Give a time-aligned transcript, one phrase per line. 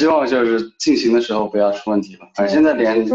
[0.00, 2.26] 希望就是进行的时候不要出问题吧。
[2.34, 3.06] 反正现在连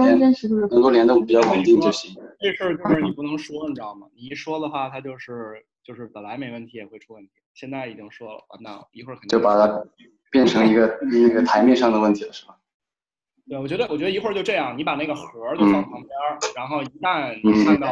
[0.69, 2.15] 能够连的比较稳定就行。
[2.39, 4.05] 这事儿就是你不能说，你知道吗？
[4.15, 9.83] 你一说的话，它就是就是本来没问题也会出问题，现在已经说了，完蛋了，一会儿肯定就把它
[10.29, 12.55] 变成一个那个台面上的问题了，是吧？
[13.49, 17.91] 对，我觉得，我觉得一会儿就这样，你把那个盒儿就放旁边儿，然后一旦你嗯看到，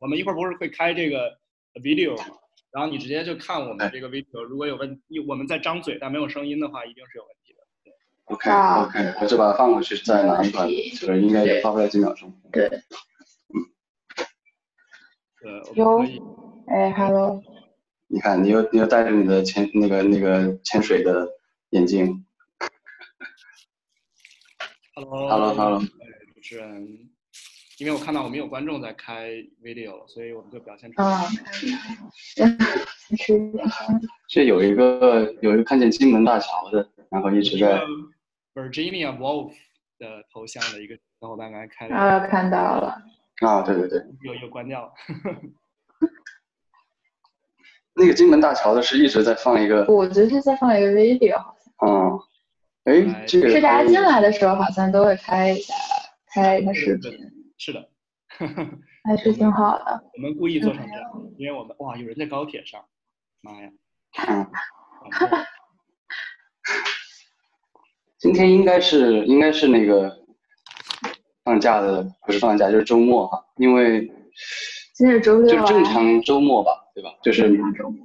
[0.00, 1.30] 我们一会儿不是会开这个
[1.74, 2.34] video 吗？
[2.72, 4.98] 然后你直接就看我们这个 video，如果有问，
[5.28, 7.41] 我们在张嘴但没有声音的话，一定是有问题的。
[8.32, 12.32] OK 啊 OK，我就把它放回去，再拿出来，就是应该也花不了几秒钟。
[12.50, 12.66] 对，
[15.40, 16.22] 对，我有们可以。
[16.68, 17.42] 哎，hello，
[18.08, 21.28] 你看，你又你又戴着你的潜那个那个潜水的
[21.70, 22.24] 眼镜。
[24.94, 26.86] Hello Hello Hello，主持人，
[27.78, 29.30] 因为我看到我们有观众在开
[29.62, 31.28] video，所以我们就表现出嗯来。，
[33.14, 33.68] 是一点
[34.28, 37.78] 这有一个有一个看见金门大桥的，然后一直在
[38.54, 39.52] Virginia Woolf
[39.98, 43.02] 的头像的一个小伙伴刚才开了，啊，看到了，
[43.40, 44.92] 啊，对对对，又又关掉了。
[47.94, 52.18] 那个金门大桥的是一直在放一个，我觉得是在放一个 video，好像嗯，
[53.12, 55.74] 哎，这个是大家进来的时候好像都会开一下，
[56.34, 57.18] 开一下视频，
[57.58, 57.88] 是的，
[59.04, 60.04] 还是挺好的。
[60.14, 62.82] 我们故意做成这样，因为我们哇，有人在高铁上，
[63.42, 63.70] 妈呀！
[68.22, 70.16] 嗯今天应该是应该是那个
[71.44, 74.06] 放假的，不是放假就是周末哈，因为
[74.94, 77.10] 今天是周六啊，正常周末吧，对吧？
[77.22, 77.58] 就是。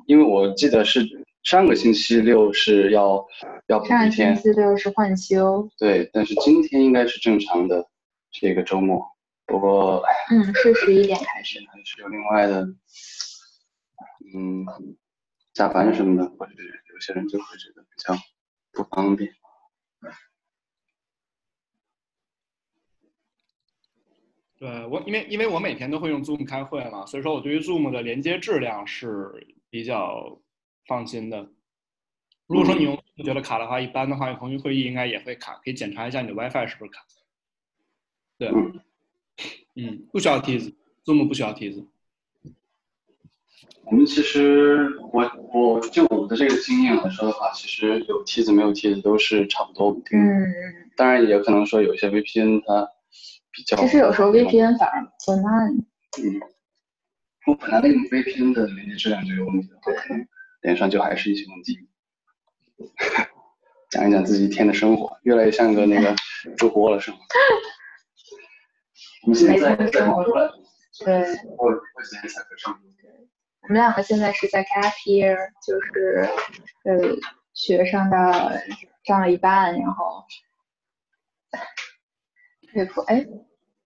[0.08, 1.06] 因为我记得是
[1.44, 3.24] 上个星期六是要
[3.68, 7.86] 要补上个一天星，期六是换休，对，但是今天应该是正常的
[8.32, 9.06] 这个周末。
[9.46, 11.60] 不过，嗯，是十一点开始。
[11.72, 12.62] 还是有另外的，
[14.36, 14.66] 嗯，
[15.54, 16.54] 加班什么的，或者
[16.92, 18.16] 有些人就会觉得比较
[18.74, 19.32] 不方便。
[24.60, 29.32] 对我，因为因为我每天都会用 Zoom 开会嘛，所以说我对于 Zoom 的连接质量是
[29.70, 30.42] 比较
[30.88, 31.48] 放心的。
[32.48, 37.06] 如果说你用觉得卡的话，一般的话，腾讯会议应该也会卡，可以检查一下你的 WiFi 是不是卡。
[38.40, 38.82] 对，嗯
[39.76, 41.86] 嗯，不需要梯子，Zoom 不需要梯子。
[43.86, 45.24] 我们其实，我
[45.54, 50.20] 我就我的这个经验来说的话，其实有梯子没有梯子都是差不多稳定。
[50.20, 50.46] 嗯，
[50.96, 52.88] 当然也有可能说有一些 VPN 它
[53.52, 55.74] 比较，其实有时候 VPN 反而会慢。
[56.20, 56.42] 嗯，
[57.48, 60.28] 我本来那个 VPN 的连接质量就有问题的话，可能
[60.62, 61.80] 连上就还是一些问题。
[63.90, 66.14] 讲一讲自己一天的生活，越来越像个那个
[66.58, 67.18] 主播了，是吗？
[69.24, 70.46] 我们现在在在忙出来，
[71.06, 71.16] 对，
[71.58, 72.78] 我我今天才可上。
[73.62, 75.36] 我们两个现在是在 gap year，
[75.66, 76.30] 就是
[76.86, 77.16] 呃
[77.54, 78.62] 学上的
[79.04, 80.24] 上了一半，然后
[82.74, 83.26] 佩服哎，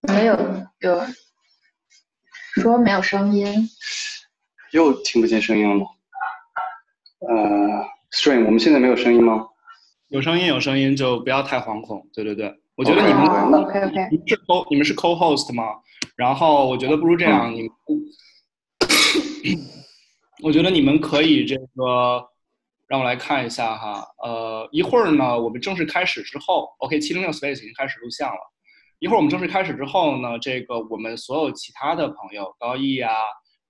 [0.00, 0.36] 没有
[0.80, 1.00] 有
[2.54, 3.68] 说没有声音，
[4.72, 5.86] 又听不见声音了吗？
[7.20, 9.48] 呃，Stream，我们现在没有声音吗？
[10.08, 12.06] 有声音有声音就不要太惶恐。
[12.12, 15.64] 对对对，我觉得你们哦那 OK OK，你们是 co 你们是 co-host 吗？
[16.16, 17.70] 然后我觉得不如这样，你们，
[20.42, 22.28] 我觉得你们可以这个，
[22.86, 28.40] 让我来看一下哈，呃，一会儿呢，我们正式开始之后，OK，七零六 Space 已经开始录像了。
[28.98, 33.12] 一会儿我们正式开始之后呢，这个我们所有其他的朋友，高毅啊，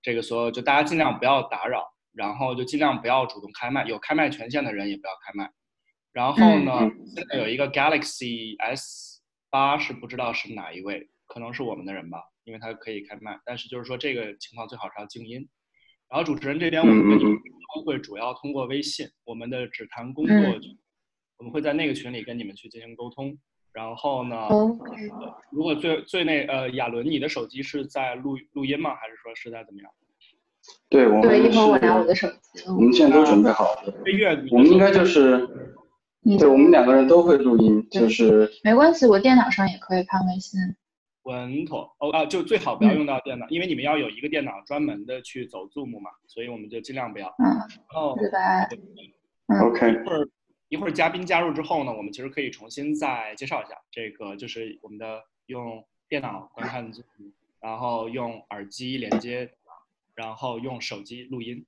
[0.01, 5.51] 这个所有就大家尽量不要打扰，然后就尽量不要主动开麦，有开麦权限的人也不要开麦。
[6.11, 15.49] 然后呢，嗯现在有一个 Galaxy S 八是不知道是哪一位，可能是我们的人吧，因为他可以开麦，但是就是说这个情况最好是要静音。
[16.13, 17.19] 然后主持人这边我们跟
[17.83, 20.61] 会主要通过微信，我们的只谈工作嗯，
[21.39, 23.35] 我们会在那个群里跟你们去进行沟通。
[23.71, 24.47] 然后呢
[25.49, 28.93] 如果最最那呃亚伦，你的手机是在录录音吗？
[28.93, 29.89] 还是说是在怎么样？
[30.87, 33.91] 对，我们对，一会儿我拿我的手机我们现在都准备好了。
[34.51, 35.49] 我们应该就是，
[36.37, 40.59] 对我们两个人都会录音，就是没关系，我电脑上也可以看微信。
[41.23, 47.27] 稳妥哦啊，就最好不要用到电脑，因为你们要有一个电脑专门的去走 Zoom 嘛，所以我们就尽量不要。
[47.39, 48.67] 嗯，然后对吧？
[48.69, 49.13] 一
[49.65, 49.91] OK。
[49.91, 50.29] 一会儿
[50.69, 57.03] 一会儿嘉宾加入之后呢，我们其实可以重新再介绍一下，这个就是我们的用电脑观看 Zoom，
[57.61, 59.51] 然后用耳机连接，
[60.15, 61.65] 然后用手机录音。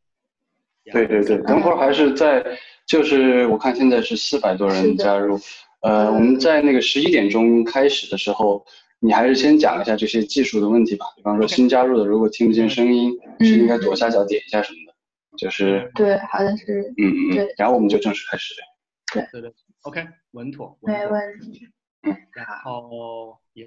[0.92, 2.44] 对对对，等会儿还是在，
[2.86, 5.36] 就是我看现在是四百多人加入，
[5.82, 8.64] 呃，我们在那个十一点钟开始的时候，
[9.00, 14.94] 你还是先讲一下这些技术的问题吧，比方说新加入的如果听不见声音，嗯是应该左下角点一下什么的，
[15.38, 18.54] 就是对，好像是嗯嗯然后我们就正式开始。
[19.14, 19.28] 对。
[19.32, 19.54] 对对
[19.84, 21.12] OK，稳妥，没稳妥。
[21.12, 21.68] 问题。
[22.34, 23.66] 然后呀，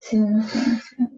[0.00, 1.08] 行行行，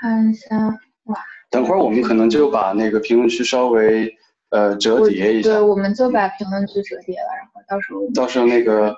[0.00, 0.56] 看一下，
[1.04, 1.18] 哇，
[1.50, 4.08] 等会儿我们可能就把那个评论区稍微
[4.50, 5.50] 呃折叠一下。
[5.50, 8.94] 对，，我们就把评论区折叠了，然后到时候到时候那个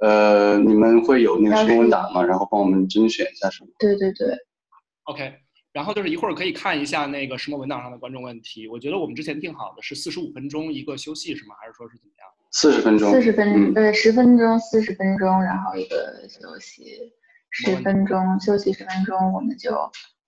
[0.00, 2.22] 呃你们会有那个什么文档吗？
[2.22, 3.70] 然后帮我们甄选一下什么？
[3.78, 4.36] 对对对
[5.04, 5.32] ，OK，
[5.72, 8.68] 然后就是一会儿可以看一下那个什么文档上的观众问题。
[8.68, 11.54] 我觉得我们之前定好的是四十五分钟一个休息是吗？
[11.60, 12.28] 还是说是怎么样？
[12.52, 17.12] 四十分钟，四十分嗯呃十分钟四十分钟，然后一个休息
[17.50, 19.72] 十分钟，休息十分钟，我们就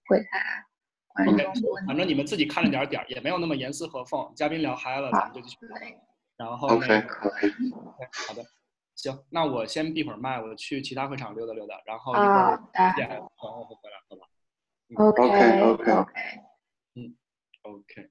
[0.09, 1.87] 回答观众 OK，的问题。
[1.87, 4.31] 反正你们自己看着点儿点儿，也没有那么严丝合缝。
[4.35, 5.57] 嘉宾聊嗨了，咱们就继续。
[6.37, 7.53] 然后那 OK OK，OK，
[8.29, 8.45] 好的，
[8.99, 12.61] 行，那我先闭会儿麦，我去其他会场溜达溜达，然后一会好儿
[12.97, 14.27] 点朋友会回来，好吧
[14.97, 15.23] OK
[15.63, 15.93] OK，OK
[17.63, 18.11] OK，？OK，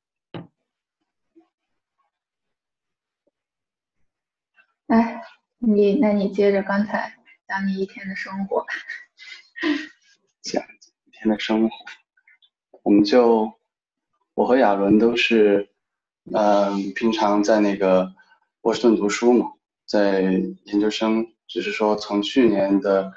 [4.87, 5.21] 哎，
[5.57, 8.65] 你那你接着刚才讲你一天的生活。
[10.41, 11.75] 讲一天的生活，
[12.83, 13.59] 我们就
[14.35, 15.69] 我和亚伦都是，
[16.33, 18.15] 嗯、平常在那个
[18.61, 19.51] 波士顿读书嘛，
[19.87, 20.21] 在
[20.65, 23.11] 研究生，只是说从去年的，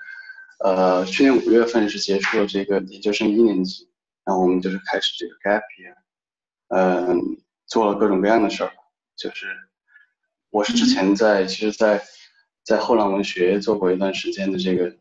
[0.61, 3.91] 呃，去年五月份是结束了这个研究生一年级，
[4.25, 5.97] 然后我们就是开始这个 gap year，
[6.69, 8.73] 嗯、做了各种各样的事儿，
[9.17, 9.49] 就是
[10.51, 12.01] 我是之前在其实在
[12.63, 14.97] 在后浪文学做过一段时间的这个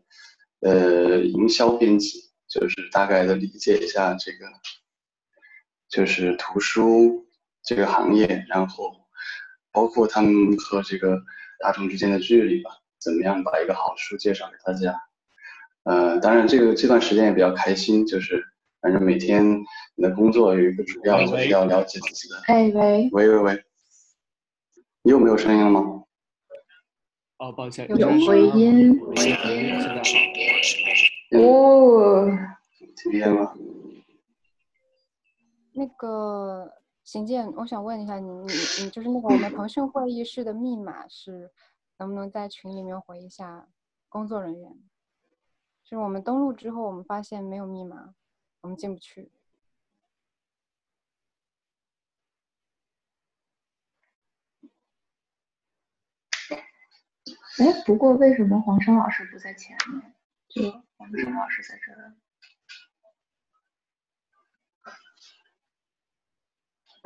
[0.62, 4.48] 呃营销编辑，就是大概的理解一下这个
[5.88, 7.27] 就是图书
[7.63, 8.92] 这个行业，然后
[9.72, 11.22] 包括他们和这个
[11.59, 15.00] 大众之间的距离吧，怎么样把一个好书介绍给大家。
[15.83, 18.44] 呃，当然这个这段时间也比较开心，就是
[18.81, 19.59] 反正每天
[19.95, 22.41] 你的工作有一个主要就是要了解自己的。
[22.47, 23.63] 哎喂，喂喂喂，
[25.03, 26.03] 你有没有声音了吗？
[27.38, 29.38] 哦，抱歉，有这是回音回音，现
[31.31, 32.27] 在哦，
[32.97, 33.53] 听见吗？
[35.71, 36.69] 那个
[37.11, 38.53] 邢健，我想问一下你，你
[38.83, 41.51] 你就是那个我们腾讯会议室的密码是
[41.97, 43.67] 能不能在群里面回一下
[44.07, 44.71] 工作人员？
[45.83, 48.13] 就是我们登录之后，我们发现没有密码，
[48.61, 49.31] 我们进不去。
[57.57, 60.13] 哎，不过为什么黄生老师不在前面？
[60.47, 60.62] 就
[60.95, 61.91] 黄生老师在这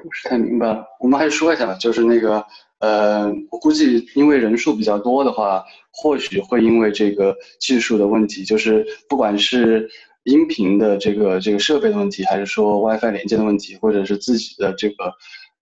[0.03, 0.67] 不是太明白。
[0.67, 2.45] 了，我们还是说一下吧，就是那个，
[2.79, 9.89] 呃，我估计因为人数比较多的话，或许会因为这个技术的问题，就是不管是
[10.25, 15.13] 音频的这个这个设备的问题，还是说 WiFi 连接的问题，或者是自己的这个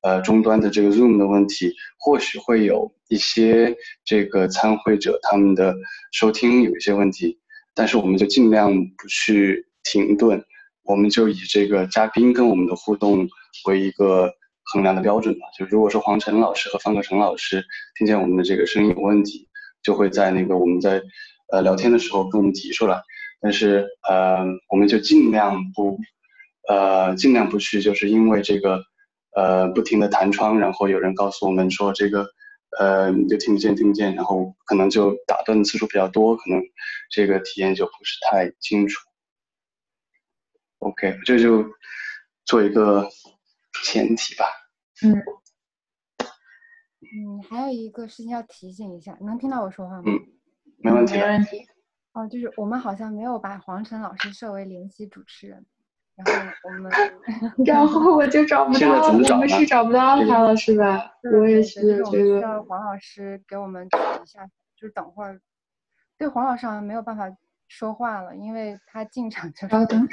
[0.01, 5.75] 呃终端的这个 Zoom 的问题，或许会有一些这个参会者他们的
[6.11, 7.37] 收听有一些问题，
[7.75, 10.44] 但是我们就尽量不去停顿，
[10.83, 13.27] 我们就以这个嘉宾跟我们的互动
[13.65, 14.33] 为一个
[14.63, 15.48] 衡量的标准吧。
[15.57, 17.63] 就如果说黄晨老师和方克成老师
[17.98, 19.48] 听见我们的这个声音有问题，
[19.83, 21.01] 就会在那个我们在
[21.51, 23.01] 呃聊天的时候跟我们提出来。
[23.44, 25.98] 但是呃，我们就尽量不
[26.68, 28.83] 呃尽量不去，就是因为这个
[29.36, 32.27] 呃不停的弹窗，然后有人告诉我们说这个
[32.77, 36.62] 呃就听不见听不见，然后可能就打断的次数比较多，可能
[37.09, 38.99] 这个体验就不是太清楚。
[40.78, 41.66] OK，这就
[42.45, 43.09] 做一个
[43.83, 44.45] 前提吧。
[45.04, 45.16] 嗯，
[46.19, 50.04] 嗯，还有一个事情要提醒一下，能听到我说话吗？
[50.06, 50.19] 嗯
[50.83, 51.16] 没问题。
[51.16, 51.68] 没问题。
[52.14, 55.66] 哦，就是我们好像没有把黄晨老师设为联系主持人，
[56.16, 56.92] 然后我们
[57.66, 61.11] 然后我就找不到，我们是找不到这个他了，是吧？
[61.40, 62.42] 我也是这对就是我们需。
[62.42, 64.45] 要黄老师给我们指一下，
[64.76, 65.40] 就是等会儿，
[66.18, 67.31] 对黄老师好像没有办法
[67.68, 70.07] 说话了，因为他进场就是稍等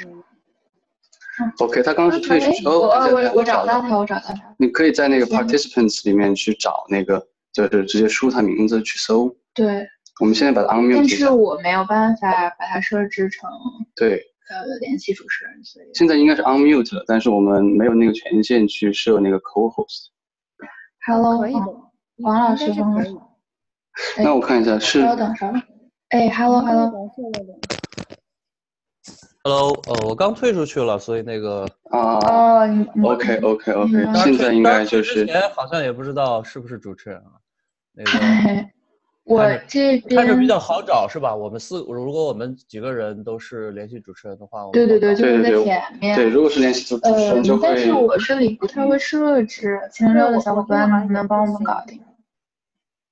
[1.59, 2.69] OK，他刚刚是退哎，出。
[2.69, 4.55] 我哦，对我我找到他，我找到他。
[4.57, 9.35] 你可以在那个 participants 里面去找那个，就是直接输他名字去搜。
[9.53, 9.87] 对，
[10.19, 11.29] 我们现在把它 unmute 但是。
[11.29, 13.49] 我没有办法把它设置成
[13.95, 20.07] 对，呃联系主持人，所以现在应该是 unmute 了，但是我们没有那个权限去设那个 co-host。
[21.05, 21.91] Hello，可以的黄，
[22.23, 23.17] 黄老师，应该是黄老师
[24.23, 25.61] 那我看一下是稍等，稍等。
[26.09, 26.61] 哎，Hello
[29.41, 37.39] Hello，呃，我刚退出去了，所以那个啊哦，你你，OK OK OK，嗯现在应该就是之前好像也不知道是不是主持人啊，
[37.93, 38.11] 那个
[39.23, 41.33] 我这看着比较好找是吧？
[41.33, 46.15] 我们四如果我们几个人都是联系主持人的话，对对对，就是在对对前面。
[46.17, 52.01] 对，如果是联系主持呃人就，但是我这里不太会设置，秦六的小伙伴能不能帮我们搞定？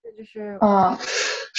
[0.03, 0.97] 这就是嗯，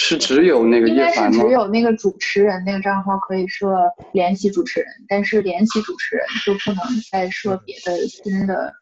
[0.01, 1.51] 是只有那个应该是叶凡吗只？
[1.51, 3.75] 有那个主持人那个账号可以设
[4.13, 8.73] 联系主持人，但是联系主持人就不能再设别的新的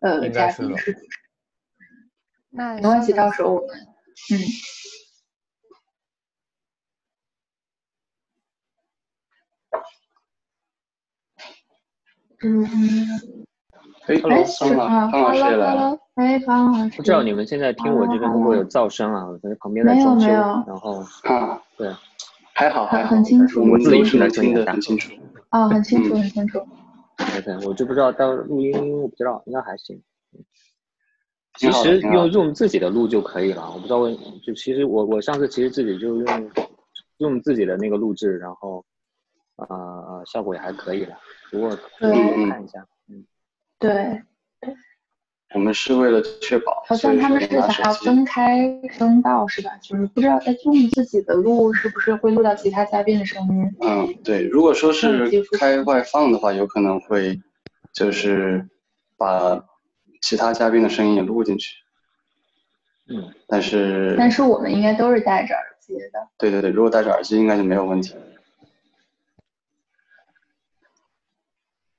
[0.00, 1.20] 呃应嘉宾是主持人。
[2.48, 3.76] 那没关系，到时候我们
[4.32, 4.40] 嗯。
[12.40, 13.46] 嗯，
[14.06, 15.98] 哎哎，方是啊老师也来了。
[16.18, 19.24] 哎，方老师，不知道你们现在听我这边会不会有噪声啊？
[19.24, 21.94] 我在旁边在装修，然后啊，对，
[22.52, 25.12] 还好还好，很清楚我自己都是能听听得得很清楚。
[25.50, 26.58] 啊，很清楚，嗯很清楚。
[27.18, 30.02] 对对，我就不知道到录音，我不知道，应该还行。
[31.56, 36.50] 其实用用自己的录就可以了，我不知道为就其实我我上次其实自己就用
[37.18, 38.84] 用自己的那个录制，然后
[39.54, 41.16] 呃呃效果也还可以了，
[41.52, 43.24] 不过可以多看一下，嗯，
[43.78, 44.20] 对，
[45.54, 49.70] 我们是为了确保，好像他们是想要分开声道是吧？
[49.82, 53.76] 就是不知道在 Zoom 自己的录是不是会录到其他嘉宾的声音。
[53.80, 57.40] 嗯，对，如果说是开外放的话，有可能会
[57.92, 58.68] 就是
[59.16, 59.64] 把
[60.20, 61.76] 其他嘉宾的声音也录进去。
[63.08, 66.28] 嗯，但是，但是我们应该都是戴着耳机的。
[66.36, 68.14] 对对对，如果戴着耳机应该就没有问题。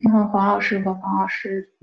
[0.07, 1.73] 嗯，黄老师和黄老师，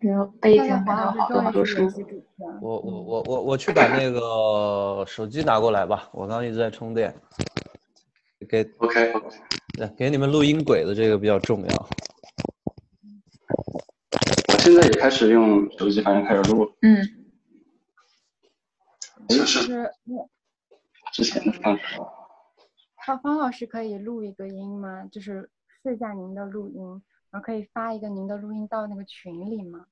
[0.00, 2.00] 这个背景现在还有黄老师好多好多书终于是联。
[2.00, 2.58] 系主持人。
[2.62, 7.14] 我我我我我去把那个手机拿过来吧，我刚刚一直在充电。
[8.48, 9.12] 给 OK，
[9.74, 11.88] 对给你们录音轨的这个比较重要。
[14.48, 17.06] 我现在也开始用手机，反正开始录了，嗯，
[19.28, 19.90] 就就是
[21.12, 22.00] 之前的方式。
[23.06, 25.04] 方方老师可以录一个音吗？
[25.12, 25.50] 就是
[25.82, 29.84] 试一下您的录音，然后可以发一个您的录音到那个群里吗？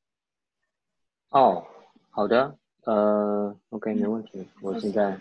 [1.30, 1.62] 哦，
[2.10, 5.20] 好的，呃，OK，没问题，我现在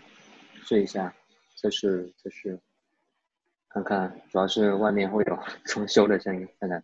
[0.64, 1.14] 试一下，
[1.56, 2.58] 测试测试，
[3.68, 6.82] 看看，主要是外面会有 装修的声音，看看。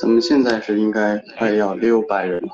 [0.00, 2.48] 咱们现在是应该快要六百人了。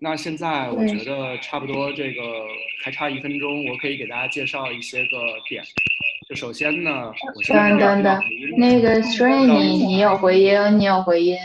[0.00, 2.22] 那现在我觉得差不多，这个
[2.84, 5.18] 还差一分钟，我可以给大家介绍一些个
[5.48, 5.62] 点。
[6.28, 8.22] 就首先呢，我现在等等等，
[8.56, 11.36] 那个 Stray 你你有回音，你有回音。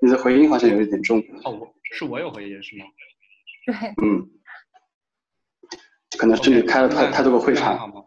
[0.00, 1.18] 你的回音好像有一点重。
[1.44, 2.84] 哦，我是我有回音是吗？
[3.66, 4.28] 对，嗯，
[6.18, 8.02] 可能是你开了太太多个会场，好吗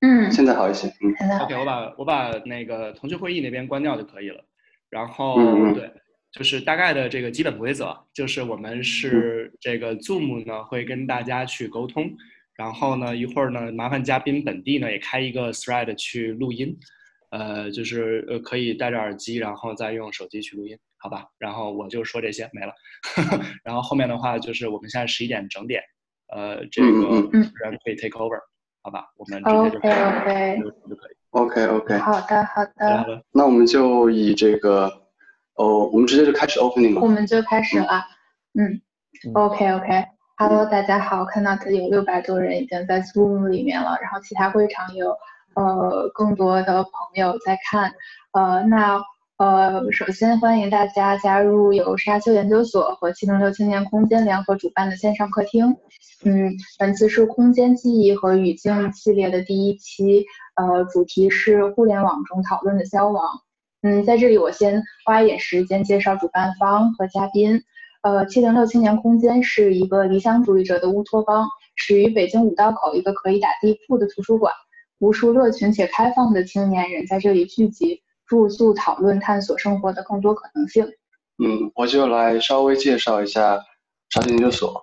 [0.00, 0.88] 嗯，现在好一些。
[0.88, 4.44] 嗯现在？OK，我把我把那个腾讯会议那边关掉就可以了。
[4.90, 5.36] 然后
[5.72, 5.90] 对，
[6.32, 12.10] 就是大概的这个基本规则，就是我们是这个 Zoom 呢会跟大家去沟通，
[12.56, 16.76] 然后呢一会儿呢麻烦嘉宾本地呢也开一个 thread 去录音，
[17.30, 21.24] 呃，就是呃可以戴着耳机，然后再用手机去录音，好吧？
[21.38, 22.72] 然后我就说这些没了，
[23.64, 25.80] 然后后面的话就是我们现在十一点整点，
[26.34, 27.30] 呃，这个
[27.62, 28.40] 人可以 take over，
[28.82, 29.06] 好吧？
[29.16, 31.19] 我们直接就 OK，就可以。
[31.30, 34.90] OK OK，好的好好的，的，那我们就以这个，
[35.54, 37.00] 哦，我们直接就开始 opening 吧。
[37.02, 38.04] 我们就开始了。
[38.58, 38.80] 嗯。
[39.26, 45.14] 嗯，OK OK，Hello，大家好，看到有六百多人已经在 Zoom 里面了，然后其他会场有
[45.54, 47.92] 呃更多的朋友在看，
[48.32, 48.98] 呃，那
[49.40, 55.78] 呃，首先欢迎大家加入由沙丘研究所和七零六青年空间联合主办的线上客厅。
[56.26, 63.24] 嗯，本次是空间记忆和语境系列的第一期，呃，主题是互联网中讨论的消亡。
[63.80, 67.62] 嗯，在这里我先花一点时间介绍主办方和嘉宾。
[68.02, 74.52] 呃，七零六青年空间是一个理想主义者的乌托邦，始于北京五道口一个可以打地铺的图书馆，
[74.98, 80.84] 无数热情且开放的青年人在这里聚集，住宿、讨论、探索生活的更多可能性。
[81.44, 83.58] 嗯，我就来稍微介绍一下
[84.10, 84.80] 沙丘研究所。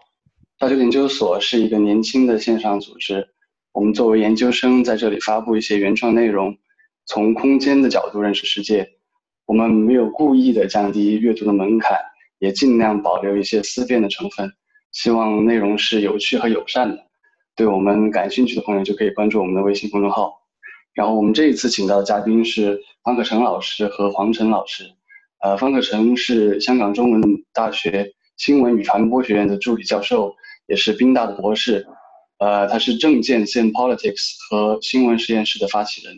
[0.59, 3.25] 沙丘研究所是一个年轻的线上组织，
[3.71, 6.57] 我们作为研究生在这里发布一些原创内容，
[7.05, 8.85] 从空间的角度认识世界。
[9.45, 11.97] 我们没有故意的降低阅读的门槛，
[12.39, 14.51] 也尽量保留一些思辨的成分，
[14.91, 16.97] 希望内容是有趣和友善的。
[17.55, 20.33] 对我们感兴趣的朋友就可以关注我们的微信公众号。
[20.93, 24.83] 然后我们这一次请到的嘉宾是方可成老师和黄晨老师。
[25.39, 27.21] 呃，方可成是香港中文
[27.53, 30.35] 大学新闻与传播学院的助理教授，
[30.67, 31.87] 也是宾大的博士。
[32.39, 36.17] 呃，他是政见 Sim Politics 和新闻实验室的发起人。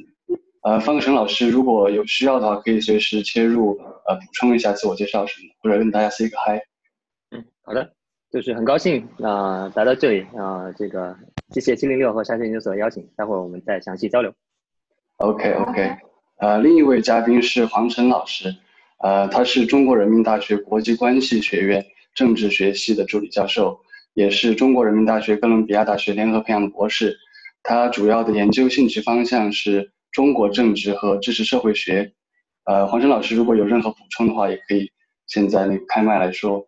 [0.63, 6.59] 呃，方可成老师如果有需要的话，可以随时切入，呃，补充一下自我介绍什么的，或者跟大家 say 个 hi。
[7.29, 7.87] 嗯好的，
[8.31, 11.15] 就是很高兴啊、来到这里啊、这个
[11.51, 14.33] 谢谢七零六和沙县研究所的邀请，待会儿我们再详细交流。
[15.17, 15.95] OK OK，
[16.39, 18.55] 呃，另一位嘉宾是黄晨老师，
[18.99, 23.77] 呃，他是中国人民大学国际关系学院政治学系的助理教授，
[24.13, 27.17] 也是中国人民大学哥伦比亚大学联合培养的博士。
[27.61, 32.13] 他主要的研究兴趣方向是中国政治和知识社会学。
[32.63, 34.89] 呃，黄晨老师如果有任何补充的话，也可以
[35.27, 36.65] 现在那个开麦来说。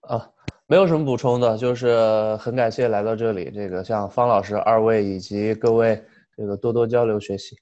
[0.00, 0.28] 啊，
[0.66, 6.02] 没有什么补充的，就是很感谢来到这里，这个向方老师二位以及各位
[6.36, 7.56] 这个多多交流学习。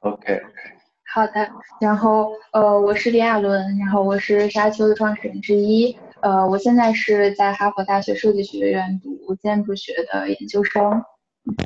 [0.00, 0.42] OK OK，
[1.12, 1.50] 好的，
[1.80, 11.02] 然后呃，我是李亚伦，然后我是沙丘的创始人之一，呃，我现在是在哈佛大学设计学院读建筑学的研究生。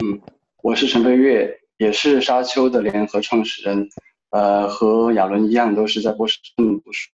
[0.01, 0.21] 嗯
[0.63, 3.89] 我是陈飞跃，也是沙丘的联合创始人，
[4.31, 7.11] 呃，和亚伦一样，都是在波士顿读书。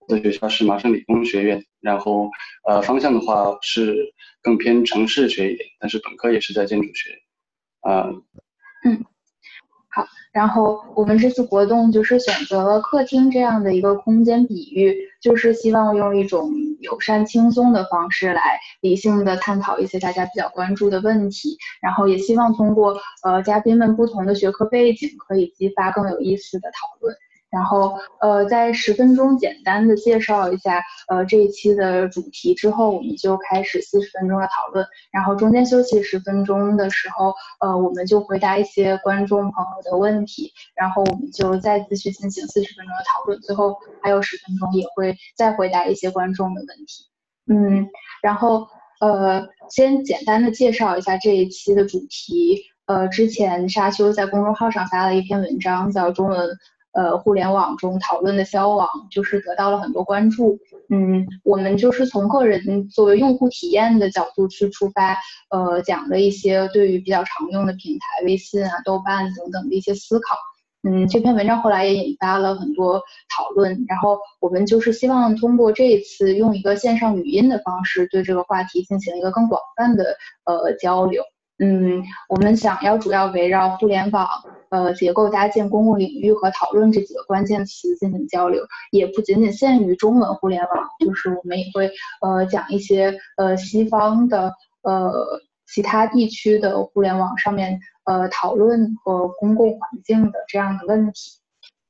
[0.00, 2.28] 我的学校是麻省理工学院，然后
[2.68, 3.96] 呃，方向的话是
[4.42, 7.10] 更偏城市学一点，但是本科也是在建筑学。
[7.80, 8.10] 啊、
[9.92, 18.40] 好然后我们这次活动就是选择了客厅这样的一个空间比喻，就是希望用一种友善轻松的方式来
[18.80, 27.16] 理性的探讨一些大家比较关注的问题，然后也希望通过呃嘉宾们不同的学科背景，可以激发更有意思的讨论。
[27.50, 34.86] 然后，呃，在十分钟简单的介绍一下，呃，这一期的主题之后，我们就开始四十分钟的讨论。
[35.10, 43.40] 然后中间休息十分钟的时候，呃，我们就回答一些观众朋友的问题，然后我们就再继续进行四十分钟的讨论。
[43.40, 47.10] 最后还有十分钟也会再回答一些观众的问题。
[47.48, 47.88] 嗯，
[48.22, 48.68] 然后
[49.00, 52.62] 呃，先简单的介绍一下这一期的主题。
[52.86, 56.48] 呃，之前沙丘在公众号上发了一篇文章，叫《中文
[56.92, 60.58] 呃互联网中讨论的消亡》，就是得到了很多关注。
[60.88, 65.16] 嗯，我们就是从个人作为用户体验的角度去出发，
[65.50, 70.36] 呃，讲了一些对于比较常用的平台，微信啊、豆瓣等等的一些思考。
[70.82, 81.22] 嗯，这篇文章后来也引发了很多讨论，然后我们就是希望通过这一次用一个线上语音的方式，对这个话题进行一个更广泛的呃交流。
[81.62, 84.26] 嗯，我们想要主要围绕互联网
[84.70, 90.70] 呃结构搭建公共领域和讨论这几个关键词进行交流，也不仅仅限于中文互联网，
[91.04, 91.90] 就是我们也会
[92.22, 95.12] 呃讲一些呃西方的呃
[95.70, 101.38] 其他地区的互联网上面呃讨论和公共环境的这样的问题。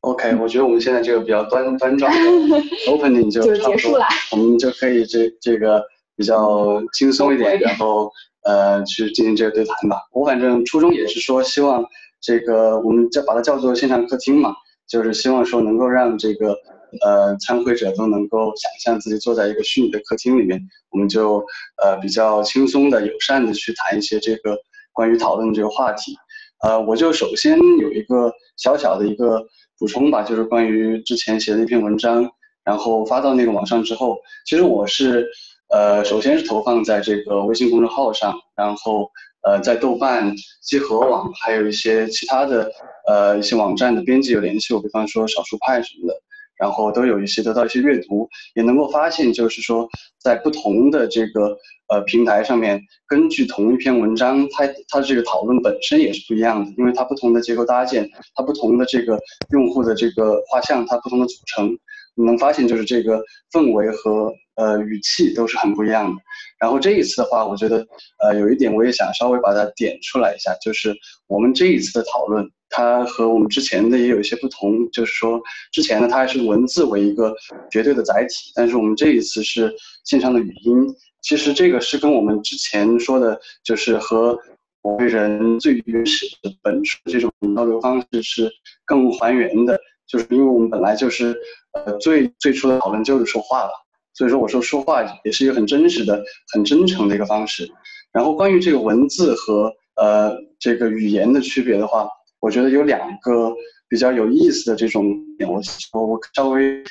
[0.00, 2.18] OK，我觉得我们现在这个比较端端庄的
[2.90, 5.80] opening 就就差不多结束了，我们就可以这这个
[6.16, 8.10] 比较轻松一点， 然后
[8.50, 9.96] 呃去进行这个对谈吧。
[10.12, 11.84] 我反正初衷也是说，希望
[12.20, 14.54] 这个我们叫把它叫做线上客厅嘛，
[14.88, 16.56] 就是希望说能够让这个
[17.04, 20.60] 呃参会者都能够想象自己坐在一个虚拟的客厅里面，
[20.90, 21.44] 我们就
[21.82, 24.58] 呃比较轻松的、友善的去谈一些这个
[24.92, 26.16] 关于讨论这个话题。
[26.62, 29.42] 呃，我就首先有一个小小的一个
[29.78, 32.28] 补充吧，就是关于之前写的一篇文章，
[32.64, 35.26] 然后发到那个网上之后，其实我是
[35.70, 39.08] 呃，首先是投放在这个微信公众号上，然后
[39.42, 42.70] 呃，在豆瓣、集合网，还有一些其他的
[43.06, 46.14] 呃一些网站的编辑有联系我，比方说少数派什么的，
[46.58, 51.56] 然后都有一些得到一些阅读，也能够发现，就是说在不同的这个
[51.88, 59.18] 呃平台上面，根据同一篇文章，它它这个讨论本身也是不一样的，因为它不同的结构搭建，它不同的这个
[59.52, 61.70] 用户的这个画像，它不同的组成，
[62.14, 66.20] 你能发现就是这个氛围和呃语气都是很不一样的。
[66.58, 67.86] 然后这一次的话，我觉得
[68.22, 70.94] 呃有一点我也想稍微把它点出来一下，就是
[71.26, 75.40] 我们这一次的讨论，它和我们之前的也有一些不同，就是说
[75.72, 77.34] 之前呢它还是文字为一个
[77.70, 80.74] 绝对的载体，但是我们这一次是线上的语音。
[81.22, 84.38] 其实这个是跟我们之前说的，就是和
[84.82, 88.50] 我们人最原始的本初这种交流方式是
[88.86, 89.78] 更还原的，
[90.10, 91.36] 就是因为我们本来就是
[91.72, 93.70] 呃最最初的讨论就是说话了，
[94.14, 97.70] 所以说我说说话也是一个很真实的、很真诚的一个方式。
[98.12, 102.08] 然后关于这个文字和呃这个语言的区别的话，
[102.40, 103.54] 我觉得有两个
[103.88, 105.04] 比较有意思的这种
[105.38, 105.60] 点，我
[105.92, 106.82] 我稍微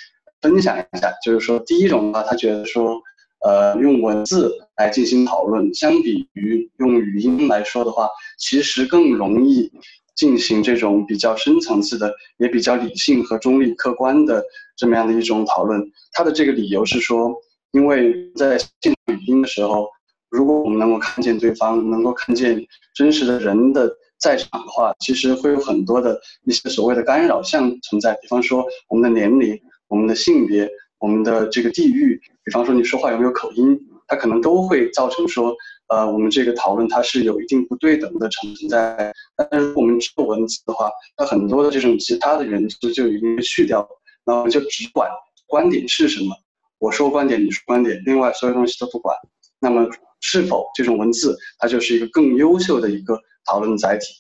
[0.41, 3.01] 分享一下，就是说第一种的话，他觉得说。
[3.41, 9.71] 呃，用文字来进行讨论，相比于用语音来说的话，其实更容易
[10.19, 14.43] 进行这种比较深层次的，也比较理性和中立客观的
[14.75, 15.81] 这么样的一种讨论。
[16.11, 17.33] 他的这个理由是说，
[17.71, 19.87] 因为在现场语音的时候，
[20.29, 22.61] 如果我们能够看见对方，能够看见
[22.93, 30.69] 真实的人的在场的话，其实会有很多的一些所谓的干扰项存在，比方说我们的年龄、我们的性别。
[31.01, 35.55] 我们的这个地域，比方说你说话有没有口音，它可能都会造成说，
[35.89, 39.11] 呃，我们这个讨论它是有一定不对等的成分在。
[39.35, 43.89] 但是我们做文字的话，它很多的这种其他的元素就已经去掉了，
[44.25, 45.09] 那我们就只管
[45.47, 46.35] 观点是什么，
[46.77, 49.15] 我说观点，你说观点，另外所有东西都不管。
[49.59, 49.87] 那么
[50.21, 54.13] 是否这种文字它就是一个更优秀的一个讨论载体？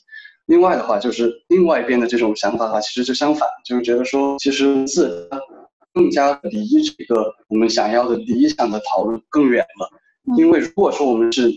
[0.47, 5.29] 另外的话，就是另外一边的这种想法的话，其实就相反，就是觉得说，其实字
[5.93, 9.98] 更加离这个我们想要的理想的讨论更远了。
[10.37, 11.51] 因为如果说我们是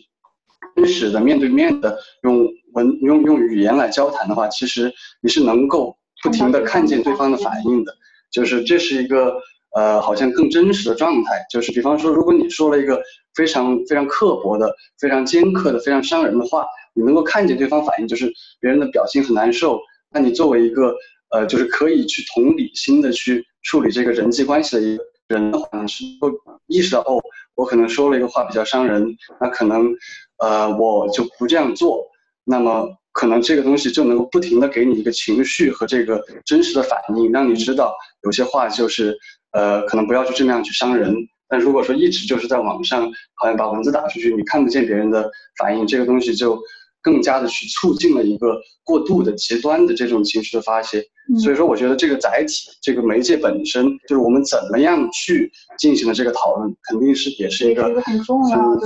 [0.77, 7.95] 真实的面对面的用文用用语言来交谈的话，其实你是能够不停的看见对方的反应的，
[8.31, 9.35] 就是这是一个
[9.77, 11.45] 呃好像更真实的状态。
[11.51, 13.03] 就是比方说，如果你说了一个
[13.35, 16.65] 非常非常刻薄的、非常尖刻的、非常伤人的话。
[16.95, 18.31] 你能够看见对方反应，就是
[18.61, 19.81] 别人的表情很难受。
[20.11, 20.95] 那你作为一个
[21.31, 26.31] 呃，就是可以去同理心的去处理这个人际关系的一个人的话，是会
[26.67, 27.19] 意识到哦，
[27.55, 29.93] 我可能说了一个话比较伤人，那可能
[30.39, 32.05] 呃我就不这样做。
[32.45, 39.17] 那么可能这个东西就能够不停的给你一个情绪和这个真实的反应，让你知道有些话就是
[39.53, 41.15] 呃可能不要去这么样去伤人。
[41.49, 46.59] 但如果说一直就是在网上好像把文字打出去，你看不见别人的反应，这个东西就。
[47.03, 51.05] 更加的去促进了一个过度的极端的这种情绪的发泄，
[51.43, 58.25] 所以说我觉得这个载体，这个媒介本身就是我们怎么样去进行的这个讨论，肯定是也是一个很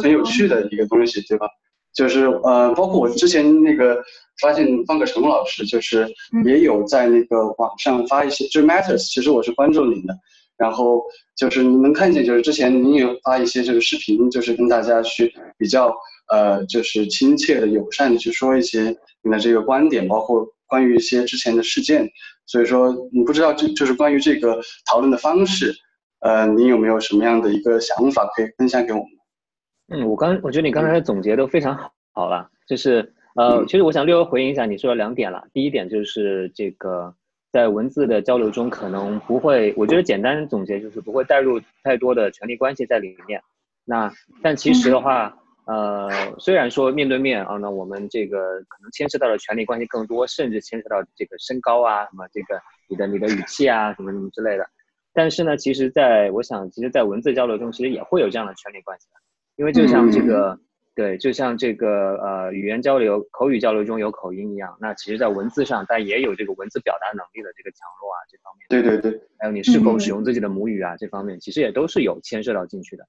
[0.03, 1.47] 很有趣的一个东西，对吧？
[1.95, 4.03] 就是呃，包括我之前那个
[4.41, 6.07] 发现方可成老师就是
[6.45, 10.15] 也有在那个网上发一些，就是 Matters，其实我是关注您的，
[10.59, 11.03] 然后
[11.37, 15.95] 就是你能看见，就是之前您有发一些这个视频，就是跟大家去比较。
[16.29, 18.93] 呃，就是亲切的、友善的去说一些
[19.23, 22.05] 你的这个观点，包括关于一些之前的事件。
[22.47, 25.73] 所以说，你不知道就就是关于这个讨论的方式，
[26.19, 30.01] 呃，你有没有什么样的一个想法可以分享给我们？
[30.01, 35.45] 嗯，我刚我觉得你刚才的总结都非常好，好了，就是呃，其实我想略微回应一下你说的两点了。
[35.53, 37.15] 第一点就是这个
[37.57, 43.41] 在文字的交流中，可能不会，我觉得简单总结就是不会带入太多的权力关系在里面。
[43.87, 45.35] 那但其实的话。
[45.69, 48.39] 呃，虽然说面对面啊，那我们这个
[48.69, 54.65] 可能牵涉到的权力关系更多，甚至牵涉到这个身高啊，什么这个你的你的语气啊，什么什么之类的。
[55.13, 59.19] 但是呢，其实在我想，其实，在文字交流中，其实也会有这样的权力关系的。
[59.57, 60.57] 因为就像这个，
[60.97, 68.67] 对，就像这个呃语言交流、口语交流中有口音一样，那其实，在文字上，但也有这个文字表达能力的这个强弱啊，这方面。
[68.71, 69.21] 对对对。
[69.39, 73.07] 还有你是否使用自己的母语啊，这方面其实也都是有牵涉到进去的。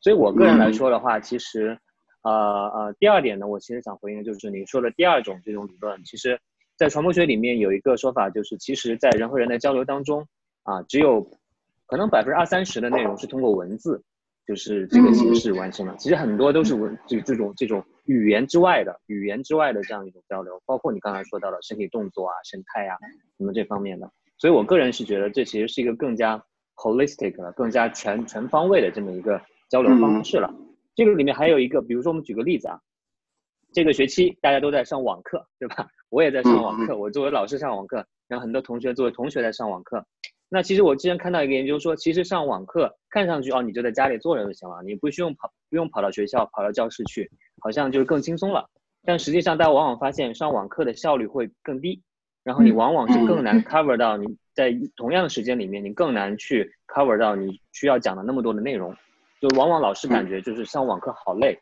[0.00, 1.76] 所以我个人来说的话，其实。
[2.22, 6.04] 呃呃，第二点呢，我其实想回应的就是你说的第二种这种理论。
[6.04, 6.38] 其实，
[6.76, 10.28] 在传播学里面有一个说法，就是其实，在人和人的交流当中，
[10.64, 11.26] 啊，只有
[11.86, 14.02] 可能百分之二三十的内容是通过文字，
[14.50, 15.94] 就是这个形式完成了。
[15.96, 22.96] 其实很多都是文这这种这种语言之外的语言之外的这样一种交流，包括你刚才说到的身体动作啊、神态啊
[23.38, 24.10] 什么这方面的。
[24.38, 30.52] 所以我个人是觉得这其实是一个更加 holistic 的、更加全全方位的这么一个交流方式了。
[30.96, 32.80] 这个里面还有一个，比如说我们举个例子啊，
[33.72, 35.86] 这个学期大家都在上网课，对吧？
[36.08, 40.04] 我也在上网课，我作为老师上网课，然后很多同学作为同学在上网课。
[40.52, 48.68] 那其实我之前看到一个研究说，其实上网课看上去哦，你就在家里坐着就行了，你不需要跑，不用跑到学校，跑到教室去，好像就是更轻松了。
[49.04, 52.02] 但实际上，大家往往发现上网课的效率会更低，
[52.42, 58.94] 然后你往往是更难 cover 到你在同样的时间里面，你更难去 cover 到你需要讲的那么多的内容。
[59.40, 61.58] 就往往老师感觉就是上网课好累，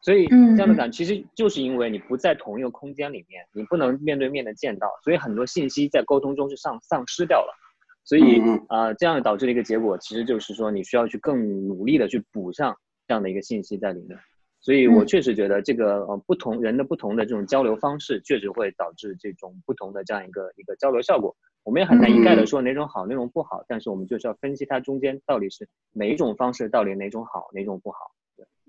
[0.00, 7.54] 所以这样的感其实就是因为你不在同一个空间里面，你不能面对面的见到，所以很多信息在沟通中是丧丧失掉了，
[8.04, 14.18] 所以啊这样导致的一个结果其实就是说你需要去更努力的去补上这样的一个信息在里面，
[14.60, 21.36] 所以我确实觉得这个呃不同人的不同的这种交流方式确实会导致这种不同的这样一个一个交流效果。
[21.62, 27.98] 我们也很难一概的说哪种好哪种不好，但是我们就是要分析它中间到底是哪一种方式到底哪种好哪种不好。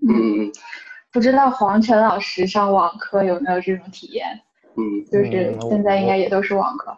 [0.06, 0.52] 嗯，
[1.10, 4.26] 不知道黄晨老师上网课有没有这种体验？
[4.76, 6.94] 嗯，就是现在应该也都是网课。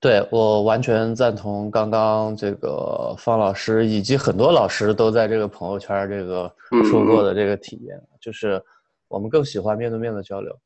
[0.00, 6.52] 对我完全赞同刚刚这个方老师以及很多老师都在这个朋友圈这个
[6.90, 8.62] 说过的这个体验，就是
[9.08, 10.56] 我们更喜欢面对面的交流。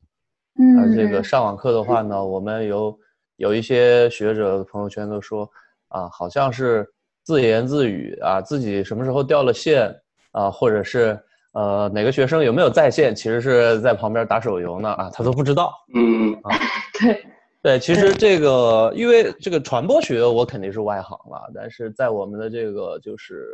[0.59, 2.97] 嗯，而这个上网课的话呢，我们有。
[3.37, 5.49] 有一些学者朋友圈都说，
[5.89, 6.87] 啊，好像是
[7.23, 9.93] 自言自语啊，自己什么时候掉了线
[10.31, 11.19] 啊，或者是
[11.53, 15.73] 呃哪个学生有没有在线，其实是在旁边打手游呢啊，他都不知道。
[15.95, 16.55] 嗯啊，
[17.01, 17.25] 对，
[17.63, 23.47] 对，其实这个因为这个传播学我肯定是外行了，但是在我们的这个就是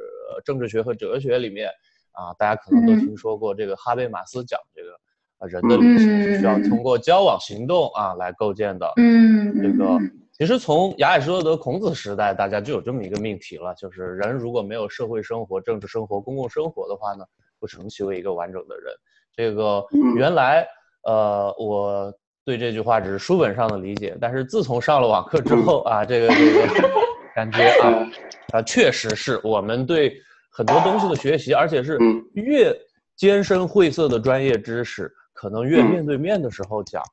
[0.44, 1.70] 政治学和哲学里面
[2.14, 4.90] 啊，大家可能都听说过这个哈贝马斯讲这个
[5.38, 8.92] 啊，人的理性是需要通过交往行动啊来构建的。
[8.98, 10.00] 嗯，这个
[10.34, 17.24] 其实从亚里士多德、孔子时代，大家就有这么一个命题了，就是人如果没有社会生活、政治生活、公共生活的话呢，
[17.60, 18.92] 不成其为一个完整的人。
[19.36, 20.68] 这个原来
[21.04, 22.12] 呃我。
[22.50, 26.90] 对这句话只是书本上的理解，但是自从上了网课之后啊，这个这个
[27.36, 28.10] 感觉啊
[28.54, 32.00] 啊，确实是我们对很多东西的学习，而且是
[32.34, 32.76] 越
[33.16, 37.04] 艰深晦涩的专业知识，可能越面对面的时候讲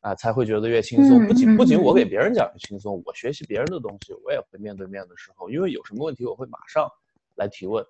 [0.00, 1.24] 啊，才会觉得越轻松。
[1.24, 6.88] 不仅不仅我给别人讲轻松，我学习别人的东西，我也会面对面的时候，因为有什么问题我会马上
[7.36, 7.84] 来提问。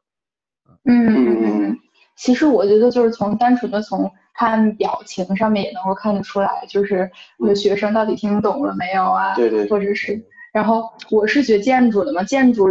[0.85, 1.75] 嗯，
[2.21, 4.11] 其实我觉得就是从单纯的从。
[4.33, 9.35] 看表情上面也能够看得出来，就是我的学生到底听懂了没有啊？
[9.35, 9.69] 对对。
[9.69, 10.19] 或者是，
[10.55, 12.67] 然后我是学建筑的嘛，建筑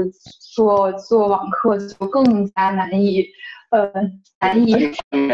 [0.55, 3.23] 做做网课就更加难以，
[3.69, 3.91] 呃，
[4.39, 4.73] 难以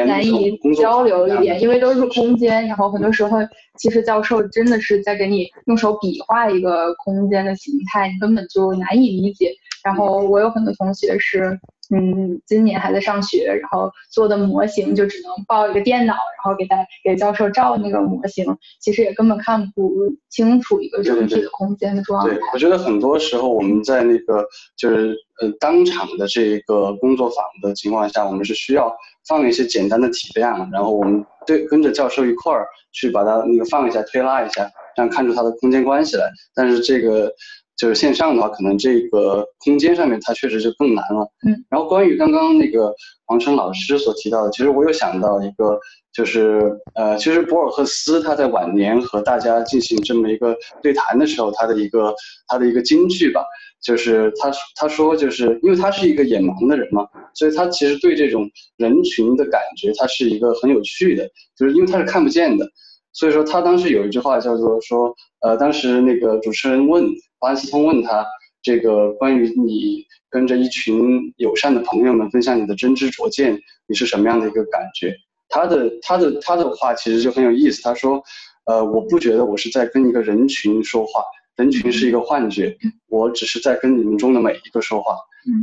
[0.06, 3.38] 难以交流一点，因为都是空间，然后很多时候
[3.78, 9.52] 其实教授真的是在给你用手比划一个空间的形态，你根本就难以理解。
[9.86, 11.58] 然后我有很多同学是。
[11.94, 19.92] 嗯，今年还在上学，然后做的模型就只能抱一个电脑，然后给大给教授照那个模型，其实也根本看不
[20.30, 22.34] 清楚一个整体的空间的状态。
[22.34, 24.44] 对，我觉得很多时候我们在那个
[24.76, 28.92] 就是呃当场的这个工作坊的情况下，我们是需要
[29.28, 36.32] 放一些简单的体量，然后我们对跟着教授一块儿去把它那个放一下、推拉一下，这样看出它的空间关系来。
[36.56, 37.32] 但是这个。
[37.78, 41.28] 就是线上的话，可能这个空间上面它确实就更难了。
[41.46, 41.66] 嗯。
[41.70, 42.94] 然后关于刚刚那个
[43.28, 45.78] 王成老师所提到的，其实我有想到一个，
[46.14, 52.14] 就是呃，其实博尔赫斯他在晚年和大家进行这么一个对谈的时候，他的一个
[52.48, 53.44] 他的一个金句吧，
[53.84, 62.66] 就是他他说就是因为他是一个眼盲的人嘛，所以他其实对这种人群的感觉，他是一个很有趣的，就是因为他是看不见的。
[63.12, 67.06] 所以说，他当时有一句话叫做说，呃，当时那个主持人问
[67.46, 68.26] 巴恩斯通问他
[68.64, 75.16] 这个关于你跟着一群友善的朋友们分享你的真知灼见，你是什么样的一个感觉？
[75.48, 77.84] 他的他的他的话其实就很有意思。
[77.84, 78.20] 他说，
[78.66, 81.24] 呃，我不觉得我是在跟一个人群说话，
[81.56, 82.76] 人群是一个幻觉，
[83.10, 85.16] 我只是在跟你们中的每一个说话。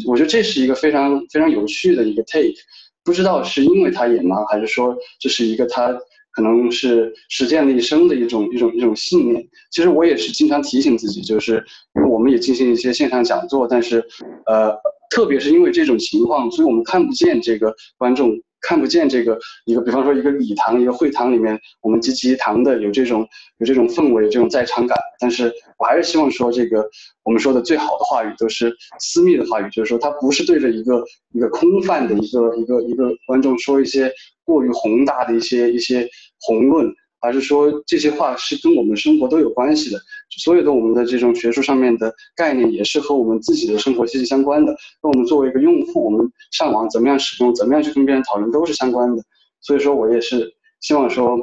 [0.06, 2.54] 我觉得这是一个非常非常有趣的一个 take，
[3.02, 5.92] 不知道是因为他眼盲，还是说这是一个他。
[6.32, 9.46] 可能是实践了一生的一种一种一种信念。
[9.70, 11.64] 其实我也是经常提醒自己，就是
[11.94, 14.04] 因为我们也进行一些线上讲座，但是，
[14.46, 14.74] 呃，
[15.10, 18.30] 特别是因为这种情况，所以我们看不见这个观众。
[18.62, 24.96] 看不见这个一个，比方说一个礼堂、一个会堂里面，我们集集堂的有这种有这种氛围、这种在场感。
[25.18, 26.88] 但是我还是希望说，这个
[27.24, 34.10] 我们说的最好的话语都是私密的话语，就是说他不是对着一个一个空泛的一个一个一个观众说一些
[34.44, 36.08] 过于宏大的一些一些
[36.40, 36.92] 宏论。
[37.22, 49.22] 而是说这些话是跟我们生活都有关系的，所有的我们的这种学术上面的概念也是和我们自己的生活息息相关的，那我们作为一个用户，我们上网怎么样使用，怎么样去跟别人讨论都是相关的。
[49.60, 51.38] 所以说我也是希望说，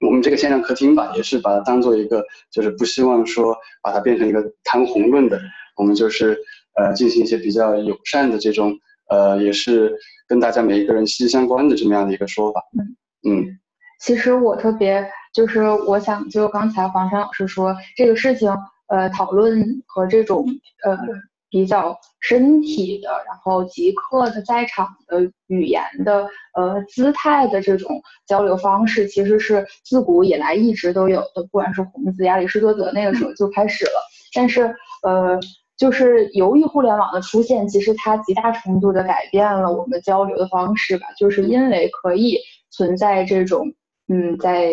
[0.00, 5.38] 我们这个线上客厅吧，也是把它当做一个，就是不希望说把它变成一个谈宏论的，
[5.76, 6.38] 我们就是
[6.78, 8.74] 呃进行一些比较友善的这种，
[9.10, 9.94] 呃也是
[10.26, 12.62] 跟大家每一个人息息相关的这么样的一个说法。
[12.78, 12.96] 嗯
[13.30, 13.58] 嗯。
[14.00, 18.50] 其实我特别就是我想就刚才黄山老师说这个事情，
[18.88, 20.44] 呃，讨论和这种
[20.84, 20.98] 呃
[21.50, 33.92] 比较身体的，然后即刻的在场的语言的呃姿态的这种交流方式，其实是自古以来一直都有的，不管是孔子、亚里士多德那个时候就开始了。
[34.34, 35.38] 但是呃，
[35.76, 42.38] 就是由于互联网的出现，其实它极大程度的改变了我们交流的方式吧，就是因为可以
[42.70, 43.74] 存在这种。
[44.12, 44.72] 嗯，在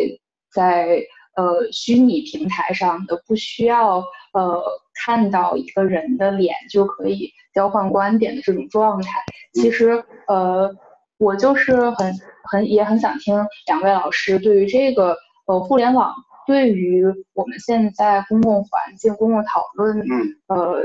[0.51, 0.99] 在
[1.35, 4.63] 呃虚拟平台上的不需要呃
[5.05, 9.21] 看到一个人的脸就可以交换观点的这种状态，
[9.53, 10.75] 其实呃
[11.19, 12.11] 我就是很
[12.49, 16.15] 很也很想听两位老师对于这个呃互联网
[16.47, 20.01] 对于我们现在公共环境、公共讨论
[20.47, 20.81] 呃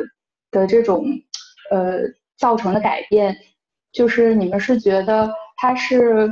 [0.50, 1.06] 的这种
[1.70, 2.00] 呃
[2.36, 3.34] 造成的改变，
[3.92, 6.28] 就是你们是觉得它是？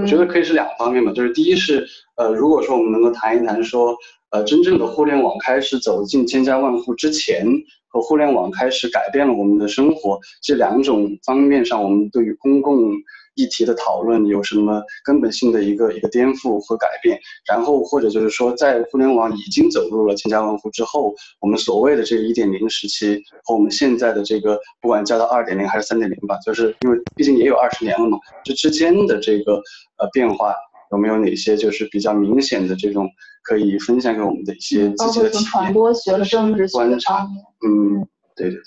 [0.00, 3.96] 我觉得可以是两方面吧，就是第一是，呃，如果说我们能够谈一谈说，
[4.30, 7.44] 呃，真正的互联网开始走进千家万户之前，
[7.88, 12.92] 和互联网开始改变了我们的生活这两种方面上，我们对于公共
[13.34, 17.18] 议题的讨论有什么根本性的一个一个颠覆和改变，
[17.48, 29.54] 然后或者就是说，在互联网已经走入了千家万户之后，我们所谓的这个一点零时期和我们现在的这个不管叫到二点零还是三点零吧，就是因为毕竟也有二十年了嘛，这之间的这个
[29.98, 30.54] 呃变化
[30.92, 33.08] 有没有哪些就是比较明显的这种
[33.42, 35.44] 可以分享给我们的一些自己的体验？
[35.44, 37.26] 传播学和政治学观察，
[37.66, 38.62] 嗯，对对对。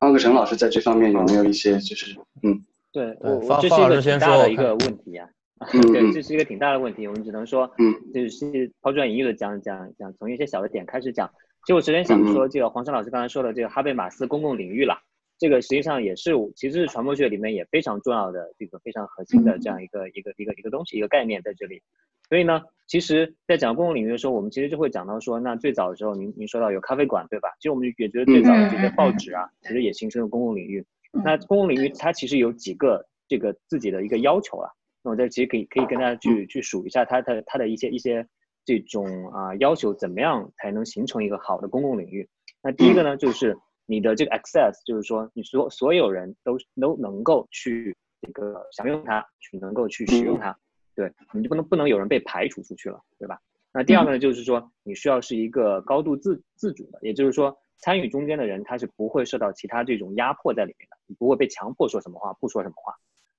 [0.00, 2.64] 方克成老师在这方面有没有一些就是嗯？
[2.92, 5.28] 对，我我这是一个挺大的一个问题呀。
[5.70, 7.06] 对，这是一个挺大的问题。
[7.06, 11.30] 我们只能说，嗯，就是抛砖引玉的讲讲讲，从一些小的点开始讲。
[11.64, 14.98] 其实我首先想说，这个黄山老师刚才说的这个哈贝马斯公共领域了，
[15.38, 21.80] 这个实际上也是其实是传播学里面也非常重要的这个非常核心的这样一个一个一个一个东西一个概念在这里。
[22.28, 27.50] 所以呢，其实，在讲公共领域的时候，我们其实就会讲到说，那最早的时候，您您说到有咖啡馆，对吧？
[27.58, 30.84] 其实我们也觉得最早的这些报纸啊，其实也形成了公共领域。
[31.12, 34.70] 那公共领域它其实有几个这个自己的一个要求啊。
[35.02, 38.26] 那我这其实可以可以跟大家去去数一下它的它的一些一些
[38.64, 42.28] 这种啊要求，怎么样才能形成一个好的公共领域？
[42.62, 50.56] 那第一个呢，就是你的这个 access，就是说你所所有人都都能够去这个享用它，去能够去使用它，
[50.94, 53.40] 对，你就不能不能有人被排除出去了，对吧？
[53.72, 62.94] 那第二个呢，就是说你需要是一个高度自自主的，也就是说参与中间的人他是不会受到其他这种压迫在里面的，你不会被强迫说什么话不说什么话，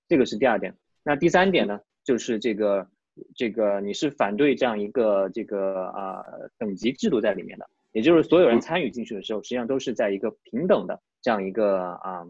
[0.08, 0.76] 这个是第二点。
[1.02, 2.88] 那第三点呢，就是这个
[3.36, 6.24] 这个你是反对这样一个这个啊
[6.58, 12.28] 等级制度在里面的，也就是所有人参与进去的时候，实际上都是在一个平等的这样一个啊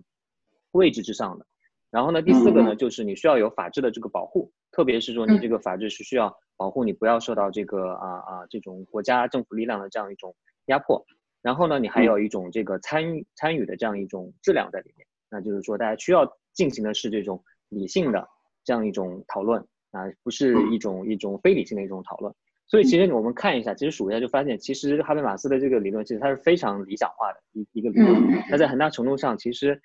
[0.71, 1.45] 位置之上的。
[1.89, 11.03] 然后呢，第四个呢，就是你需要有法治的这个保护，特别是说你这个法治是需要保护你不要受到这个啊啊这种国家政府力量的这样一种压迫。
[11.43, 18.27] 然后呢，你还有一种这个参与参与的这样一种质量在里面，那就是说大家需要进行的是这种理性的。
[18.65, 22.33] 这样一种讨论啊，不是一种一种非理性的一种讨论。
[22.65, 28.45] 所以其实我们看一下，其实数一下就发现，其实哈贝马斯的这个理论其实它是非常理想化的一一个理论。
[28.49, 29.81] 那在很大程度上，其实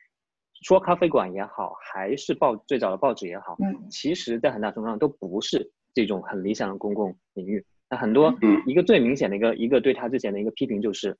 [0.62, 3.56] 说咖啡馆也好，还是报最早的报纸也好，
[3.90, 7.66] 其实在很大程度上都不是这种很理想的公共领域。
[7.90, 8.32] 那很多
[8.64, 11.16] 一个最明显的一个一个对他之前的一个批评就是，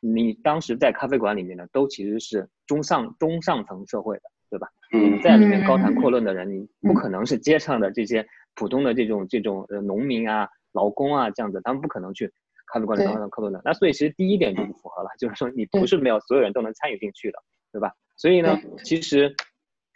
[0.00, 4.22] 你当时在咖啡馆里面呢，都其实是中上中上层社会的。
[4.50, 4.66] 对吧？
[4.90, 12.32] 你在里面高谈阔论的人，你不可能是街上的这些普通的这种这种呃农民啊、劳工啊这样子，他们不可能去
[12.72, 13.60] 咖啡馆里高谈阔论的。
[13.62, 17.38] 那所以其实第一点就不符合了，就是说你不是没有所有人都能参与进去的，
[17.72, 17.92] 对吧？
[18.16, 19.36] 所以呢，其实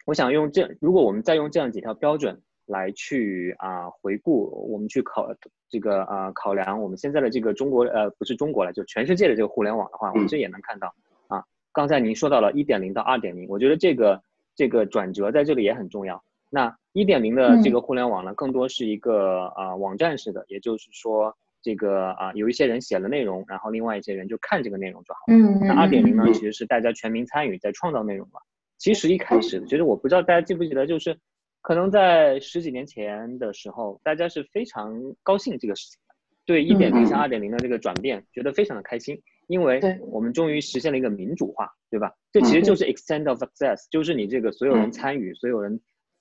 [0.05, 5.27] 我想用这，如果我们再用这样几条标准来去啊回顾，我们去考
[5.69, 10.93] 这个啊考量我们现在的这个中国呃不是中国了，就全世界的这个互联网的话，我们这也能看到
[11.27, 11.43] 啊。
[11.71, 14.21] 刚才您说到了一点零到二点零，我觉得这个。
[14.55, 16.23] 这个转折在这里也很重要。
[16.51, 25.33] 那一点零的这个互联网呢，更多是一个啊网站式的，也就是说，这个啊有一些人写了内容，然后另外一些人就看这个内容就好了。
[25.33, 28.39] 嗯那二点零呢，其实是大家全民参与，在创造内容了。
[28.77, 31.17] 其实一开始，其实我不知道大家记不记得，就是
[31.63, 35.97] 可能在十几年前的时候，大家是非常高兴这个事情，
[36.45, 39.19] 对一点零向二点零的这个转变，觉得非常的开心。
[39.47, 42.13] 因为我们终于实现了一个民主化，对吧？
[42.31, 45.79] 这其实就是 extend of access，就是你这个所有人参与，所有人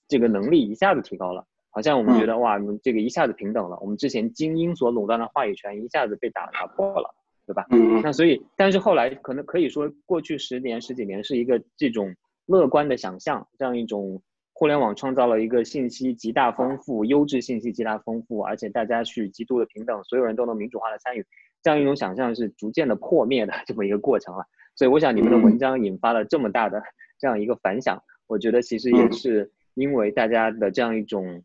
[0.08, 7.14] 这个能力一下子提高了，好像我们觉得哇，这个一下子平等了，我们之前精英所垄断的话语权一下子被打打破了，
[7.46, 7.66] 对吧？
[8.02, 12.14] 那所以，但是后来可能可以说，过去十年十几年是一个这种
[12.46, 14.20] 乐观的想象，这样一种
[14.62, 21.26] 互联网创造了一个信息极大丰富、优质信息极大丰富，而且大家去极度的平等，所有人都能民主化的参与。
[21.64, 24.44] 这样一种想象是逐渐的破灭的 这么一个过程了，
[24.76, 26.80] 所以我想你们的文章引发了这么大的
[27.18, 31.42] 这样一个反响，我觉得其实也是因为大家的这样一种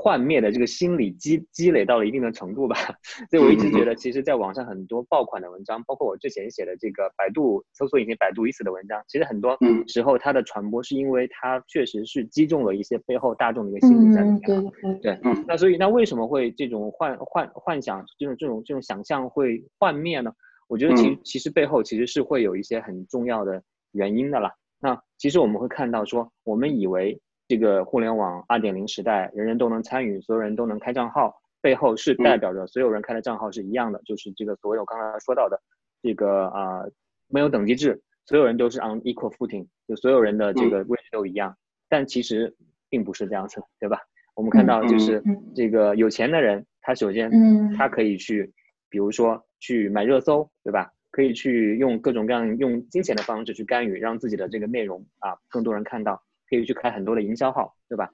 [0.00, 2.76] 幻灭的这个心理积积累到了一定的程度吧。
[3.28, 9.58] 所以我一直觉得，其实在网上很多爆款的文章，包括我之前写的这个百度搜索引擎百度已死的文章，其实很多
[9.88, 15.00] 时候它的传播是因为它确实是击中了一些背后大众的一个心理在里面。
[15.02, 20.32] 对，那所以那为什么会这种幻幻幻想这种这种这种想象会幻灭呢？
[20.68, 24.52] 我觉得其其实背后其实是会有一些很重要的原因的啦。
[24.80, 27.20] 那其实我们会看到说，我们以为。
[27.48, 35.58] 这个互联网二点零时代，人人都能参与，所有人都能开账号，背后是代表着所有人开的账号是一样的，就是这个所有刚才说到的，
[36.02, 36.84] 这个啊
[37.28, 41.56] 没有等级制，所有人都是 on equal footing，就所有人的这个位置都一样。
[41.88, 42.54] 但其实
[42.90, 43.98] 并不是这样子，对吧？
[44.34, 45.22] 我们看到就是
[45.54, 47.30] 这个有钱的人，他首先
[47.76, 48.52] 他可以去，
[48.90, 50.92] 比如说去买热搜，对吧？
[51.10, 56.22] 可以去用各种各样用金钱的方式去干预，让自己的这个内容啊更多人看到。
[56.48, 58.10] 可以去开很多的营销号，对吧？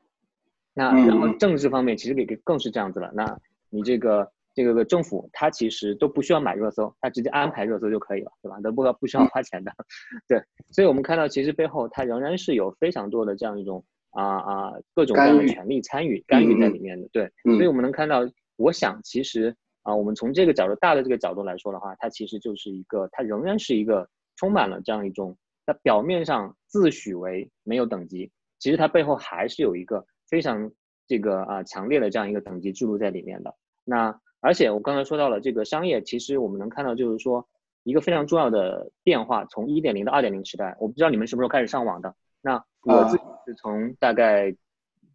[0.74, 3.10] 那然后政治方面其实也更是这样子了。
[3.14, 3.38] 那
[3.70, 8.60] 你这个这个政府，它其实都不需要买热搜，它直接安排热搜就可以了，对吧？
[8.60, 9.72] 都不不需要花钱的。
[10.26, 17.08] 对，所以我们看到其实背后它仍然是有非常多的这样一种啊啊各种各样的权利参与干预在里面的。
[17.12, 25.36] 对，所以我们能看到，我想其实啊，我们从这个角度大的这个角度来说的话，它其实就是一个，它仍然是一个充满了这样一种，
[25.66, 30.06] 它表面上自诩为没有等级，其实它背后还是有一个。
[30.26, 30.72] 非常
[31.06, 33.54] 这个啊强烈的这样一个等级制度在里面的。
[33.84, 37.46] 那而且我刚才说到了这个商业，其实我们能看到就是说
[37.84, 40.74] 一个非常重要的变化，从一点零到二点零时代。
[40.80, 42.16] 我不知道你们什么时候开始上网的。
[42.40, 44.56] 那我自己是从大概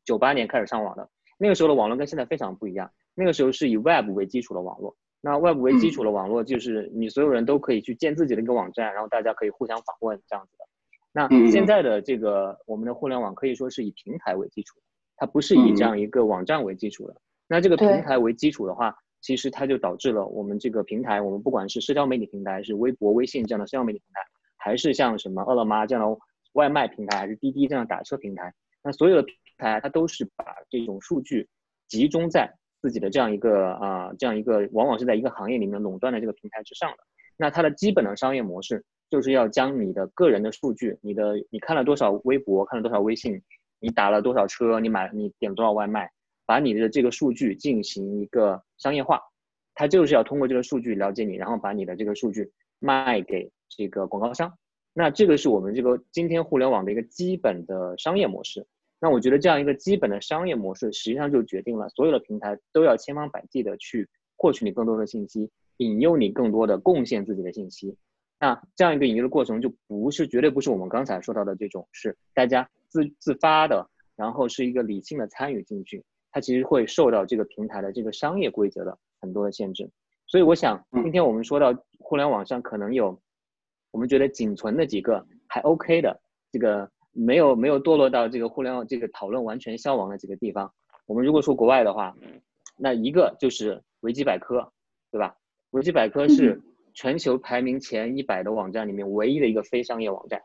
[0.06, 1.10] 九八年开始上网的。
[1.40, 2.92] 那个时候的网络跟现在非常不一样。
[3.16, 4.96] 那个时候是以 Web 为基础的网络。
[5.22, 10.66] 那 Web 为基础的网络就是你所有人都可以去建自己的一个网站，然后大家可以互相访问这样子的。
[11.12, 14.80] 那现在的这个我们的互联网可以说是以平台为基础。
[15.22, 17.14] 它不是以这样一个网站为基础的，
[17.46, 24.22] 那这个平台为基础的话，其实它就导致了我们这个平台，我们不管是社交媒体平台，是微博、微信这样的社交媒体平台，
[24.56, 26.18] 还是像什么饿了么这样的
[26.54, 31.50] 外卖平台，还是滴滴这样打车平台，那所有的平台它都是把这种数据
[31.90, 32.50] 集中在
[32.82, 36.98] 自己的这样一个啊这样一个，往往是在一个行业里面垄断的这个平台之上的。
[37.38, 43.42] 那它的基本的商业模式就是要将你的个人的数据，你的你看了多少微博，看了多少微信。
[43.82, 44.78] 你打了多少车？
[44.82, 46.12] 你买你点了多少外卖？
[46.46, 49.22] 把你的这个数据进行一个商业化，
[49.74, 54.54] 它就是要通过这个数据了解你，然后把你的这个数据卖给这个广告商。
[54.94, 58.68] 那这个是我们这个今天互联网的一个基本的商业模式。
[59.00, 67.96] 那我觉得这样一个基本的商业模式，实际上就决定了所有的平台都要千方百计的去获取你更多的信息，引诱你更多的贡献自己的信息。
[68.40, 72.70] 那这样一个引诱的过程，就不是绝对不是我们刚才说到的这种，是大家。
[72.92, 79.88] 自自发的，然后是一个理性的参与进去，它其实会受到这个平台的这个商业规则的很多的限制。
[80.26, 83.22] 所以我想，今天我们说到互联网上可能有
[83.92, 86.20] 我们觉得仅存的几个还 OK 的，
[86.52, 90.72] 这个没有没有堕落到这个互联网这个讨论完全消亡的几个地方。
[91.06, 92.16] 我们如果说国外的话，
[92.78, 94.72] 那一个就是维基百科，
[95.12, 95.36] 对吧？
[95.72, 96.62] 维基百科是
[96.94, 100.42] 全球排名前一百的网站里面唯一的一个非商业网站。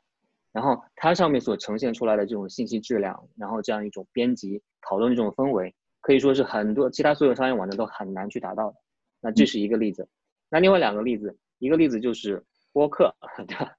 [0.53, 8.77] 然后它上面所呈现出来的这种信息质量，然后这样一种编辑讨论这种氛围，可以说是很多其他所有商业网站都很难去达到的。
[9.21, 10.09] 那这是一个例子。
[10.49, 13.13] 那另外两个例子，一个例子就是播客，
[13.49, 13.75] 对吧？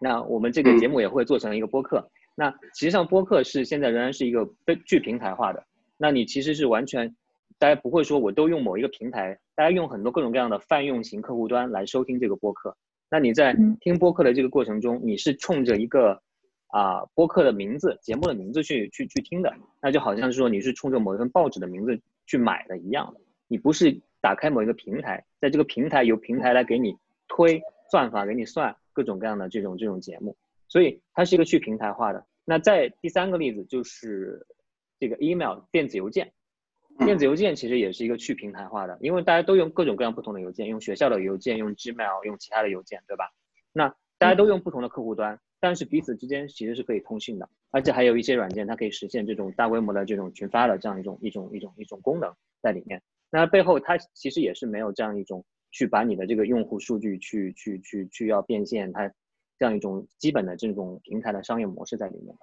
[0.00, 2.10] 那我们这个节目也会做成一个播客。
[2.34, 5.62] 那实际上播客是现在仍然是一个非去平台化的。
[5.98, 7.14] 那你其实是完全，
[7.58, 12.74] 大家不会说我都用某一个平台，大家用很多各种各样的泛用型客户端来收听这个播客。
[13.10, 16.22] 那你在听播客的这个过程中，你是冲着一个
[16.68, 23.20] 啊播客的名字、节目的名字去去去听的，那就好像是说你是冲着某一份报纸的名字去买的一样的。
[23.48, 26.96] 你不是打开某一个平台，在这个平台由平台来给你
[27.28, 30.36] 推算法，给你算各种各样的这种这种节目，
[30.68, 32.26] 所以它是一个去平台化的。
[32.44, 34.46] 那在第三个例子就是
[34.98, 36.32] 这个 email 电子邮件。
[36.98, 43.30] 电子邮件其实也是一个去平台化的，因为大家都用各种各样不同的邮件，用学校的邮件，用 Gmail，用其他的邮件，对吧？
[43.72, 43.88] 那
[44.18, 53.00] 大家都用不同的客户端，但是彼此之间其实是可以通信的，而且还有一些软件，它可以实现这种大规模的这种群发的这样一种一种一种一种功能在里面。
[53.30, 59.10] 那背后它其实也是没有这样一种去把你的这个用户数据去去去去要变现，它
[59.58, 62.36] 这样一种基本的这种平台的商业模式在里面。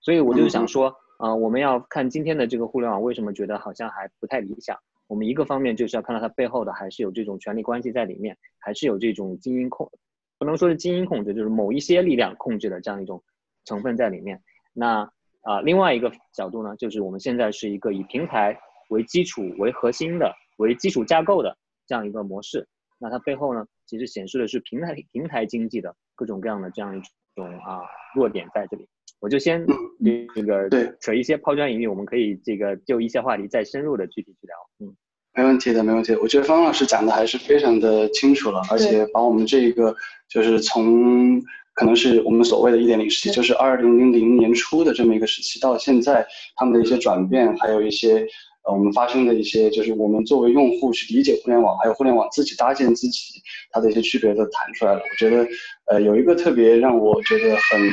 [0.00, 0.94] 所以我就想说。
[1.18, 4.76] 啊，我们要看今天的这个互联网为什么觉得好像还不太理想？
[5.06, 9.88] 我们一个方面就是要看到它背后的还是有这种权力关系在里面，还是有这种精英控，
[10.36, 13.22] 不能说是精英控制，就是某一些力量控制的这样一种
[13.64, 14.42] 成分在里面。
[14.72, 15.08] 那
[15.42, 18.58] 啊，另外一个角度呢，就是我们现在是一个以平台
[18.88, 21.56] 为基础、为核心的、为基础架构的
[21.86, 22.66] 这样一个模式。
[23.02, 27.00] 那它背后呢，其实显示的是平台平台经济的各种各样的这样一
[27.34, 27.80] 种啊
[28.14, 28.88] 弱点在这里。
[29.18, 29.66] 我就先
[30.34, 34.56] 这个对扯一些抛砖引玉，我们可以这个就一些话题再深入的具体去聊。
[34.80, 34.96] 嗯，
[35.34, 36.14] 没问题的，没问题。
[36.16, 39.94] 我觉得方老师讲的还是非常的清楚了，而且把我们这个
[40.28, 41.40] 就是从
[41.74, 46.26] 可能是我们所谓的一点零时期，就是二零零零年初的这么一个时期到现在，
[46.56, 48.26] 他们的一些转变，还有一些
[48.64, 53.20] 呃我们发生的一些，就是我们作为用户去理解互联网，还有互联网自己搭建自己
[53.70, 55.00] 它的一些区别都谈出来了。
[55.00, 55.46] 我觉得
[55.86, 57.90] 呃有一个特别让我觉得很。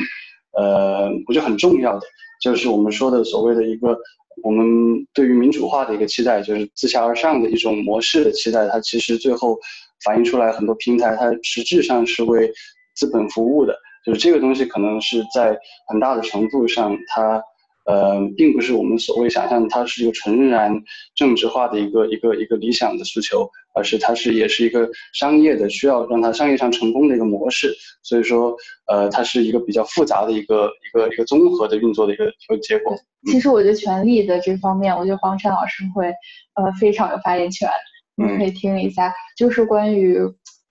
[0.52, 2.04] 呃，我觉得很重要的
[2.42, 3.96] 就是我们说的所谓的一个，
[4.42, 4.66] 我们
[5.14, 8.66] 对于民主化的一个期待，就是自下而上的一种模式的期待。
[8.66, 9.56] 它其实最后
[10.04, 12.52] 反映出来很多平台，它实质上是为
[12.96, 13.78] 资本服务的。
[14.04, 15.56] 就是这个东西可能是在
[15.86, 17.40] 很大的程度上，它
[17.86, 20.70] 呃，并不是我们所谓想象它是一个纯然
[21.14, 27.74] 政治化的一个一个一个理想的诉求，而是它是也是一个商业的需要让它商业上成功的一个模式。
[28.02, 28.54] 所以说，
[28.86, 32.96] 呃，它是一个比较复杂的一个一个一个综合的运作的一个一个结果。
[33.30, 36.06] 其实我觉得权力的这方面，我觉得黄晨老师会
[36.54, 37.68] 呃非常有发言权，
[38.14, 40.18] 你可以听一下，就是关于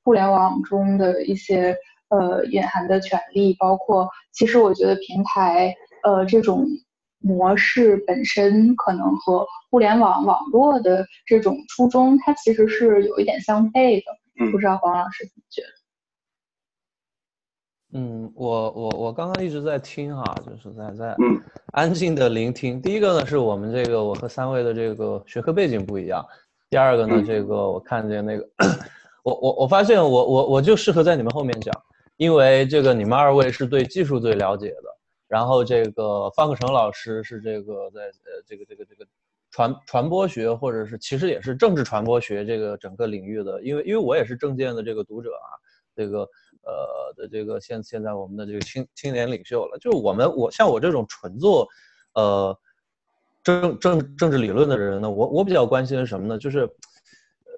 [0.03, 1.75] 互联网中的一些
[2.09, 6.67] 呃隐含的权利，包括其实我觉得平台呃这种。
[7.19, 14.51] 模式本身可能和互联网网络的这种初衷，它其实是有一点相悖的。
[14.51, 15.67] 不知道黄老师怎么觉得？
[17.99, 21.15] 嗯，我我我刚刚一直在听哈，就是在在
[21.73, 22.79] 安静的聆听。
[22.81, 26.23] 第一个呢，是我们这个我和三位的这个学科背景不一样；
[26.69, 28.47] 第二个呢，这个我看见那个，
[29.23, 31.73] 我我我发现我我我就适合在你们后面讲，
[32.15, 34.98] 因为这个你们二位是对技术最了解的。
[35.29, 39.05] 然后这个方克成老师是这个在呃这个这个这个
[39.51, 45.49] 传传播学或者是其实也是政治传播学这个整个领域的，因为因为我也是政见的这个读者啊，
[45.95, 46.21] 这个
[46.63, 51.67] 呃的这个现现在我们的这个青青年领袖了，就是我们我像我这种纯做
[52.15, 52.57] 呃
[53.43, 56.39] 政政政治理论的人呢，我我比较关心什么呢？
[56.39, 56.67] 就是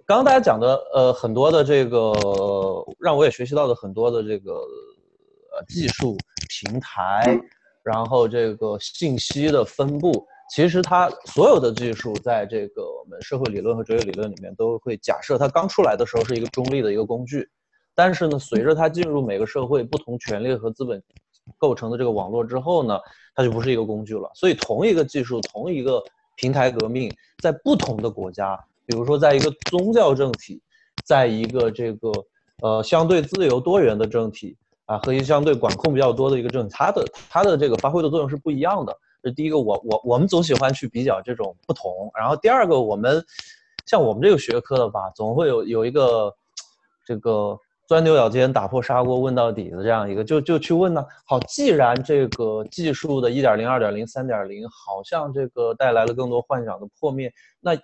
[0.05, 2.11] 刚刚大家讲的呃很多的这个
[2.99, 4.51] 让我也学习到的很多的这个
[5.53, 6.17] 呃技术
[6.49, 7.39] 平台。
[7.83, 17.49] 然后这个信息的分布，其实它所有的技术，在这个我们社会理论和哲学理论里面，都会假设它刚出来的时候是一个中立的一个工具，
[17.95, 21.01] 但是呢，随着它进入每个社会不同权力和资本
[21.57, 22.99] 构成的这个网络之后呢，
[23.33, 24.29] 它就不是一个工具了。
[24.35, 26.03] 所以，同一个技术，同一个
[26.35, 27.11] 平台革命，
[27.41, 30.61] 在不同的国家，比如说在一个宗教政体，
[31.03, 32.11] 在一个这个
[32.61, 34.55] 呃相对自由多元的政体。
[34.91, 38.93] 啊，和一相对管控比较多的一个政，它的它的这个发挥的作用是不一样的。
[39.23, 42.11] 这第一个，我我我们总喜欢去比较这种不同。
[42.19, 43.23] 然后第二个，我们
[43.85, 46.33] 像我们这个学科的吧，总会有有一个
[47.05, 51.05] 这个钻牛角尖、打破砂锅问到底的这样一个，就就去问呢。
[51.25, 57.31] 好，既然这个技术的1.0、2.0、3.0好像这个带来了更多幻想的破灭，
[57.61, 57.77] 那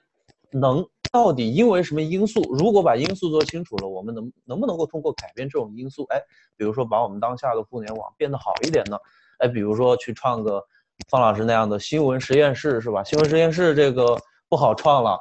[0.51, 0.85] 能。
[1.11, 2.41] 到底因为什么因素？
[2.53, 6.21] 如果把因素做清楚了，我们能能不能够通过改变这种因素，哎，
[6.55, 8.97] 比如说把我们当下的互联网变得好一点呢？
[9.39, 10.63] 哎，比如说去创个
[11.09, 13.03] 方老师那样的新闻实验室，是吧？
[13.03, 14.17] 新闻实验室这个
[14.49, 15.17] 不好创了，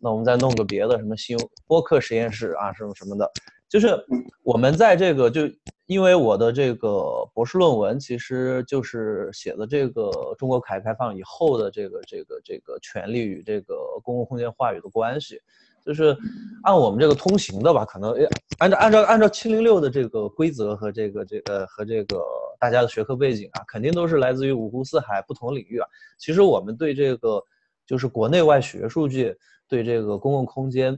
[0.00, 3.30] 那我们再弄个别的，什么新播客实验室啊，什么什么的，
[3.68, 3.96] 就是
[4.42, 5.42] 我们在这个就。
[5.90, 15.40] 因为我的这个博士论文其实就是写的这个中国改革开放以后的这个这个这个权利与这个公共空间话语的关系，
[15.84, 16.16] 就是
[16.62, 18.14] 按我们这个通行的吧，可能
[18.58, 22.22] 按照按照按照七零六的这个规则和这个这个和这个
[22.60, 25.88] 大家的学科背景啊，肯定都是来自于五湖四海不同领域啊。
[26.20, 27.42] 其实我们对这个
[27.84, 29.36] 就是国内外学术界
[29.66, 30.96] 对这个公共空间，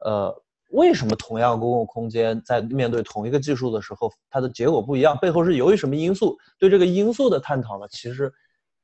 [0.00, 0.42] 呃。
[0.70, 5.16] 为什么同样公共空间在面对同一个技术的时候，它的结果不一样？
[5.18, 6.36] 背后是由于什么因素？
[6.58, 7.86] 对这个因素的探讨呢？
[7.90, 8.32] 其实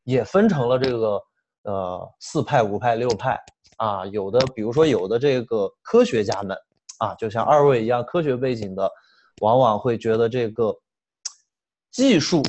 [0.04, 1.20] 也分成了这个
[1.64, 3.38] 呃四派、五派、六派
[3.76, 4.06] 啊。
[4.06, 6.56] 有的，比如说有的这个科学家们
[6.98, 8.90] 啊，就像二位一样科学背景的，
[9.40, 10.72] 往往会觉得这个
[11.90, 12.42] 技术，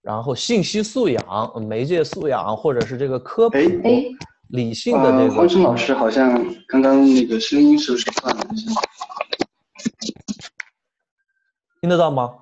[0.00, 3.58] 然后信息素养、媒介素养，或者是这个科普。
[4.52, 6.30] 理性的这个，黄生老师好像
[6.66, 8.80] 刚刚那个声音是不是断了一下？
[11.80, 12.38] 听得到吗？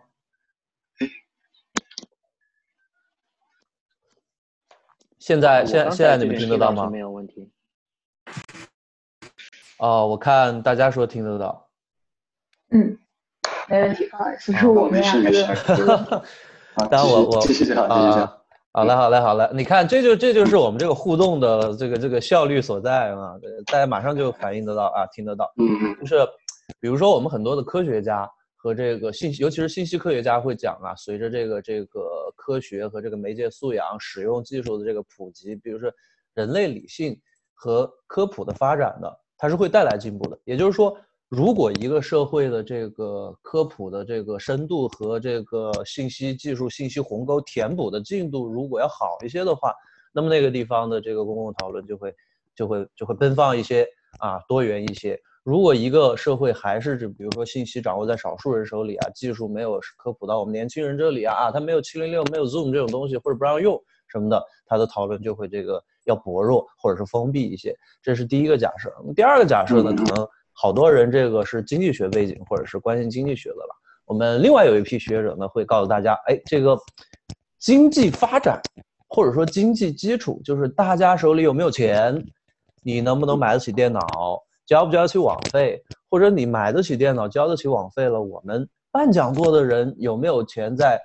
[5.21, 6.91] 现在现现在你们听得到吗？
[6.91, 7.49] 没有问题。
[9.79, 11.71] 哦，我看大家说听得到。
[12.71, 12.99] 嗯，
[13.69, 16.25] 没问题啊，其实我们两个。
[16.91, 18.40] 当然 我我谢谢谢谢谢谢。
[18.73, 19.51] 好嘞，好嘞，好嘞！
[19.53, 23.35] 你看，这就这就是我们这个互动的这个这个效率所在啊！
[23.67, 25.53] 大家马上就反应得到啊，听得到。
[25.57, 25.97] 嗯嗯。
[25.99, 26.25] 就是，
[26.79, 35.91] 比如说我们很多的科学家和这个信息，尤其是信息科学家会讲啊，随着这个这个科学和这个媒介素养、使用技术的这个普及，比如说
[36.35, 37.21] 人类理性
[37.55, 40.39] 和科普的发展呢，它是会带来进步的。
[40.45, 40.97] 也就是说。
[41.31, 49.73] 如果一个社会的这个科普的这个深度和这个信息技术信息鸿沟填补的进度如果要好一些的话，
[50.13, 52.13] 那么那个地方的这个公共讨论就会
[52.57, 53.87] 就会就会奔放一些
[54.19, 55.17] 啊，多元一些。
[55.45, 67.73] 如果一个社会还是指比如说信息掌握在少数人手里啊，技术没有科普到我们年轻人这里啊啊，他没有七零六没有 Zoom 这种东西或者不让用什么的，他的讨论就会这个要薄弱或者是封闭一些。
[68.03, 68.93] 这是第一个假设。
[69.15, 70.29] 第二个假设呢，可能。
[70.63, 73.75] 好多人这个是经济学背景或者是关心经济学的吧？
[74.05, 76.79] 我们另外有一批学者呢，会告诉大家，哎，这个
[77.59, 78.61] 经济发展
[79.09, 82.23] 或者说经济基础，就是大家手里有没有钱，
[82.83, 91.01] 你能不能买得起电脑，交不交得起网费，或者你买得起电脑，交得起网费了，我们办讲座的人有没有钱在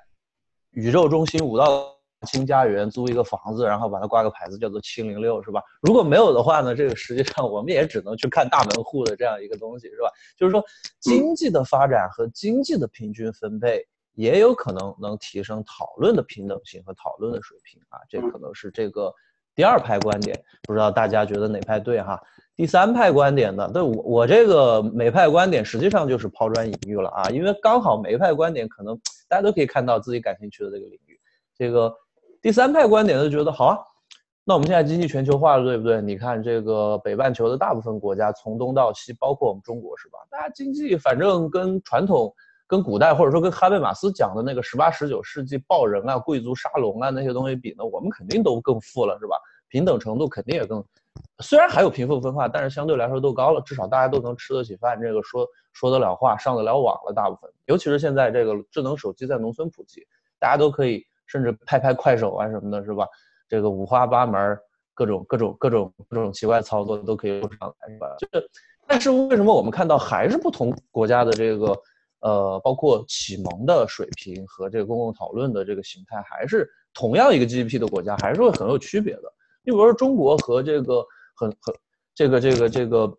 [0.72, 1.95] 宇宙中心五道
[2.26, 5.62] 清家园租一个房子，然后把它挂个牌子叫做七零六，是吧？
[5.82, 10.10] 如果没有的话呢，这个实际上我们也只能去看大门户的这样一个东西，是吧？
[10.36, 10.64] 就是说
[11.00, 13.86] 经济的发展和经济的平均分配。
[14.18, 19.14] 也有可能能提升讨论的平等性和讨论的水平啊，这可能是这个
[19.54, 22.18] 第二派观点，不知道大家觉得哪派对哈？
[22.56, 23.70] 第三派观点呢？
[23.74, 28.98] 对我我这个每派观点实际上就是抛砖引玉了啊，因为刚好每派观点可能
[29.28, 31.20] 大家都可以看到自己感兴趣的这个领域。
[31.58, 31.94] 这个
[32.46, 33.80] 第三派观点就觉得好啊，
[34.44, 36.00] 那我们现在经济全球化了，对不对？
[36.00, 40.20] 你看这个北半球的大部分国家从东到西，包括我们中国是吧？
[40.30, 42.32] 大家经济反正跟传统。
[42.68, 49.38] 跟古代或者说跟哈贝马斯讲的那个十八十九世纪暴人啊、贵族沙龙啊那些东西比呢，我们肯定都更富了，是吧？
[49.68, 50.84] 平等程度肯定也更，
[51.40, 57.48] 虽然还有贫富分化，但是相对来说都高了，至少大家都能吃得起饭，这个说说得了话，上得了网了，大部分。
[57.66, 60.02] 尤其是现在这个智能手机在农村普及，
[60.40, 63.08] 大家都可以甚至拍拍快手啊什么的，是吧？
[63.48, 64.58] 这个五花八门，
[64.94, 68.16] 各种各种各种各种奇怪操作都可以做上来，是吧？
[68.18, 68.50] 就是，
[68.88, 71.76] 但是为什么我们看到还是不同国家的这个？
[72.22, 79.22] 呃，包括启蒙的水平和这个公共讨论的这个形态，还是同样一个 GDP 的国家，还是会很有区别的。
[79.64, 81.06] 你比如说中国和这个
[81.36, 81.76] 很很
[82.16, 83.18] 这个这个这个，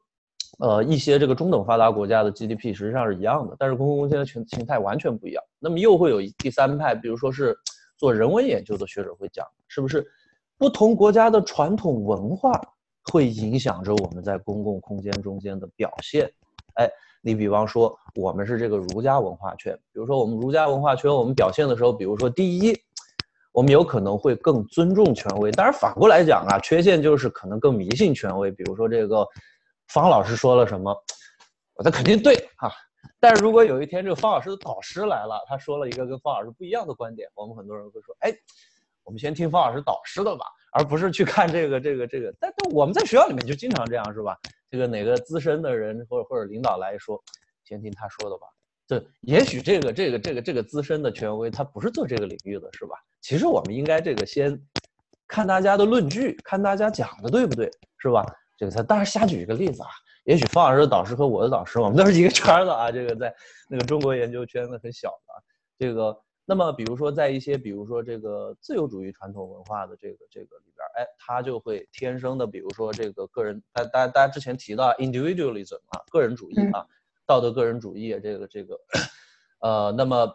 [0.58, 5.44] 呃，一些这个中等发达国家的 GDP 实际上是一样的，但是公共空间的形形态完全不一样。
[5.60, 7.56] 那么又会有第三派，比如说是
[7.96, 10.06] 做人文研究的学者会讲，是不是
[10.58, 12.60] 不同国家的传统文化
[13.12, 16.30] 会影响着我们在公共空间中间的表现？
[16.74, 16.88] 哎。
[17.22, 22.72] 你比方说，我们是这个儒家文化圈，比如说我们儒家文化圈，我们表现的时候，比如说第一，
[23.50, 28.52] 我们有可能会更尊重权威，当然反过来讲啊，缺陷就是可能更迷信权威。
[28.52, 29.26] 比如说这个
[29.88, 30.96] 方老师说了什么，
[31.74, 32.70] 我的肯定对哈。
[33.18, 38.32] 但是如果有一天这个方老师的导师来了，他说了一个跟方老师不一样的观点，我们很多人会说，哎，
[39.04, 42.32] 我们先听方老师导师的吧，而不是去看这个这个这个。
[42.38, 44.38] 但但我们在学校里面就经常这样，是吧？
[44.70, 47.22] 这个哪个资深的人或者或者领导来说，
[47.64, 48.46] 先听他说的吧。
[48.86, 52.96] 这也许这个这个这个这个资深的权威他不是做这个领域的，是吧？
[53.20, 54.60] 其实我们应该这个先
[55.26, 58.24] 看大家的论据，看大家讲的对不对，是吧？
[58.56, 59.88] 这个他当然瞎举一个例子啊。
[60.24, 62.90] 也许方老师的导师和我的导师，我们都是一个圈的啊。
[62.90, 63.34] 这个在
[63.68, 65.38] 那个中国研究圈子很小的啊，
[65.78, 66.20] 这个。
[66.48, 76.86] 那么，比如说，在一些，比如说这个自由主义传统文化的这个这个里边，哎，他就会天生的，比如说这个个人，大大大家之前提到 individualism 啊，个人主义啊，
[77.26, 78.78] 道德个人主义这个这个，
[79.58, 80.32] 呃，那么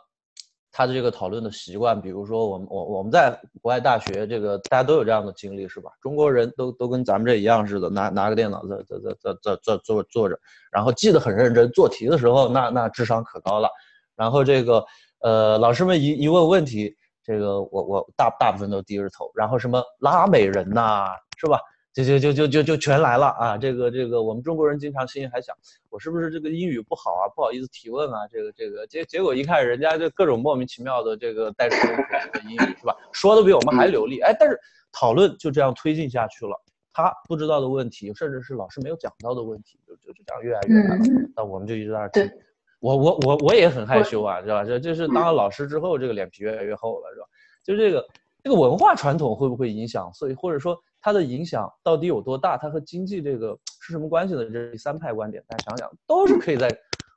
[0.72, 5.92] 他的这个讨论的习惯，比如说我们我我们在国外大学，这个大家都有这样的经历是吧？
[6.02, 10.40] 中国人都都跟咱们这一样似的，拿拿个电脑在在在在在在坐坐着，
[10.72, 13.70] 然后记得很认真，做题的时候那那智商可高了，
[14.16, 14.84] 然后这个。
[15.24, 21.60] 呃，老师们一一问问题，这个我我大大部分都低着头，然后什么拉美人呐，是吧？
[21.94, 23.58] 就就就就就就全来了啊！
[23.58, 25.54] 这个这个，我们中国人经常心里还想，
[25.90, 27.28] 我是不是这个英语不好啊？
[27.36, 28.26] 不好意思提问啊？
[28.30, 31.98] 这个这个结结果一看，人家就各种莫名其妙的这个带着中国
[32.32, 32.96] 的英语，是吧？
[33.12, 34.58] 说的比我们还流利，哎，但是
[34.94, 36.56] 讨论就这样推进下去了，
[36.94, 40.98] 他不知道的问题，甚至是老师没有讲到的问题，就就就这样越来越难。
[41.36, 42.32] 那我们就一直在那听。
[42.80, 44.64] 我我我我也很害羞啊，是吧？
[44.64, 47.28] 这这是当了老师之后，这个脸皮越来越厚了，是吧？
[47.66, 48.08] 就这个
[48.42, 50.10] 这个文化传统会不会影响？
[50.14, 52.58] 所以或者说它的影响到底有多大？
[52.58, 54.50] 它和经济这个是什么关系的？
[54.50, 56.70] 这三派观点，大家想想，都是可以在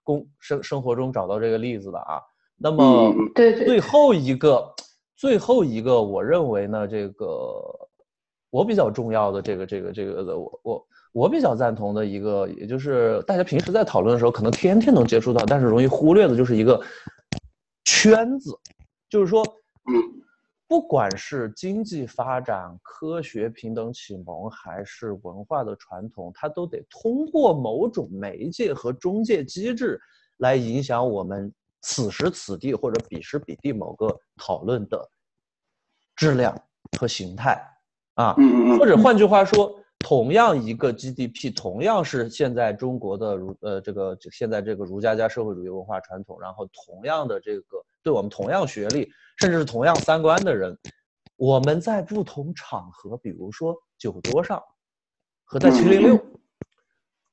[0.02, 2.20] 公生生活中找到这个例子的啊。
[2.56, 4.74] 那么对最后一个
[5.16, 7.62] 最后一个，我认为呢，这个
[8.50, 10.86] 我比较重要的这个这个这个的，我我。
[11.14, 16.82] 我比较赞同的一个，也就是大家平时在讨论的时候，可能天天能接触到，但是容易忽略的，就是一个
[17.84, 18.50] 圈子，
[19.08, 20.23] 就是说，嗯，
[20.74, 30.00] 不管是经济发展、科学平等启蒙，还是文化的传统，它都得通过某种媒介和中介机制
[30.38, 35.08] 来影响我们此时此地或者彼时彼地某个讨论的
[36.16, 36.60] 质量
[36.98, 37.56] 和形态
[38.14, 38.34] 啊，
[38.76, 39.78] 或者换句话说。
[40.00, 50.76] 同样一个 GDP，同样是现在中国的儒呃这个现在这个儒家加社会主义文化传统，然后同样的这个对我们同样学历，甚至是同样三观的人，
[51.36, 54.62] 我们在不同场合，比如说酒桌上，
[55.44, 56.18] 和在七零六，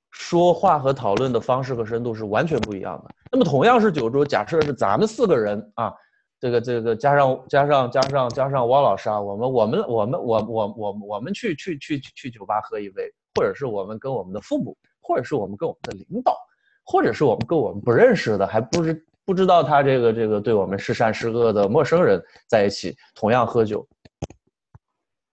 [0.10, 3.16] 说话和讨论的方式和深度是完全不一样的。
[3.32, 5.94] 那么同样是酒桌，假设是咱们四个人啊，
[6.40, 13.04] 这个这个加上加上加上加上汪老师啊，我们我们我们我我我我们去去去去酒吧喝一杯，
[13.36, 16.36] 或者是我们跟我们的父母，或者是我们跟我们的领导，
[16.84, 18.94] 或者是我们跟我们不认识的还不知
[19.32, 23.88] 不知道他这个这个对我们是善是恶的陌生人在一起，同样喝酒，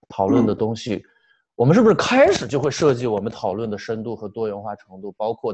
[0.09, 1.05] 讨论的东西，
[1.57, 5.53] 我们是不是开始就会设计我们讨论的深度和多元化程度，包括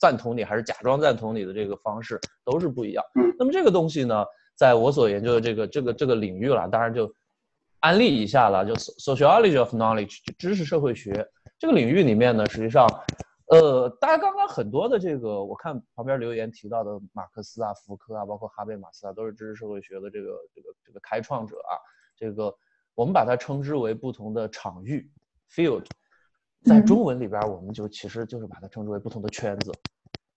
[0.00, 3.04] 赞同你还是假装赞同你的这个方式都是不一样。
[3.14, 4.24] 嗯，那么这个东西呢，
[4.56, 7.08] 在我所研究的这个这个这个领域了，当然就
[7.78, 11.24] 安利一下了，就 sociology of knowledge 知识社会学。
[11.60, 12.88] 这个领域里面呢，实际上，
[13.46, 21.76] 呃，大家刚刚很多的这个，我看旁边留言提到的马克思啊、福柯啊，包括哈贝马斯啊，都是知识社会学的这个这个这个开创者啊，
[22.16, 22.54] 这个。
[22.96, 25.10] 我们把它称之为不同的场域
[25.50, 25.84] ，field，
[26.64, 29.72] 在中文里边，我们就其实就是把它称之为不同的圈子，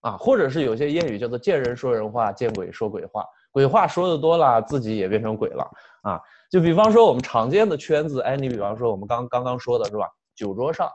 [0.00, 5.70] 啊，或者是有些谚语叫做见人说人话，见鬼说鬼话，鬼话说的多了，自己也变成鬼了
[6.02, 6.20] 啊。
[6.50, 10.10] 就比方说我们常见的圈子，哎，你比方说我们刚刚刚说的是吧？
[10.34, 10.90] 酒桌上，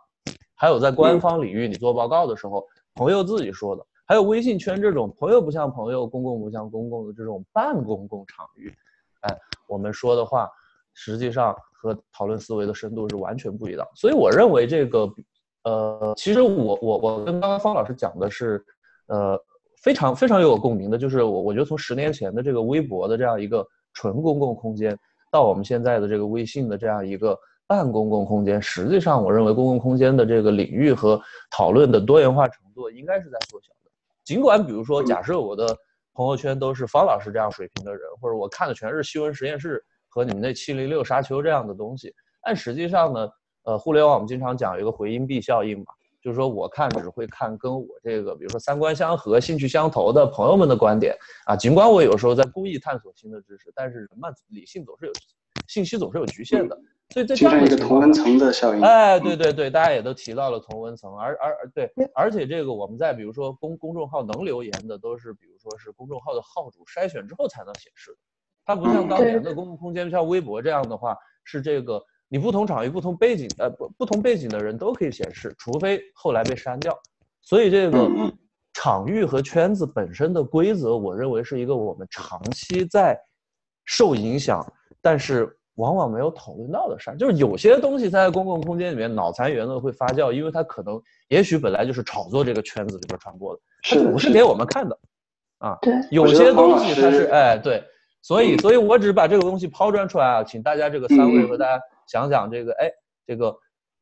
[0.56, 8.74] 还有在官方领域你做报告的时候，朋友自己说的，还有微信圈这种朋友不像朋友，公共不像公共的这种半公共场域，
[9.22, 9.38] 哎，
[9.68, 10.50] 我们说的话。
[10.96, 15.12] 实际上和讨论思维的深度是完全不一样，所以我认为这个，
[15.64, 18.64] 呃，其实我我我跟刚刚方老师讲的是，
[19.08, 19.36] 呃，
[19.82, 24.96] 非常非常有共鸣的，就是我我觉得从十年前的这个微博的这样一个纯公共空间，
[25.32, 27.36] 到我们现在的这个微信的这样一个
[27.68, 33.92] 半公共空间，实际上我认为公共空间的这个领域和讨论的多元化程度应该是在缩小的。
[34.24, 35.78] 尽管比如说，假设我的
[36.14, 39.84] 朋友圈都是方老师这样水平的人，或者我看的全是新闻实验室。
[40.16, 43.28] 和你们那七零六沙丘这样的东西，但实际上呢，
[43.64, 45.86] 呃，互联网我们经常讲有一个回音壁效应嘛，
[46.22, 51.56] 就是说我看只会看跟我这个，比如说三观相合、兴趣相投的朋友们的观点啊。
[51.56, 55.12] 尽管我有时候在故意探索新的知识，但是人嘛，理性总是有
[55.68, 56.80] 信息总是有局限的，
[57.14, 58.82] 所以这就是一个同温层的效应。
[58.82, 68.18] 哎，对对对，大家也都提到了同温层，而而而对，而且这个我们在比如说公公众号能留言的，都是比如说是公众号的号主筛选之后才能显示的。
[68.66, 76.98] 它不像当年的公共空间，像微博这样的话，是这个你不同场域、不同背景，呃，不不同背景的人都可以显示，除非后来被删掉。
[77.42, 78.10] 所以这个
[78.74, 83.16] 场域和圈子本身的规则，我认为是一个我们长期在
[83.86, 84.66] 受影响，
[85.00, 87.18] 但是往往没有讨论到的事儿。
[87.18, 94.98] 就是有些东西在公共空间里面脑残言论会发酵，因为它可能也许本来就是炒作这个圈子里边传播的，它不是给我们看的
[95.60, 95.78] 啊。
[95.82, 97.84] 对，有些东西它是哎对。
[98.26, 102.90] 所以，所以我只是把这个东西抛砖出来啊，请大家这个三位和大家想想这个，哎，
[103.28, 103.54] 这个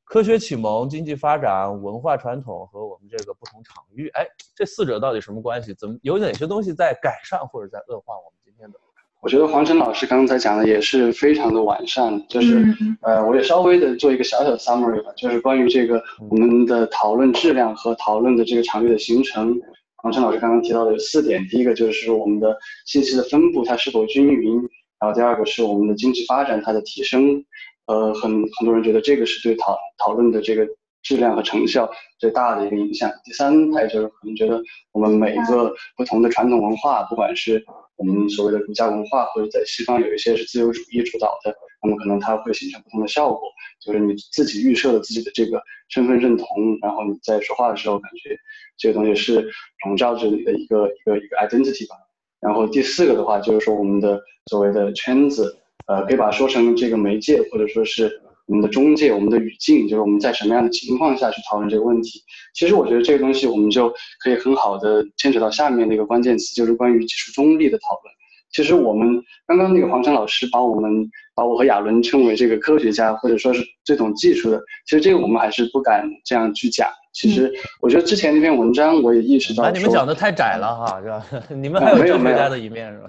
[0.04, 4.24] 科学启蒙、经济发展、文化传统和我们这个不同场域，哎，
[4.56, 5.74] 这四者到底什么关系？
[5.74, 8.78] 怎么有哪些东西在改善或者在恶化我们今天的？
[9.22, 12.66] 我觉得黄晨老师刚才讲的也是非常的完善，就是
[13.02, 19.56] 呃，我也稍微的做一个小小的 summary 吧，就是关于这个我们的讨论质量和讨论的这个场域的形成。
[19.98, 22.58] 黄晨老师刚刚提到的有四点，第一个就是我们的
[22.88, 24.56] 信息的分布它是否均匀，
[25.00, 27.46] 然后第二个是我们的经济发展它的提升，
[27.86, 30.68] 呃，很很多人觉得这个是对讨讨论的这个
[31.04, 33.12] 质量和成效最大的一个影响。
[33.24, 34.60] 第三还有就是可能觉得
[34.92, 37.64] 我们每一个不同的传统文化，不管是
[38.02, 43.42] 我们所谓的儒家文化，或者在西方有一些是自由主义主导的，那么可能它会形成不同的效果，
[43.80, 46.48] 就是你自己预设了自己的这个身份认同，
[46.82, 48.36] 然后你在说话的时候感觉。
[48.78, 49.48] 这个东西是
[49.86, 51.96] 笼罩着你的一个一个一个 identity 吧。
[52.40, 58.20] 然后第四个的话，就是说我们的所谓的圈子，呃，可以把它说成这个媒介，或者说是
[58.52, 62.22] 我们的中介，我们的语境，就是我们在什么样的情况下去讨论这个问题。
[62.54, 63.90] 其实我觉得这个东西我们就
[64.22, 68.14] 可以很好的牵扯到下面的一个关键词，就是关于技术中立的讨论。
[68.52, 76.90] 其实我们刚刚那个黄山老师把我们把我和亚伦称为这个科学家，或者说是最懂技术的，其实这个我们还是不敢这样去讲。
[77.14, 77.50] 其实，
[77.82, 81.26] 我觉得之前那篇文章我也意识到，你们讲的太窄了哈，是吧？
[81.56, 83.06] 你们还有科学家的一面是吧？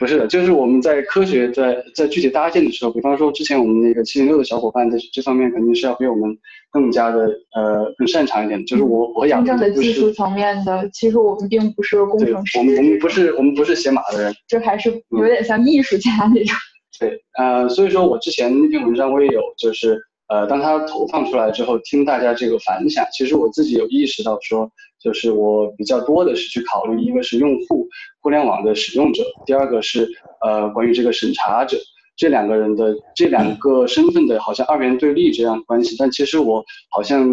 [0.00, 6.34] 不是的，就是我们在科学在在具体搭建的时候，比方说之前我们那个七零六的小伙伴在这方面肯定是要比我们
[6.70, 8.64] 更加的呃更擅长一点。
[8.64, 16.56] 就是我我真正的技术层面的，其实我们并不是工程师，我们我们不是我们不是写码的人，这还是有点像艺术家那种。
[16.98, 20.00] 对，呃，所以说我之前那篇文章我也有就是。
[20.32, 24.70] 呃，当它投放出来之后，听大家这个反响，其实我自己有意识到说，
[25.00, 27.88] 就是我比较多的是去考虑，一个是用户
[28.20, 30.08] 互联网的使用者，第二个是
[30.40, 31.78] 呃关于这个审查者。
[32.16, 37.26] 这两个人的这两个身份的好像二元对立这样关系，但其实我好像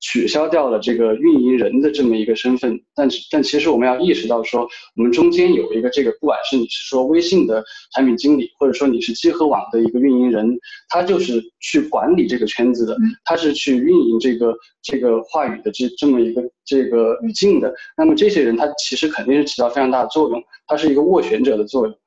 [0.00, 17.74] 取消掉了这个运营人的这么一个身份，但但其实我们要意识到说，我们中间有一个这个，不管是你是说微信的产品经理，或者说你是集合网的一个运营人，他就是去管理这个圈子的，他是去运营这个这个话语的这这么一个这个语境的。
[17.96, 21.98] 那么这些人他其实肯定是起到非常大的作用，他是一个斡旋者的作用。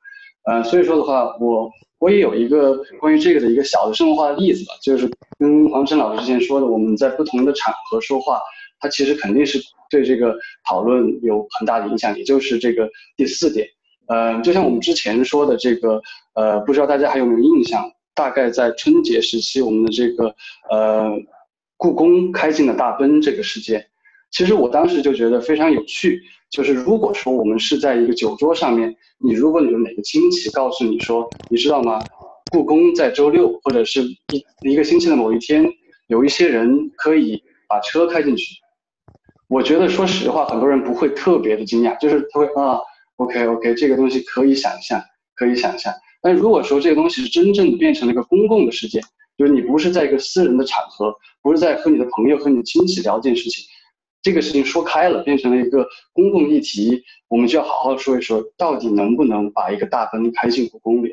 [0.49, 1.69] 呃，所以说的话，我。
[1.99, 5.05] 我也有一个关于这个的一个小的生活化的例子吧，就是
[5.37, 8.39] 跟黄晨老师之前说的，我们在不同的场合说话，
[8.79, 10.33] 它其实肯定是对这个
[10.65, 12.17] 讨论有很大的影响。
[12.17, 13.67] 也就是这个第四点，
[14.07, 16.01] 呃，就像我们之前说的这个，
[16.35, 17.91] 呃，不知道大家还有没有印象？
[18.15, 20.33] 大概在春节时期，我们的这个
[20.69, 21.11] 呃，
[21.75, 23.85] 故宫开进了大奔这个事件，
[24.31, 26.21] 其实我当时就觉得非常有趣。
[26.49, 32.03] 就是如果说我们是在一个酒桌上面，你如果你的哪个亲戚告诉你说，你知道吗？
[32.51, 35.63] 故宫在周六或者是一一个星期的某一天，
[36.07, 38.55] 有一些人可以把车开进去。
[39.47, 42.79] 我觉得说实话，很多人不会特别的惊讶，就是他会啊
[43.17, 44.99] ，OK OK，这个东西可以想象，
[45.35, 45.93] 可以想象。
[46.19, 49.03] 但如果说这个东西是真正的变成了一个公共的事件，
[49.37, 51.13] 就是你不是在一个私人的场合，
[51.43, 53.63] 不是在和你的朋友和你的亲戚聊这件事情。
[54.21, 61.11] 这个事情说开了，变成了一个公共议题，我们就要好好说一说，到底能不能把一个大奔开进故宫里？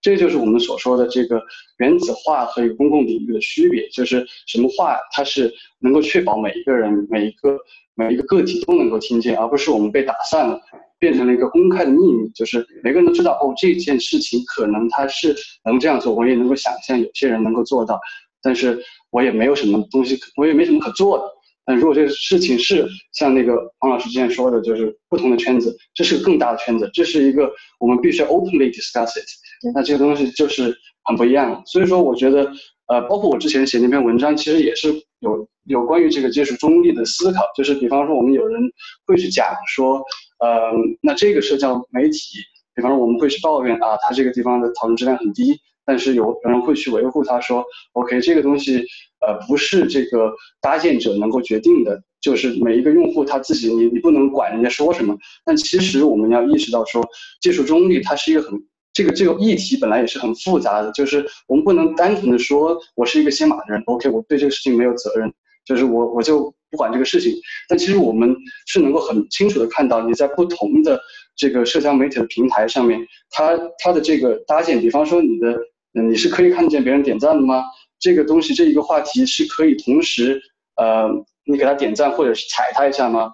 [0.00, 1.42] 这就是我们所说的这个
[1.78, 7.58] 原子化和一个公共领域的区别，就是什么话它是能够确保每一个人、每一个
[7.94, 10.60] 每一个个体都能够听见，而不是我们被打散了，
[10.98, 15.34] 变成了一个公开的秘密，就是每个人都知道哦，这件事情可能他是
[15.64, 18.00] 能这样做，我也能够想象有些人能够做到，
[18.42, 18.80] 但是
[19.10, 21.37] 我也没有什么东西，我也没什么可做的。
[21.68, 29.26] 但如果这个事情是像那个黄老师之前说的，就是不同的圈子，这是个更大的圈子，这是一个我们必须 openly discuss it。
[29.74, 31.62] 那这个东西就是很不一样。
[31.66, 32.50] 所以说，我觉得，
[32.86, 37.42] 呃，包括我之前写那篇文章，其实也是有有关于这个接触中立的思考。
[37.54, 38.58] 就是比方说，我们有人
[39.06, 40.02] 会去讲说，
[40.38, 42.38] 呃，那这个社交媒体，
[42.74, 45.60] 比方说我们会去抱怨啊，它这个地方的讨论质量很低。
[45.88, 48.84] 但是有人会去维护他，说，OK，这个东西，
[49.26, 50.30] 呃，不是这个
[50.60, 55.16] 搭建者能够决定的，就是每一个用户他自己，你你不能管人家说什么。
[55.46, 57.02] 但其实我们要意识到，说
[57.40, 58.52] 技术中立它是一个很
[58.92, 65.32] 这个这个议题本来也是很复杂的，就是我们不能单纯的说我是一个先码的人，OK，我对这个事情没有责任，
[65.64, 67.32] 就是我我就不管这个事情。
[67.66, 68.36] 但其实我们
[68.66, 71.00] 是能够很清楚的看到你在不同的
[71.34, 75.58] 这个社交媒体的平台上面，它它的这个搭建，比方说你的。
[75.92, 77.64] 那你是可以看见别人点赞的吗？
[77.98, 80.40] 这个东西这一个话题是可以同时，
[80.76, 81.08] 呃，
[81.44, 83.32] 你给他点赞或者是踩他一下吗？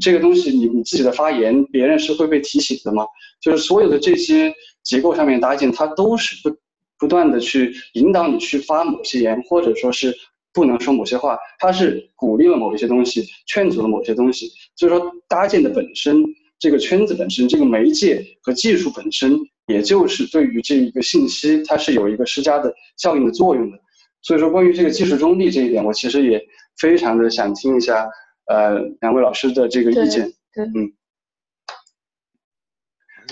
[0.00, 3.06] 这个东西你你自己的发言，别人是会被提醒的吗？
[3.40, 6.56] 就是所有的这些结构上面搭建，它都是不
[6.98, 10.14] 不断的去引导你去发某些言，或者说是
[10.52, 14.50] 不能说某些话，它是鼓励了某一些东西，劝阻了某些东西。
[14.76, 16.22] 所以说搭建的本身，
[16.58, 19.38] 这个圈子本身，这个媒介和技术本身。
[19.66, 23.78] 也就是对于这一个信息，它是有一个施加的效应的作用的。
[24.22, 26.40] 所以说，关于这个技术中立这一点，我其实也
[26.78, 28.08] 非常的想听一下，
[28.46, 30.30] 呃，两位老师的这个意见。
[30.54, 30.92] 对，嗯。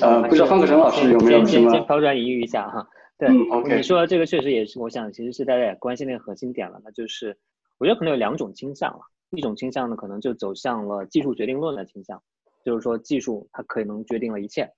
[0.00, 1.68] 呃，不知道方克成老师有没有什么？
[1.68, 2.88] 先先抛砖引玉一下哈。
[3.18, 3.28] 对，
[3.76, 7.36] 你说的这个确实也是，我想其实是大家也关心的核心点了，那就是
[7.78, 9.00] 我觉得可能有两种倾向了，
[9.30, 12.22] 一种倾向呢，可能就走向了技术决定论的倾向，
[12.64, 14.70] 就是说技术它可能决定了一切。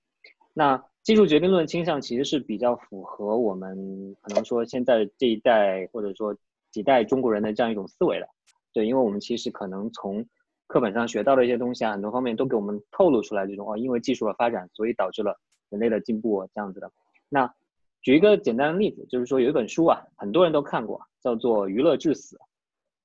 [0.53, 6.33] 那技术决定论倾向其实是比较符合我们可能说现在这一代或者说
[6.71, 8.27] 几代中国人的这样一种思维的，
[8.71, 10.25] 对，因为我们其实可能从
[10.65, 15.37] 课本上学到的一些东西啊，很多方面都给我们透露出来这种哦，因为技术的发展，所以导致了
[15.69, 16.89] 人类的进步这样子的。
[17.27, 17.53] 那
[18.01, 22.37] 举一个简单的例子，就是说有一本书啊，很多人都看过，叫做《娱乐至死》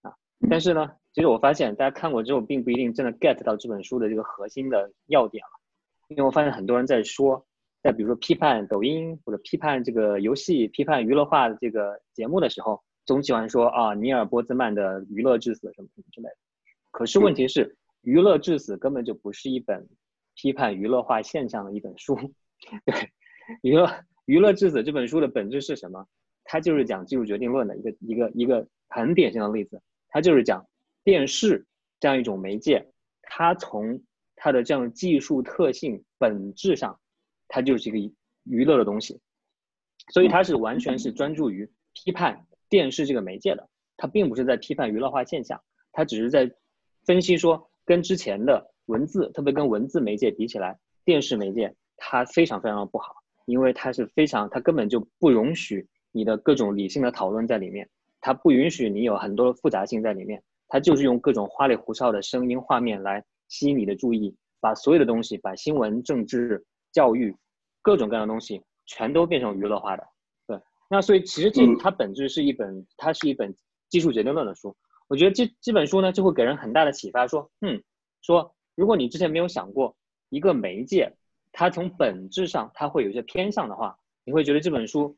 [0.09, 0.15] 啊，
[0.49, 5.51] 但是呢，其实我发现大家看过之后，并不一定真的 get 到这本书的这个核心的要点了，
[6.11, 7.45] 因为我发现很多人在说。
[7.89, 16.37] 在比如说批判抖音或者批判这个游戏、批判娱乐化的这个节目的时候，总喜欢说啊，尼尔波兹曼的《娱乐至死》什么什么之类的。
[16.91, 17.65] 可是问题是，
[18.03, 19.89] 《娱乐至死》根本就不是一本
[20.35, 22.15] 批判娱乐化现象的一本书。
[22.85, 22.95] 对，
[23.63, 23.91] 《娱乐
[24.27, 26.07] 娱乐至死》这本书的本质是什么？
[26.45, 29.81] 它就是讲技术决定论的一个一个一个很典型的例子。
[30.11, 30.63] 它就是讲
[31.05, 31.67] 电视
[32.01, 32.87] 这样一种媒介，
[33.23, 33.99] 它从
[34.37, 37.01] 它的这样技术特性本质上。
[37.49, 39.19] 它就是一个娱乐的东西，
[40.13, 45.61] 所以它是完全是专注于批判电视这个媒介的，它并不是在批判娱乐化现象，
[45.93, 46.51] 它只是在
[47.05, 53.15] 分析说跟之前的文字，特别跟文字媒介比起来，电视媒介它非常非常的不好，
[53.47, 57.89] 因为它是非常，它根本就不容许你的各种理性的讨论在里面，
[58.21, 66.65] 它不允许你有很多的复杂性在里面，它就是用各种花里胡哨的声音、画面来吸引你的注意，把所有的东西，把新闻、政治、
[66.99, 67.33] 教育
[67.81, 70.05] 各种各样的东西全都变成娱乐化的。
[70.49, 73.55] 对，那所以其实这它本质是一本，它是一本
[73.89, 74.77] 技术决定论的书。
[75.07, 77.81] 我觉得这这本书呢，就会给人很大的启发，说，嗯，
[78.21, 79.97] 说如果你之前没有想过
[80.29, 81.13] 一个媒介，
[81.53, 85.17] 它从本质上它会有一些偏向的话，你会觉得这本书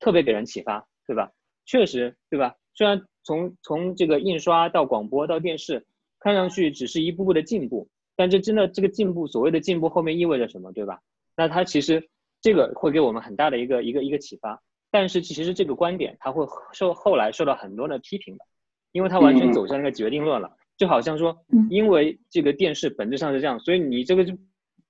[0.00, 1.32] 特别给人启发，对吧？
[1.64, 2.54] 确实，对吧？
[2.74, 5.86] 虽然从从这个印刷到广播到电视，
[6.18, 11.00] 看上去只是一步步的进步，但这真的这个进步，所谓的进步后面意味着什么，对吧？
[11.36, 12.08] 那它其实
[12.40, 18.44] 这个会给我们很大的一个一个一个启发，但是其实这个观点它会受后来受到很多的批评的。
[18.92, 21.34] 因为它完全走向那个决定论了，就好像说，
[21.70, 24.34] 因为这个电视本质上是这样，所以你这个就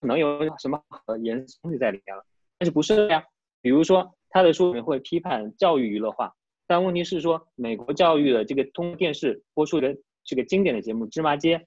[0.00, 0.82] 可能有什么
[1.22, 2.24] 严肃东西在里面了。
[2.58, 3.22] 但是不是呀？
[3.60, 6.34] 比如说他的书里面会批判教育娱乐化，
[6.66, 11.58] 但问题是说，美国教育的这个通过电视播出的这个经典的节目《芝麻街》，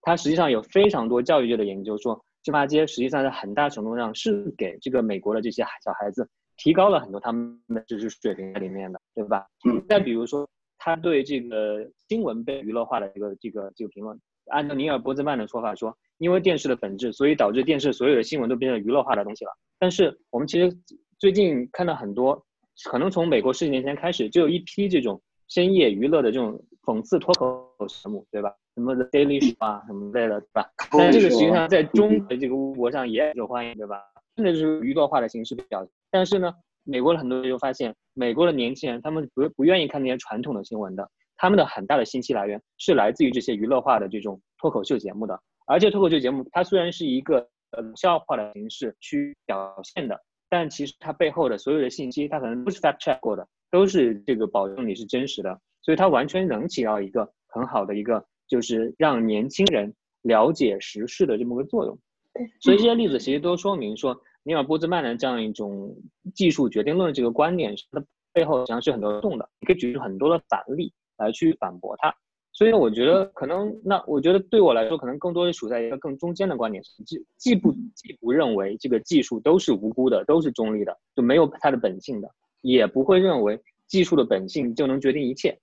[0.00, 9.46] 它实际上有非常多教育界的研究说，《芝麻街》实际上在很大程度上是给这个美国的这些小孩子提高了很多他们的知识水平在里面的，对吧？
[9.68, 9.84] 嗯。
[9.88, 10.48] 再比如说。
[10.84, 19.52] 他对这个新闻被娱乐化的一个这个这个评论，按照尼尔波兹曼的说法说，因为电视的本质，所以导致电视所有的新闻都变成娱乐化的东西了。
[19.78, 20.76] 但是我们其实
[21.20, 22.44] 最近看到很多，
[22.90, 28.52] 可能从美国十几年前开始就有一批这种深夜娱乐的这种讽刺脱口节目，对吧？
[28.74, 30.70] 什么 The Daily Show 啊什么类的，对吧？
[30.98, 34.00] 但这个实际上在中国这个微博上也受欢迎，对吧？
[34.34, 36.52] 真的是娱乐化的形式比较，但是呢？
[36.84, 45.40] 美国的很多人就发现，美国的年轻人他们不不愿意看那些传统的新闻的，他们的很大的信息来源是来自于这些娱乐化的这种脱口秀节目的。
[45.66, 50.20] 而且脱口秀节目它虽然是一个呃笑话的形式去表现的，
[50.50, 61.98] 但其实它背后的所有的信息，它可能都是 fact check 过的，都是这个保证你是真实的，所以它完全能起到一个很好的一个就是让年轻人了解时事的这么个作用。
[62.60, 64.14] 所以这些例子其实都说明说。
[64.44, 65.96] 尼尔波兹曼的这样一种
[66.34, 69.48] 技术决定论这个观点，它背后实际上是很多动的。
[69.60, 72.12] 你可以举出很多的反例来去反驳它。
[72.52, 82.28] 所以我觉得可能，那我觉得对我来说，可能更多是处在一个更中间的观点，既既不既不认为这个技术都是无辜的，都是中立的，就没有它的本性的，
[82.62, 85.56] 也不会认为技术的本性就能决定一切，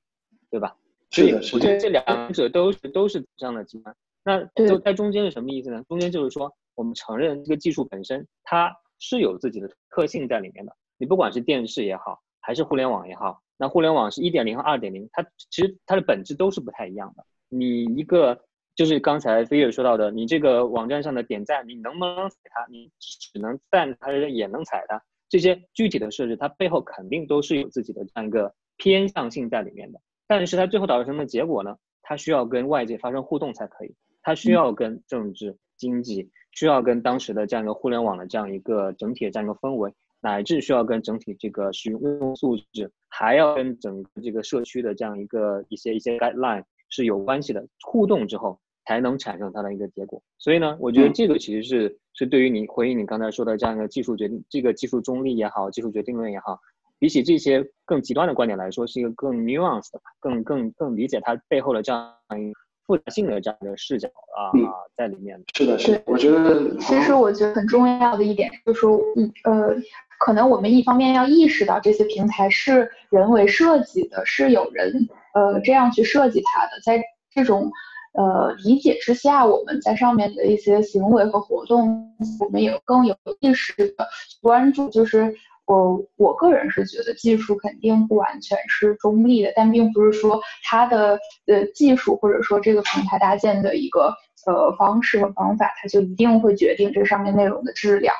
[0.49, 0.77] 对吧？
[1.11, 3.95] 所以我觉得这两者都是都是这样的极端。
[4.23, 5.83] 那就在中间是什么意思呢？
[5.87, 6.53] 中间就是说。
[6.75, 10.73] 我们承认这个技术本身它是有自己的特性在里面的。
[10.97, 17.25] 你不管是电视也好，还是互联网也好，那互联网是一点零和二点零，它其实它的本质都是不太一样的。
[17.49, 18.45] 你一个
[18.75, 22.65] 就是刚才飞跃说到的，你这个网站上的点赞，你能不能踩它？
[22.69, 25.03] 你只能赞还是也能踩它？
[25.27, 29.99] 这些具体的设置，它背后肯定都是有自己的这样一个偏向性在里面的。
[30.29, 31.75] 但是它最后导致什么结果呢？
[32.03, 36.29] 它需要跟外界发生互动才可以，它需要跟政治、经济。
[36.51, 50.21] 需要跟当时的这样一个互联网的这样一个整体的这样一个氛围，乃至需要跟整体这个使用素质，还要跟整个这个社区的这样一个一些一些 guideline 是有关系的互动之后，才能产生它的一个结果。
[50.39, 56.59] 所以呢，我觉得这个其实是是对于你回应你刚才说的这样一个技术决定，这个技术中立也好，技术决定论也好，
[56.99, 62.59] 比起这些更极端的观点来说，是一个更 nuanced 的，更更更理解它背后的这样一个。
[62.89, 64.49] 复杂性的这样的视角啊，
[64.97, 66.01] 在里面是的，是的。
[66.07, 68.99] 我觉得，其实我觉得很重要的一点就是说，
[69.43, 69.75] 呃，
[70.17, 76.99] 可能我们一方面要意识到这些平台是人为设计的，是有人呃这样去设计它的，在
[77.31, 77.71] 这种
[78.13, 84.07] 呃理解之下，我们在上面的一些行为和活动，我们也更有意识的
[84.41, 85.35] 关注，就是。
[85.69, 94.15] 我我个人是觉得技术肯定不完全是中立的，但并不是说它的呃技术或者说这个平台搭建的一个
[94.47, 98.15] 呃方式和方法，它就一定会决定这上面内容的质量。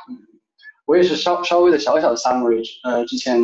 [0.86, 3.41] 我也是稍稍微的小小的 summary，呃，之前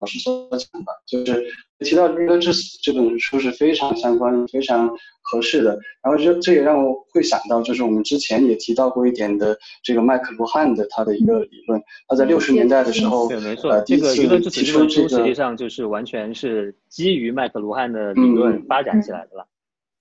[0.00, 1.46] 老师所讲的，就是
[1.78, 4.90] 提到《人格致死》这本书是非常相关、非常。
[5.30, 19.46] 合适的，然后这这也让我会想到，就是我们之前也提到过一点的这个麦克卢汉的他的一个理论，他在六十年代的时候，对，没错，这个提出这个实际上就是完全是基于麦克卢汉的理论发展起来的了。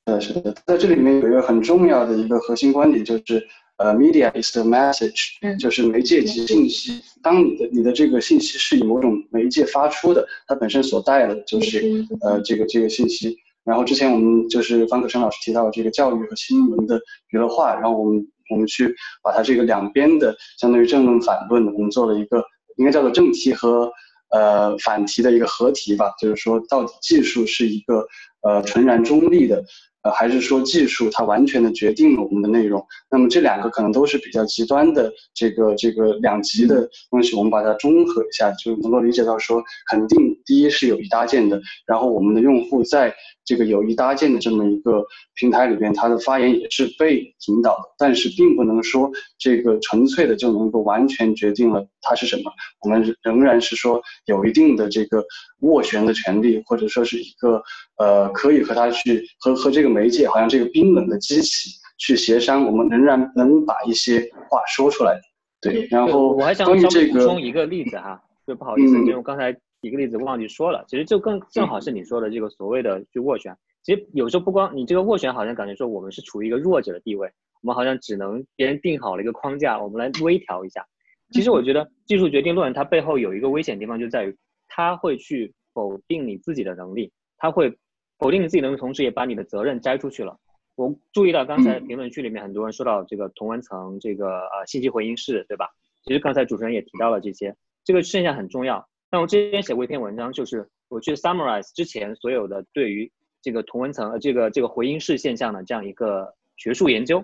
[0.05, 7.01] 呃，是的，在这里面有一个很重要的一个核心观点，就是呃，media is the message，就是媒介及信息。
[7.21, 13.38] 当你的你的这个信息是以某种媒介发出的，它本身所带的就是呃这个这个信息。
[13.68, 16.99] 然后之前我们就是方可生老师提到这个教育和新闻的
[17.32, 22.41] 娱乐化，然后我们我们去把它这个两边的相当于正论反论，我们做了一个
[22.78, 23.91] 应该叫做正题和
[24.32, 28.07] 呃反题的一个合题吧，就是说到底技术是一个
[28.41, 29.63] 呃纯然中立的
[30.03, 32.86] 呃，还是说技术它完全的决定了我们的内容？
[33.09, 43.13] 那么这两个可能都是比较极端的这个这个两极的东西，我们把它综合一下，就能够理解到说，肯定第一是有意搭建的，然后我们的用户在
[43.48, 55.24] 这个有意搭建的这么一个平台里边，他的发言也是被引导的，但是并不能说这个纯粹的就能够完全决定了它是什么，我们仍然是说有一定的这个
[55.62, 57.64] 斡旋的权利，或者说是一个
[57.98, 64.20] 呃可以和他去和和这个媒介，好像这个冰冷的机器去协商，我们仍然能把一些
[64.50, 65.18] 话说出来。
[65.62, 73.55] 对，然后我还想关于这个补充一个例子哈，就不好意思，嗯因为我刚才一个例子忘记说了，其实就更正好是你说的这个所谓的去斡旋。
[73.84, 77.30] 其实有时候不光你这个斡旋，好像感觉说我们是处于一个弱者的地位，
[77.61, 80.86] 我们好像只能别人定好了一个框架，我们来微调一下。
[81.32, 84.36] 其实我觉得技术决定论它背后有一个危险地方，就在于
[84.67, 87.78] 它会去否定你自己的能力，它会
[88.17, 90.38] 否定你自己能力同时，也把你的责任摘出去了。
[90.75, 95.69] 我注意到刚才评论区里面很多人说到这个同文层，这个呃信息回应式，对吧？
[96.03, 98.88] 其实刚才主持人也提到了这些，这个现象很重要。
[99.10, 107.24] 但我之前写过一篇文章，就是我去 summarize 之前所有的对于这个同文层呃这个这个回音式现象的这样一个学术研究。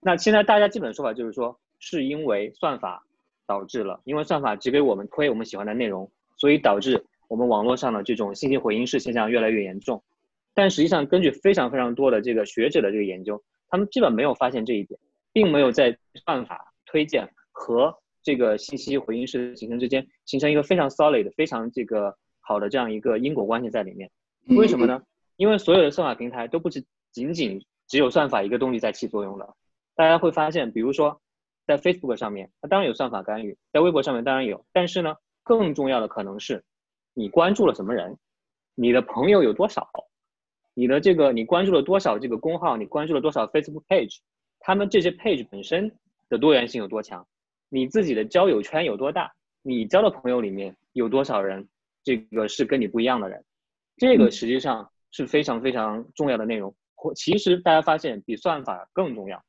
[0.00, 3.02] 那现在大家基本的说法就是说，是因为算法
[3.46, 10.02] 导致了，因为算法只给我们推我们喜欢的内容，所以导致我们网络上的这种信息回音式现象越来越严重。
[10.52, 15.00] 但实际上，根据非常非常多的这个学者的这个研究，他们基本没有发现这一点，
[15.32, 24.10] 并没有在算法推荐和这个信息回应式形成之间形成一个非常 solid、非常这个好的这样一个因果关系在里面。
[24.56, 25.02] 为什么呢？
[25.36, 29.54] 因为所有的算法平台都不是仅仅只有算法一个东西在起作用的。
[29.94, 31.20] 大家会发现，比如说
[31.66, 36.64] 在 Facebook 上面，它当然有算法干预；在微博上面当然有，但是呢，更重要的可能是
[37.12, 38.16] 你关注了什么人，
[38.74, 39.88] 你的朋友有多少，
[40.72, 44.18] 你的这个你关注了多少这个公号，你关注了多少 Facebook page，
[44.60, 45.92] 他们这些 page 本身
[46.28, 47.26] 的多元性有多强，
[47.74, 51.66] 你自己的交友圈有多大，你交的朋友里面有多少人，
[52.04, 53.44] 这个是跟你不一样的人，
[53.96, 56.72] 这个实际上是非常非常重要的内容。
[56.94, 59.42] 或其实大家发现比算法更重要，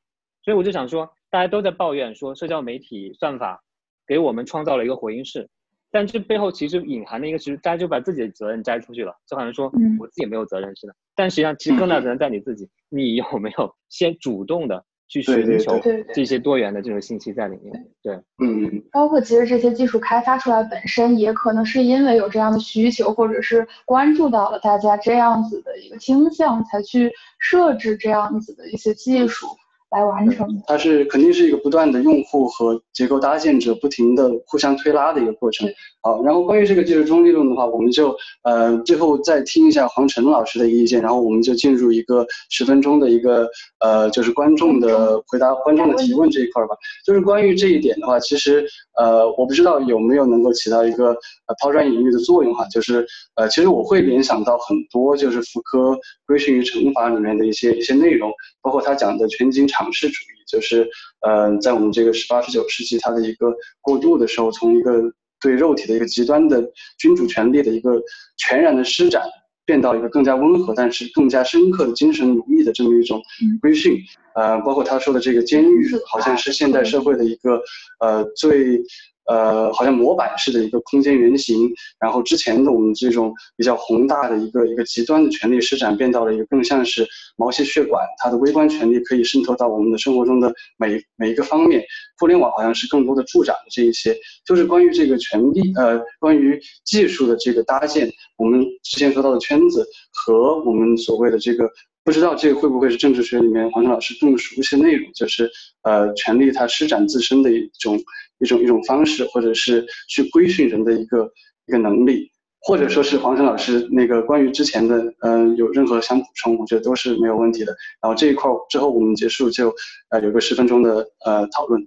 [0.43, 3.63] 所以我就想说，大家都在抱怨说社交媒体算法
[4.07, 5.47] 给我们创造了一个回音室，
[5.91, 10.95] 但这背后其实隐含的一个，其实大家就把自己的责任摘出去了，就好像说嗯我自己没有责任似的。
[11.13, 15.79] 但实际上，其实更大责任在你自己，你有没有先主动的去寻求
[16.13, 17.85] 这些多元的这种信息在里面？
[18.01, 29.47] 对，嗯，包括其实这些技术开发出来本身，也可能是因为有这样的需求，或者是关注到了大家这样子的一个倾向，才去设置这样子的一些技术
[29.95, 30.61] 来完成的。
[30.67, 35.67] 它是肯定是一个不断的用户和结构搭建者不停的互相推拉的一个过程。
[36.01, 46.75] 好，然后关于这个技术中立论的话，我们就呃最后再听一下黄晨老师的意见，然后我们就进入一个十分钟的一个呃就是观众的回答观众的提问这一块儿吧。
[47.03, 48.63] 就是关于这一点的话，其实
[48.99, 51.07] 呃我不知道有没有能够起到一个
[51.47, 53.03] 呃抛砖引玉的作用哈，就是
[53.35, 58.31] 呃其实我会联想到很多就是福柯规训与惩罚里面的一些一些内容，
[58.61, 60.89] 包括他讲的全景场式主义，就是
[61.21, 65.01] 呃在我们这个十八十九世纪它的一个过渡的时候，从一个
[65.41, 66.63] 对肉体的一个极端的
[66.97, 68.01] 君主权力的一个
[68.37, 69.23] 全然的施展，
[69.65, 73.21] 变到一个更加温和但是更加深刻的精神奴役的这么一种
[73.61, 73.97] 规训。
[74.35, 77.61] 呃，包括他说的这个监狱，好像是现代社会的一个
[77.99, 78.81] 呃最
[79.27, 81.71] 呃好像模板式的一个空间原型。
[81.99, 87.07] 然后之前的我们这种比较宏大的一个一个极端的权力施展，变到了一个更像是
[87.37, 91.83] 毛细血管，它的微观权力可以渗透到我们的生活中的每每一个方面。
[92.17, 94.15] 互联网好像是更多的助长了这一些，
[94.45, 101.69] 就是关于这个权力呃关于技术的这个搭建，我们之前说到的圈子和我们所谓的这个。
[102.05, 105.49] 不知道这个会不会是政治学里面黄晨老师更熟悉的内容，就是
[105.81, 107.99] 呃，权力它施展自身的一种
[108.39, 111.31] 一种一种方式，或者是去规训人的一个
[111.65, 112.31] 一个能力，
[112.61, 117.75] 或者说是黄晨老师那个关于之前的嗯、呃、有任何想补充，我觉得都是没有问题的。
[118.01, 119.73] 然后这一块之后我们结束就
[120.09, 121.81] 呃有个十分钟的呃讨论。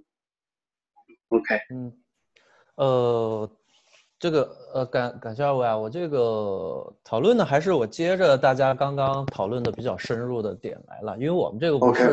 [1.29, 1.93] OK，嗯，
[2.75, 3.49] 呃。
[4.21, 12.03] 这个呃，感感谢二位啊，我这个讨论呢，还是我接着大家刚刚讨论的比较深入的点来了，因为我们这个不是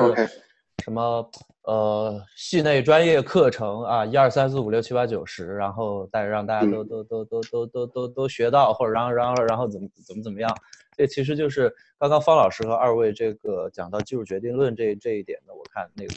[0.86, 1.28] 什么
[1.62, 10.56] 呃系内专业课程啊，一二三四五六七八九十，然后带让大家都都都都都都都都学到，或者然后然后然后怎么怎么怎么样，
[10.96, 16.14] 这其实就是刚刚方老师和二位这个讲到技术决定论这这一点呢，我看那个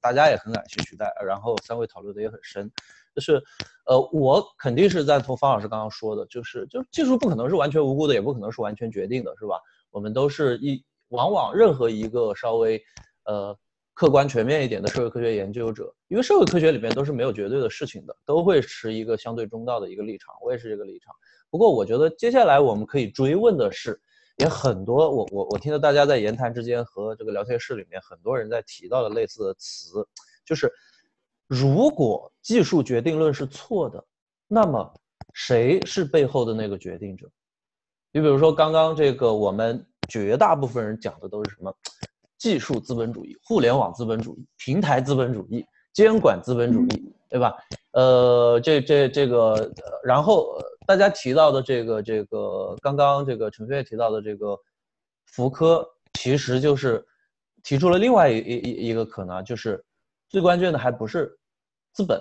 [0.00, 2.70] 大家也很感兴趣，带然后三位讨论的也很深。
[3.16, 3.42] 就是，
[3.86, 9.60] 呃，我肯定是赞同方老师刚刚说的，就是，就技术不可能是完全无辜的，也不可能是完全决定的，是吧？
[9.90, 12.80] 我们都是一，往往任何一个稍微
[13.24, 13.56] 呃
[13.94, 20.34] 客观全面一点的社会科学研究者，因为社会科学里面都是没有绝对的事情的，都会持一个相对中道的一个立场。
[20.42, 21.14] 我也是这个立场。
[21.48, 23.98] 不过我觉得接下来我们可以追问的是，
[24.38, 30.04] 也很多我我我听到大家在言谈之间和这个聊天室里面很多人在提到的类似的词，
[30.44, 30.68] 就是
[31.46, 34.04] 如果技术决定论是错的，
[34.48, 34.92] 那么
[35.34, 37.30] 谁是背后的那个决定者？
[38.10, 41.72] 你比如说刚刚这个我们绝大部分人讲的都是什么？
[42.44, 45.64] 技术资本主义、互联网资本主义、平台资本主义、
[45.94, 47.56] 监管资本主义，对吧？
[47.94, 49.72] 呃，这这这个，
[50.04, 50.54] 然后
[50.86, 54.54] 大家提到的这个这个，刚刚这个陈飞提到的这个
[55.24, 57.02] 福柯，其实就是
[57.62, 59.82] 提出了另外一一一个可能，就是
[60.28, 61.34] 最关键的还不是
[61.94, 62.20] 资本，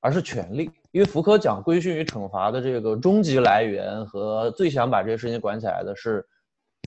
[0.00, 0.70] 而是权力。
[0.92, 6.26] 因为福柯讲规训与惩罚的这个终极来源和最想把这些事情管起来的是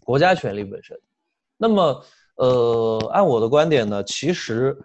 [0.03, 0.99] 国家权力本身。
[1.57, 2.03] 那么。
[2.41, 4.75] 呃，按我的观点呢，其实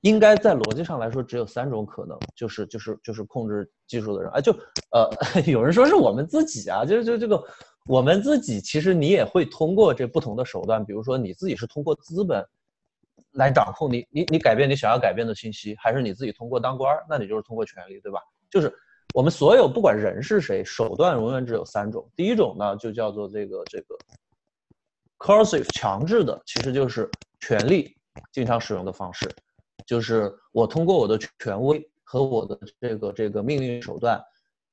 [0.00, 4.52] 应该在逻辑上来说，只有三种可能，就是就是就是控制技术的人，哎，就
[4.92, 5.06] 呃，
[5.46, 7.44] 有人说是我们自己啊，就是就这个
[7.86, 12.42] 我们自己，其实你也会通过这不同的手段，比如说你自己是通过资本
[13.32, 18.18] 来掌控你你你改变你想要改变的信息，还是你自己通过当官儿，那你就是通过权力，对吧？
[18.50, 18.72] 就是
[19.12, 23.94] 我们所有不管人是谁，手段永远只有三种，第一种呢就叫做这个这个。
[25.18, 27.96] Coercive 强制的其实就是权力
[28.32, 29.28] 经常使用的方式，
[29.86, 34.22] 就是我通过我的权威和我的这个这个命令手段，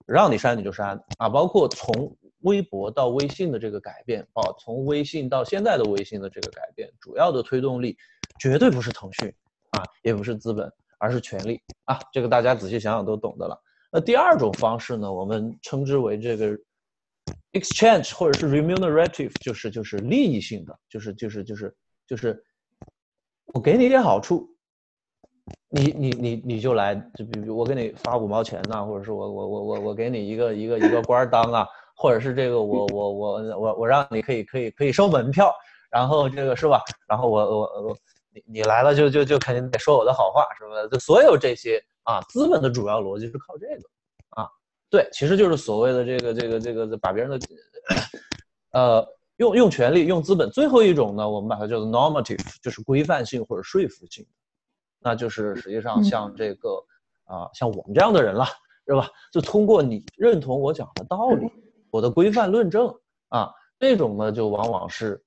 [0.06, 7.98] 让你删你就删啊，包括从微博到微信的这个改变，哦，从微信到现在的微信的这个改变，主要的推动力
[8.40, 9.34] 绝对不是腾讯
[9.72, 13.60] 啊，也不是资本，而是权力啊，这个大家仔细想想都懂的了。
[13.92, 16.58] 那第二种方式呢，我们称之为这个。
[17.54, 21.76] Exchange 或者是 remunerative 就是就是利益性的，就是就是就是
[22.08, 22.44] 就是
[23.54, 24.50] 我给你一点好处，
[25.70, 35.54] 你你你你就来，就比如我给你发五毛钱呐，或者是我我我我我给你一个一个一个官当啊，或者是这个我我我我我让你可以可以可以收门票，
[35.90, 36.82] 然后这个是吧？
[37.08, 37.98] 然后我我我
[38.34, 40.88] 你你来了就就就肯定得说我的好话，是吧？
[40.92, 43.90] 就所有这些啊，资本的主要逻辑是靠这个。
[44.96, 47.38] 对，其实就是所谓的这个这个这个把别人的，
[48.72, 49.06] 呃，
[49.36, 50.50] 用用权力用资本。
[50.50, 54.26] 最后一种呢，我们把它叫做 normative，就是规范性或者说服性，
[55.02, 56.82] 那就是实际上像这个
[57.26, 58.46] 啊，像我们这样的人了，
[58.88, 59.10] 是吧？
[59.34, 61.46] 就通过你认同我讲的道理，
[61.92, 62.88] 我的规范论证
[63.28, 65.22] 啊，这种呢就往往是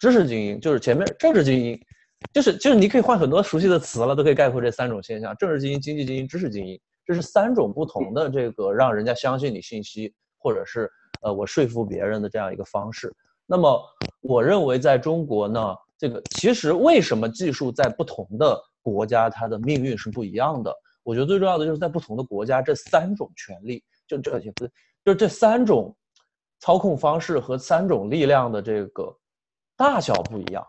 [0.00, 1.80] 知识精英，就是前面政治精英，
[2.32, 6.80] 就是就是你可以换很多熟悉的词了，都可以概括这三种现象：政治精英、经济精英、知识精英。
[7.04, 10.88] 这是三种不同的这个让人家相信你信息，或者是
[11.20, 13.12] 呃我说服别人的这样一个方式。
[13.44, 13.82] 那么
[14.20, 20.72] 我认为在中国呢，这个其实为什么技术在不同的国家它的命运是不一样的？
[21.02, 24.68] 我觉得最重要的就是在不同的国家，这三种权利就这也不
[25.04, 25.94] 就这三种
[26.60, 29.12] 操控方式和三种力量的这个
[29.76, 30.64] 大小不一样。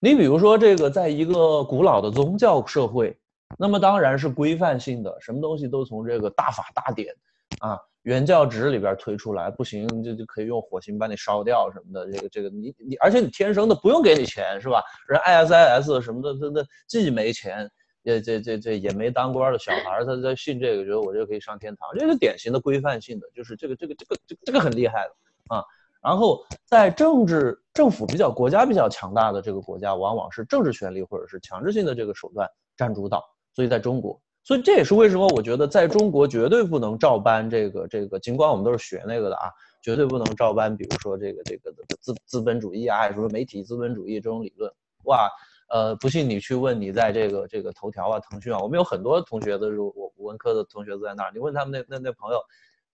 [0.00, 3.14] 你比如说这个，在一个古老的宗教社会。
[3.56, 7.14] 那么当然是规范性的，什么东西都从这个大法大典，
[7.58, 12.10] 啊，原教旨里边推出来，不行就就可以用火星把你烧掉什么的。
[12.10, 14.82] 这个这个你你，而且你天生的不用给你钱是吧？
[15.08, 17.70] 人 ISIS 什么的，他他既没钱，
[18.02, 25.64] 也这这这也没当官的小孩，他在信这个，觉得我这个可以上天堂，这是典型的规范性的，就是这个这个这个这这个很厉害的啊。
[26.02, 33.24] 然后在政治政府比较国家比较强大的这个国家，往往是政治权力或者是强制性的这个手段占主导。
[33.54, 39.48] 所以在中国，所以这也是为什么我觉得在中国绝对不能照搬这个这个，尽管我们都是学那个的啊，
[39.80, 44.70] 绝对不能照搬，比如说这个这个资资本主义啊，还是说媒体资本主义这种理论。
[45.04, 45.30] 哇，
[45.70, 52.40] 呃，不信你去问你在这个这个头条啊、腾讯啊，我们有很多同学的，我文科的同学都在那儿，你问他们那那那朋友，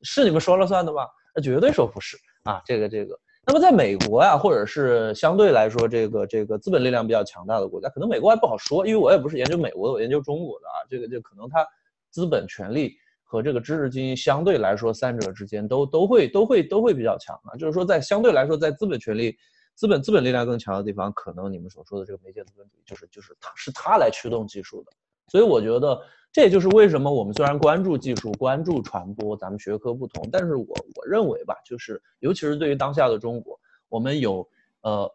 [0.02, 1.06] 是你们说了算的吗？
[1.34, 3.18] 那绝对说不是啊，这个这个。
[3.46, 10.76] 那么在美国呀，或者是相对来说这个这个资本力量比较强大的国家，可能美国还不好说，因为我也不是研究美国的，我研究中国的啊。
[10.88, 11.66] 这个就可能它
[12.10, 12.94] 资本权力
[13.24, 17.56] 和这个知识精英相对来说，三者之间都都会都会都会比较强啊。
[17.56, 19.34] 就是说，在相对来说，在资本权力、
[19.74, 24.92] 资本资本力量更强的地方，可能你们所说的这个媒介资本主义，就是就是它是它来驱动技术的。
[25.28, 26.00] 所以我觉得。
[26.32, 33.58] 这也就是为什么我们虽然关注技术、关注传播，咱们学科不同，但是我我认为吧，就是尤其是对于当下的中国，
[33.88, 34.48] 我们有
[34.82, 35.12] 呃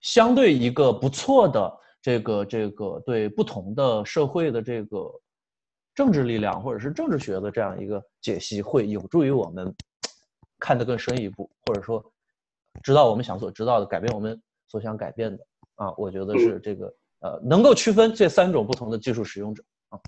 [0.00, 5.12] 相对一个不错的这个这个对不同的社会的这个
[5.94, 9.74] 政治力量或者是政治学的这样一个解析，会有助于我们
[10.58, 12.02] 看得更深一步，或者说
[12.82, 15.44] 知道我们想所知道的，改变我们所想改变的
[15.74, 15.92] 啊。
[15.98, 20.00] 我觉得是这个呃，能够区分这三种不同的技术使用者啊。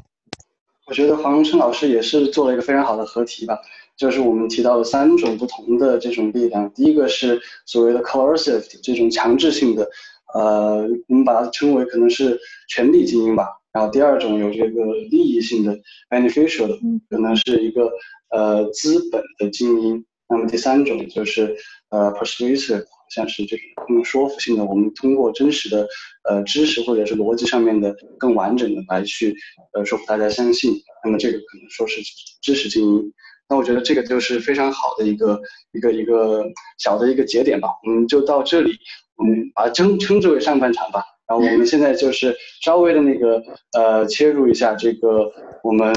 [0.90, 3.56] 我觉得黄荣琛老师也是做了一个非常好的合题吧，
[3.96, 9.88] 就是我们提到了三种不同的这种力量，第一个是所谓的 coercive 这种强制性的，
[10.34, 12.36] 呃，我们把它称为可能是
[12.68, 13.46] 权力精英吧。
[13.72, 16.76] 然后第二种有这个利益性的 beneficial 的，
[17.08, 17.88] 可能是一个
[18.30, 20.04] 呃资本的精英。
[20.28, 21.56] 那么第三种就是
[21.90, 25.87] 呃 persuasive，像是这种更说服性的，我们通过真实的
[26.28, 29.37] 呃知识或者是逻辑上面的更完整的来去
[29.74, 30.73] 呃说服大家相信。
[31.05, 32.01] 那么这个可能说是
[32.41, 33.12] 知识精英。
[33.49, 35.41] 那我觉得这个就是非常好的一个
[35.73, 36.45] 一个一个
[36.78, 37.69] 小的一个节点吧。
[37.85, 38.73] 我们就到这里，
[39.16, 41.03] 我们把它称称之为上半场吧。
[41.28, 43.43] 然后我们现在就是稍微的那个
[43.77, 45.32] 呃切入一下这个
[45.65, 45.93] 我们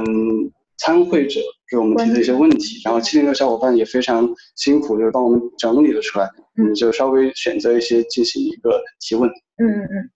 [0.77, 1.39] 参会者
[1.73, 9.27] 给我们提的一些问题，然后七零六小伙伴也非常辛苦，就是帮我们整理了出来，嗯就稍微选择一些进行一个提问。
[9.57, 10.09] 嗯嗯嗯。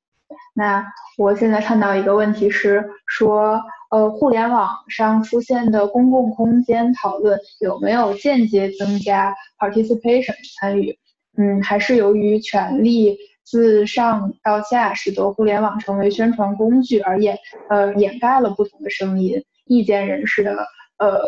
[0.54, 0.86] 那
[1.18, 3.60] 我现在看到一个问题是说，
[3.90, 10.96] 呃，互联网上出现的公共空间讨论有没有间接增加 participation 参与？
[11.38, 13.18] 嗯，还是由于权力？
[13.50, 17.38] 自上到下，使得互联网成为宣传工具，而掩
[17.70, 20.52] 呃掩盖了不同的声音，意见人士的
[20.98, 21.22] 呃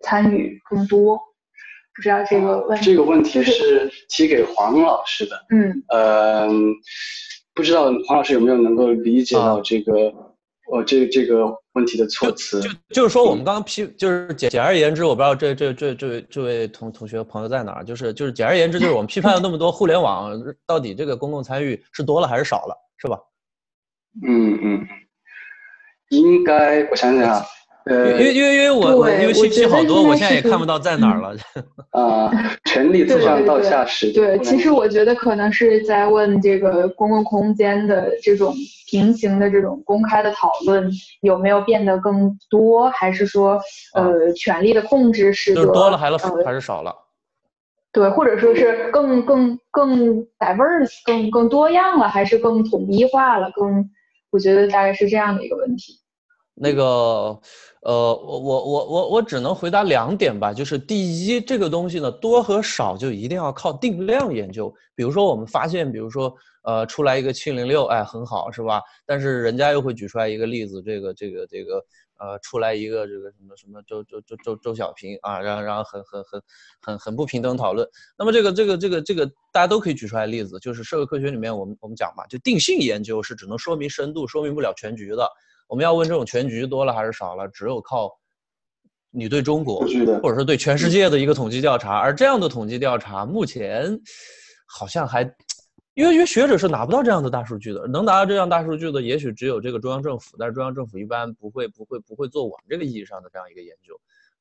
[0.00, 1.18] 参与更多。
[1.94, 5.36] 不知道这个问题，这个问题是提给黄老师的。
[5.50, 6.48] 嗯，呃，
[7.54, 10.12] 不知道黄老师有没有能够理解到这个。
[10.72, 20.30] 哦，这这个问题的措辞，就就是说，我们刚刚批，就是简简而言之，我不知道这这这这位这位同同学朋友在哪儿，就是就是简而言之，就是我们批判了那么多互联网，
[20.68, 23.18] 到底这个公共参与是多了还是少了，是吧？
[24.24, 24.86] 嗯嗯，
[26.10, 27.44] 应该我想想啊。
[27.86, 31.34] 呃，因为因为因为我我因为信息好多，我现在也看不到在哪儿了。
[31.90, 32.30] 啊，
[32.66, 34.12] 权力自上到下是。
[34.12, 38.54] 对，其实我觉得可能是在问这个公共空间的这种
[38.86, 40.90] 平行的这种公开的讨论
[41.22, 43.58] 有没有变得更多，还是说
[43.94, 46.94] 呃权力的控制是就是多了还是还是少了？
[47.92, 53.50] 对，或者说是更更更 diverse 更更多样了，还是更统一化了？
[53.52, 53.90] 更，
[54.30, 55.98] 我觉得大概是这样的一个问题。
[56.62, 56.84] 那个，
[57.80, 64.70] 呃，我我我我我只能回答两点吧，就是第一，这个东西呢，多和少就一定要靠定量研究。
[64.94, 68.82] 比如说，我们发现，比如说，呃，出来一个七零六，哎，很好，是吧？
[69.06, 71.82] 但是人家又会举出来一个例子，这个这个这个，
[72.18, 76.42] 呃，出来一个这个什么什么周周周周周小平啊，然后然后很很很
[76.82, 77.88] 很很不平等讨论。
[78.18, 85.26] 那么这个这个这个这个大家都可以举出来例子，就是社会科学里面我们我们讲嘛，就定性研究是只能说明深度，说明不了全局的。
[85.70, 88.10] 我们要问这种全局多了还是少了，只有靠
[89.08, 89.86] 你对中国，
[90.20, 93.96] 或者说对全世界的一个统计调查，而这样的统计调查目前
[94.66, 95.22] 好像还，
[95.94, 103.94] 因为因为学者是拿不到这样的大数据的，能拿到这样大数据的也许只有这个中央政府，但是中央政府一般不会不会不会做我们这个意义上的这样一个研究。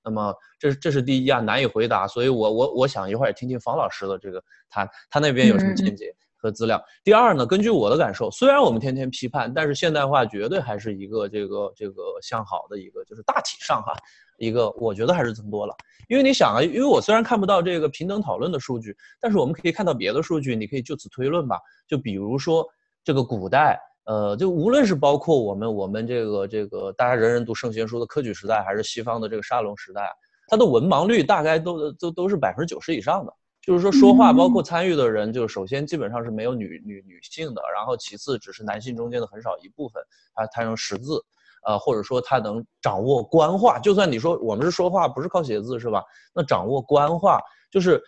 [0.03, 6.11] 那么这是这是第一啊，难以回答，所以我我我想一会儿也听听方老师的这个他他那边有什么见解。
[6.39, 6.81] 和资料。
[7.03, 13.93] 第二呢，根据我的感受，虽然我们天天批判，但是现代化绝对还是一个这个这个向好的一个，就是大体上哈，
[14.37, 15.75] 一个我觉得还是增多了。
[16.07, 21.59] 因为你想啊，因为我虽然看不到这个平等讨论的数据，但是我们可以看到别的数据，你可以就此推论吧。
[21.87, 22.65] 就比如说
[23.03, 30.09] 这个古代，呃，就无论是包括我们我们这个这个大家人人读圣贤书的科举时代，还是西方的这个沙龙时代，
[30.47, 33.33] 它的文盲率大概都都都是百分之九十以上的。
[33.69, 40.01] 就是说，说话包括参与的人，就首先基本上是没有女女女性的，然后其次只是男性中间的很少一部分，
[40.33, 41.23] 他他能识字，
[41.67, 43.77] 呃，或者说他能掌握官话。
[43.77, 46.03] 就算你说我们是说话不是靠写字是吧？
[46.33, 47.39] 那掌握官话，
[47.69, 48.01] 就是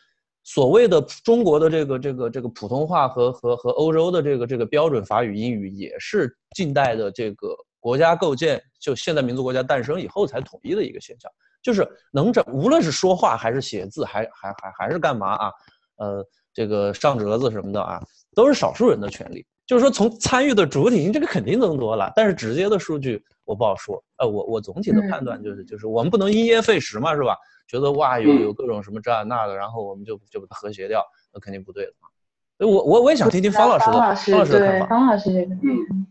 [0.44, 11.32] 所谓的中国的这个这个这个普通话和和和欧洲的这个这个标准法语英语，也是近代的这个国家构建，就现代民族国家诞生以后才统一的一个现象。
[11.62, 15.52] 就是能这，无论是说话还是写字，还还还还是干嘛啊？
[15.98, 18.02] 呃，这个上折子什么的啊，
[18.36, 19.46] 都是少数人的权利。
[19.68, 22.12] 就是说，从参与的主体，这个肯定增多了。
[22.16, 24.04] 但是直接的数据我不好说。
[24.18, 27.38] 呃，我我总体的判断就是，就是我们不能因噎废食嘛，是吧？
[27.68, 32.10] 觉得哇，有有各种什么这那的，然后我们就就把它和谐掉，那肯定不对的嘛。
[32.58, 34.88] 所以我我我也想听听方老师的方老师的看法。
[34.88, 36.08] 方老师这个，嗯，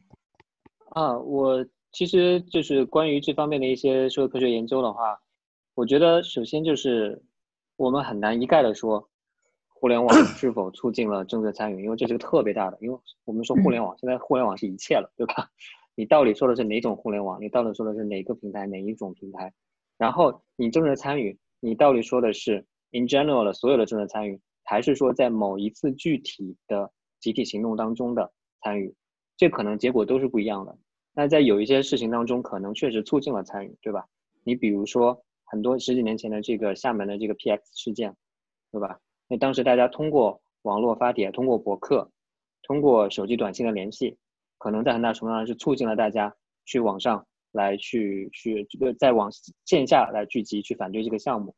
[0.90, 5.18] 啊，我其实就是关于这方面的一些社会科学研究的话。
[5.80, 7.22] 我觉得首先就是
[7.76, 9.08] 我们很难一概的说
[9.70, 12.76] 互联网是否促进了政策参与，因为这是个特别大的。
[12.82, 15.48] 因为我们说互联网，现在互联网是一切了，对吧？
[15.94, 17.40] 你到底说的是哪种互联网？
[17.40, 18.66] 你到底说的是哪个平台？
[18.66, 19.54] 哪一种平台？
[19.96, 28.30] 然后你政策参与，你到底说的是 in general 的所有的政策参与，还是说在某一次具体的集体行动当中的
[28.62, 28.94] 参与，
[29.38, 30.76] 这可能结果都是不一样的。
[31.14, 34.04] 那在有一些事情当中，可能确实促进了参与，对吧？
[34.44, 38.14] 你比如说很多十几年前的这个厦门的这个 PX 事件，
[38.70, 39.00] 对吧？
[39.26, 42.08] 那当时大家通过网络发帖，通过博客，
[42.62, 44.16] 通过手机短信的联系，
[44.58, 46.32] 可能在很大程度上是促进了大家
[46.66, 49.28] 去网上来去去这个在网
[49.64, 51.52] 线下来聚集去反对这个项目。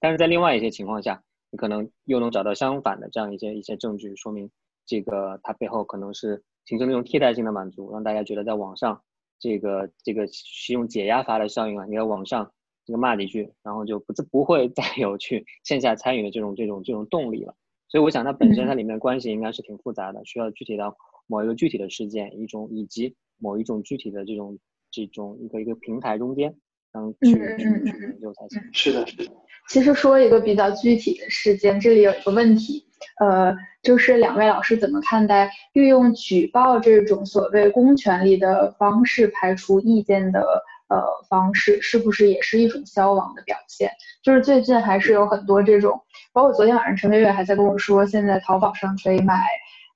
[0.00, 4.50] 但是在另外一些情况下，你可能又能找到相反的这样一些一些证据，说明
[4.84, 9.00] 这个它背后可能是形成那种替代性的满足，让大家觉得在网上
[9.38, 12.52] 这个这个是用解压阀的效应啊，你在网上
[12.86, 17.54] 这个骂几句，然后就不不会再有去线下参与的这种这种这种动力了。
[17.88, 20.96] 所以我想它本身它里面关系应该是挺复杂的，需要具体到
[21.26, 24.58] 某一个具体的事件一种以及某一种具体的这种
[24.90, 26.54] 这种一个一个平台中间，
[26.92, 28.62] 嗯去去去研究才行。
[28.72, 29.32] 是的，是的。
[29.68, 32.86] 其实说一个比较具体的事件，这里有一个问题，
[33.18, 33.52] 呃，
[33.82, 43.90] 就是两位老师怎么看待运用举报这种所谓公权力的方式排除意见的呃方式，是不是也是一种消亡的表现？
[44.22, 46.00] 就是最近还是有很多这种，
[46.32, 49.42] 包括昨天晚上陈飞跃还在跟我说，现在淘宝上可以买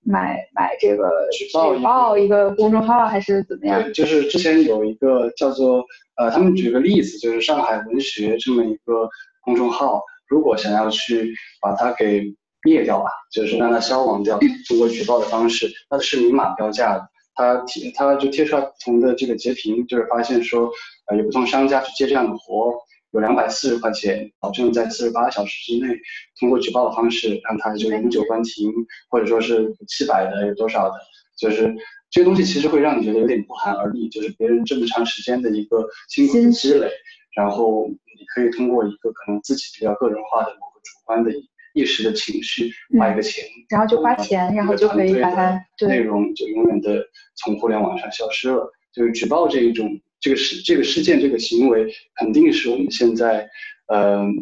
[0.04, 3.82] 买买这个举报举报一个公众号还是怎么样？
[3.82, 5.84] 对，就是之前有一个叫做
[6.16, 9.08] 呃，他们举个例子，就是上海文学这么一个。
[9.42, 12.22] 公众号如果想要去把它给
[12.62, 14.38] 灭掉吧，就是让它消亡掉，
[14.68, 20.70] 通过举报的方式，那是明码标价的，他贴他就贴出来不同的这个截屏，就是发现说，
[21.06, 22.74] 呃，有不同商家去接这样的活，
[23.12, 25.94] 有两百四十块钱，保证在四十八小时之内，
[26.38, 28.72] 通过举报的方式让他就永久关停，
[29.08, 30.94] 或者说是七百的有多少的，
[31.38, 31.74] 就是
[32.10, 36.90] 这些东西其实会让你觉得有点不寒而栗，就是别人这么长时间的一个辛苦积累，
[37.34, 37.90] 然后。
[38.20, 41.40] 你可以通过一个可能自己比较个人化的某个主观的一
[41.84, 47.04] 时的情绪花一个钱，然后就花钱，然后就可以把它内容就永远的
[47.36, 48.70] 从互联网上消失了。
[48.92, 53.48] 就是举报这一种这个事这个事件这个行为，肯定是我们现在
[53.86, 54.34] 嗯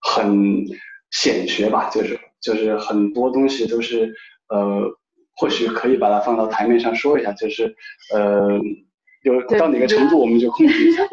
[0.00, 0.64] 很
[1.10, 4.14] 显学吧，就是就是很多东西都是
[4.48, 4.82] 呃
[5.36, 7.74] 或许可以把它放到台面上说一下，就是
[8.12, 8.58] 呃
[9.22, 11.08] 有到哪个程度我们就控制一下， 嗯。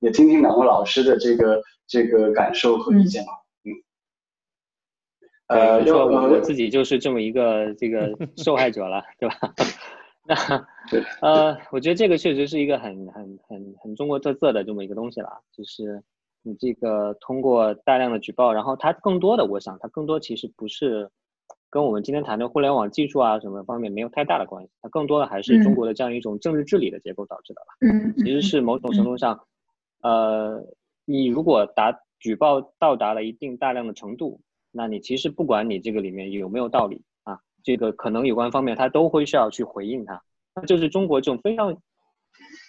[0.00, 3.32] 也听听两位老师的这个这个感受和意见吧。
[5.48, 9.36] 嗯，呃，说我我自己就是这么一个这个 受害者了，对吧？
[10.28, 10.34] 那
[11.22, 16.02] 呃，我觉得这个确实是一个很很很很中国特色的这么一个东西了，就是
[16.42, 21.08] 你这个通过大量的举报，然后它更多的，我想它更多其实不是
[21.70, 27.74] 跟我们今天谈的互联网技术啊什么方面没有太大的关系，它更多的还是中国的这样一种政治治理的结构导致的吧。
[27.80, 29.40] 嗯，其实是某种程度上。
[30.02, 30.62] 呃，
[31.06, 34.40] 你如果达举报到达了一定大量的程度，
[34.78, 40.22] 那你其实不管你这个里面有没有道理啊，这个可能有关方面他都会需要去回应它。
[40.54, 41.76] 那就是中国这种非常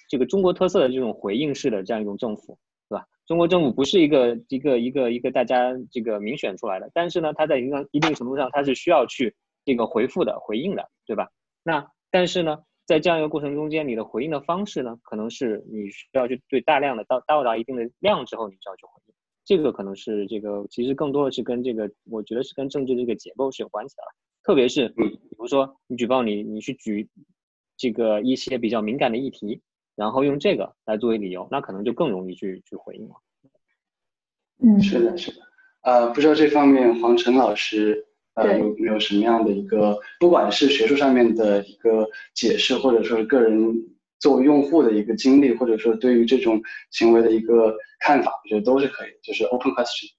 [0.09, 2.57] 这个中国特色的这种回应式的这样一种政府，
[2.89, 3.05] 对吧？
[3.27, 11.29] 中国政府不是一个一个一个一个大家这个民选出来的，但是呢，它在一定一定程度上它是需要去这个回复的回应的，对吧？
[11.63, 12.57] 那但是呢？
[12.89, 19.08] 在这样一个过程中间，你的回应的方式呢，可能是你需要去对大量的到到达一定的量之后，你需要去回应。
[19.49, 24.03] 这个可能是这个，其实更多的是跟这个，我觉得是跟政治这个结构是有关系的。
[24.43, 27.09] 特别是比如说你举报你，你去举
[27.75, 29.59] 这个一些比较敏感的议题，
[29.95, 33.15] 然后用这个来作为理由，那可能就更容易去去回应了。
[34.61, 35.41] 嗯，是的，是的。
[35.81, 38.05] 呃，不知道这方面黄晨老师。
[38.35, 43.89] 呃，有没有什么样的一个，不管是学术上面的一个解释，或者说是个人
[44.19, 50.09] 作为用户的一个经历，或者说对于这种行为的一个看法，我觉得都是可以，就是 open question。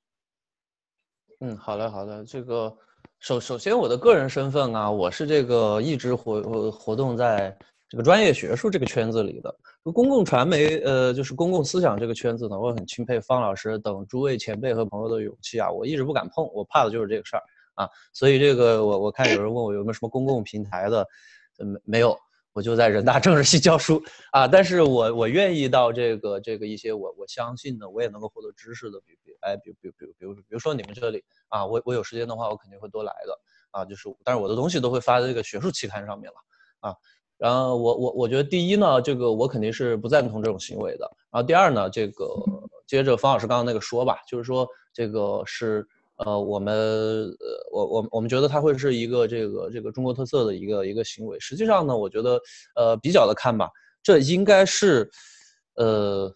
[1.40, 2.24] 嗯，好的，好的。
[2.24, 2.77] 这个
[3.18, 7.56] 首首先我的个人身份啊，我是这个一直活活动在
[7.89, 9.55] 这个专业学术这个圈子里的，
[9.93, 17.43] 公共传媒，呃，就是公共思想这个圈子呢，我很钦佩方老师等诸位前辈和朋友的勇气啊，我一直不敢碰，我怕的就是这个事儿。
[17.74, 21.06] 啊，所以这个我我看有人问我有没有什么公共平台的，
[21.59, 22.14] 没没有，
[22.52, 24.02] 我就在人大政治系教书
[24.32, 24.47] 啊。
[24.47, 33.39] 但是我我愿意到这个这个一些我我相信的，我也能够获得知识的，比比哎，比比比比如比如说你们这里啊，我我有时间的话，我肯定会多来的
[33.70, 33.85] 啊。
[33.85, 36.94] 就是，但是我的东西都会发在这个学术期刊上面了啊。
[37.39, 41.10] 然后我我我觉得第一呢，这个我肯定是不赞同这种行为的。
[41.31, 42.27] 然后第二呢，这个
[42.86, 45.86] 接着方老师刚刚那个说吧，就是说这个是。
[46.24, 51.40] 呃，我们呃，我我我们觉得它会是一个这个这个中国特色的一个一个行为。
[51.40, 52.40] 实际上呢，我觉得
[52.76, 53.70] 呃比较的看吧，
[54.02, 55.09] 这应该是
[55.76, 56.30] 呃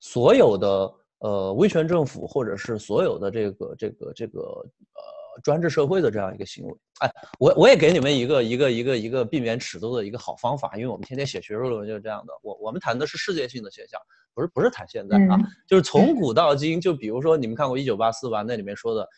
[0.00, 5.02] 所有的呃威权政府或者是所有的这个这个这个呃
[5.42, 6.74] 专制社会的这样一个行为。
[7.00, 12.32] 哎，我我也给你们一个一个一个一个避免尺度的一个好方法，因为我们天天写学术论文就是这样的。
[12.42, 14.00] 我我们谈的是世界性的现象，
[14.34, 16.80] 不是不是谈现在啊，就是从古到今。
[16.80, 19.08] 就比如说你们看过《一九八四》吧，那里面说的。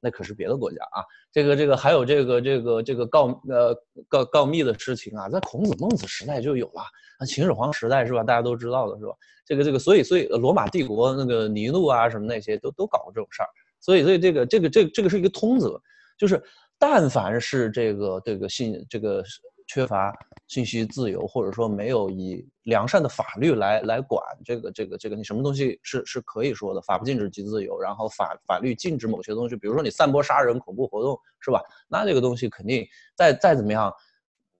[0.00, 3.74] 那可是别的国家啊，这个这个还有这个这个这个告呃
[4.06, 6.82] 告告密的事情啊，在孔子孟子时代就有了，
[7.18, 8.22] 那秦始皇时代是吧？
[8.22, 9.12] 大家都知道的是吧？
[9.44, 13.48] 这个这个，所以所以罗马帝国那个尼禄啊什么那些都都搞过这种事儿，
[13.80, 15.80] 所以所以这个这个这这个是一个通则，
[16.18, 16.42] 就是
[16.78, 19.22] 但凡是这个这个信这个。
[19.70, 20.10] 缺乏
[20.46, 26.80] 信息自由，或者说没有以良善的法律来来管这个这个这个，你什么东西是是可以说的？
[26.80, 31.60] 法不禁止即自由，然后法法律禁止某些东西，比如说你散播杀人恐怖活动，是吧？
[31.86, 32.82] 那这个东西肯定
[33.14, 33.92] 再再怎么样。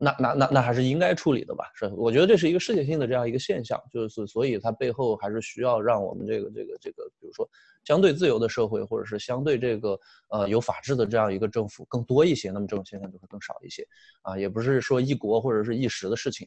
[0.01, 1.65] 那那那那还是应该处理的吧？
[1.75, 7.49] 是，我觉得这是一个世界性的这样一个现象，就是所以它背后还是需要让我们这个这个这个，比如说
[7.85, 9.99] 相对自由的社会，或者是相对这个
[10.29, 13.85] 呃有法治的这样一个政府更多一些，那么这种现象就会更少一些
[14.23, 16.47] 啊，也不是说一国或者是一时的事情，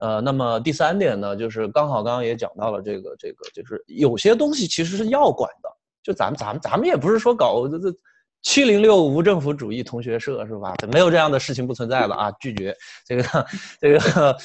[0.00, 5.70] 呃，那么第三点呢，就是刚好刚刚也讲到了这个这个，就是有些东西其实是要管的，
[6.02, 7.96] 就咱们咱们咱们也不是说搞这这。
[8.42, 10.74] 七零六无政府主义同学社是吧？
[10.92, 12.30] 没有这样的事情不存在的啊！
[12.40, 12.74] 拒绝
[13.04, 13.46] 这个，
[13.80, 14.36] 这个，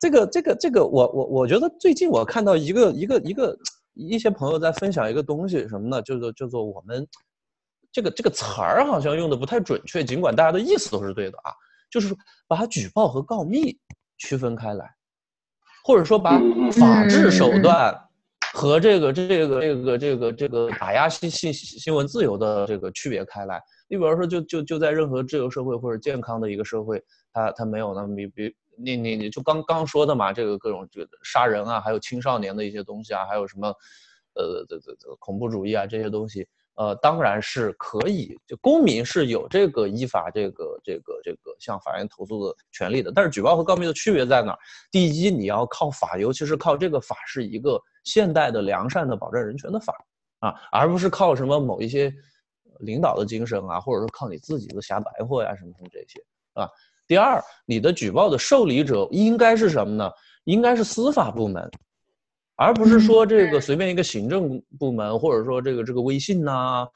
[0.00, 3.58] 这个，这个，这个，我我我觉得最近我看到一个一个一个
[3.94, 6.00] 一些朋友在分享一个东西什么呢？
[6.02, 7.06] 叫做叫做我们
[7.90, 11.52] 这个这个词儿好像用的不太准确，尽管大家的意思都是对的啊，
[11.90, 13.76] 就是把举报和告密
[14.16, 14.88] 区分开来，
[15.84, 16.40] 或者说把
[16.72, 18.00] 法治手段。
[18.56, 27.04] 和这个这个这个这个这个打压新新新闻自由的这个区别开来，你比方说，就就就在任何自由社会或者健康的一个社会，
[27.34, 33.68] 它它没有那么比比你你你就刚刚说的嘛，这个各种这个杀人啊，还有青少年的一些东西啊，还有什么，
[34.32, 36.48] 呃这这这恐怖主义啊这些东西。
[36.76, 43.10] 呃，当然是可以，就公民是有这个依法这个这个这个向法院投诉的权利的。
[43.14, 44.58] 但是举报和告密的区别在哪儿？
[44.90, 49.94] 第一，你要靠法，尤其是靠这个法是一个现代的良善的保障人权的法
[50.40, 52.12] 啊，而不是靠什么某一些
[52.80, 56.22] 领导的精神啊，或者说靠你自己的瞎白活呀什么什么这些
[56.52, 56.68] 啊。
[57.06, 60.10] 第二，你的举报的受理者应该是什么呢？
[60.44, 61.70] 应该是司法部门。
[62.56, 66.88] 而不是说这个随便一个行政部门，或者说这个这个微信呐，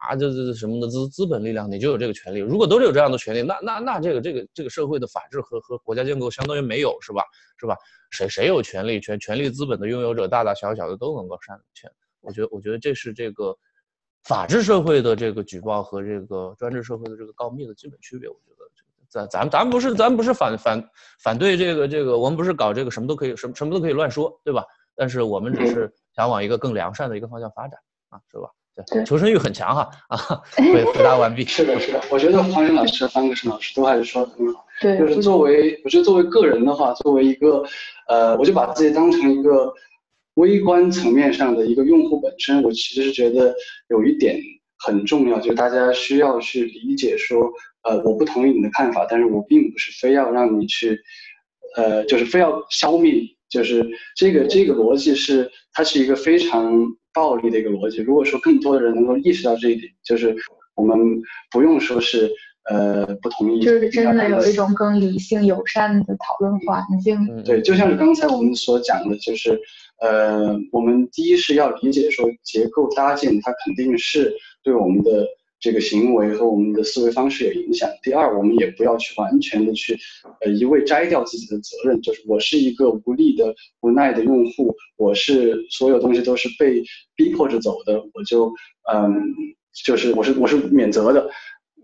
[0.00, 2.38] 啊，这这什么的资资本力量，你就有这个权利。
[2.38, 7.22] 如果都是有这样的权利，那那那这个这个这个社会的法治和和国家建构相当于没有，是吧？
[7.58, 7.76] 是吧？
[8.10, 11.90] 谁谁有权利，权权力资本的拥有者，大大小小的都能够善权。
[12.20, 13.56] 我觉得我觉得这是这个
[14.22, 18.28] 法治社会的这个举报和这个专制社会的这个告密的基本区别。
[18.28, 18.64] 我觉得
[19.08, 24.64] 咱咱咱不是咱不是反反反对这个这个，我们不是搞这个什么都可以什么什么都可以乱说，对吧？
[24.96, 27.78] 但是我们只是想往一个更良善的一个方向发展
[28.10, 28.48] 啊，是吧？
[28.86, 30.16] 对，求生欲很强哈啊！
[30.56, 31.44] 回回答完毕。
[31.44, 34.64] 是的，是的，我觉得黄云老师、方格生老师都还是说的很好。
[34.80, 37.62] 对，就是作为，我觉得作为个人的话，作为一个，
[38.08, 39.70] 呃，我就把自己当成一个
[40.34, 43.54] 微观层面上的一个用户本身，我其实是觉得
[43.88, 44.40] 有一点
[44.78, 47.52] 很重要，就是大家需要去理解说，
[47.82, 50.98] 呃，我不同意你的看法，但是我并不是非要让你去，
[51.76, 53.20] 呃，就是非要消灭。
[53.52, 56.72] 就是这个这个逻辑是，它是一个非常
[57.12, 58.00] 暴力的一个逻辑。
[58.00, 60.34] 如果说更多的人能够意识到这一点，就是
[60.74, 60.96] 我们
[61.50, 62.30] 不用说是
[62.70, 67.44] 呃不同意，就是真的有一种更理性友善的讨论环境。
[67.44, 69.60] 对，就像是刚才我们所讲的，就是
[70.00, 75.26] 呃，我们第一是要理解说结构搭建，它肯定是对我们的。
[75.62, 77.88] 这个行为和我们的思维方式有影响。
[78.02, 79.96] 第二，我们也不要去完全的去，
[80.40, 82.02] 呃，一味摘掉自己的责任。
[82.02, 86.82] 就是我是一个无力的、无奈的用户，我是所有东西都是被
[87.14, 88.52] 逼迫着走的，我就，
[88.92, 89.22] 嗯，
[89.84, 91.30] 就是我是我是免责的。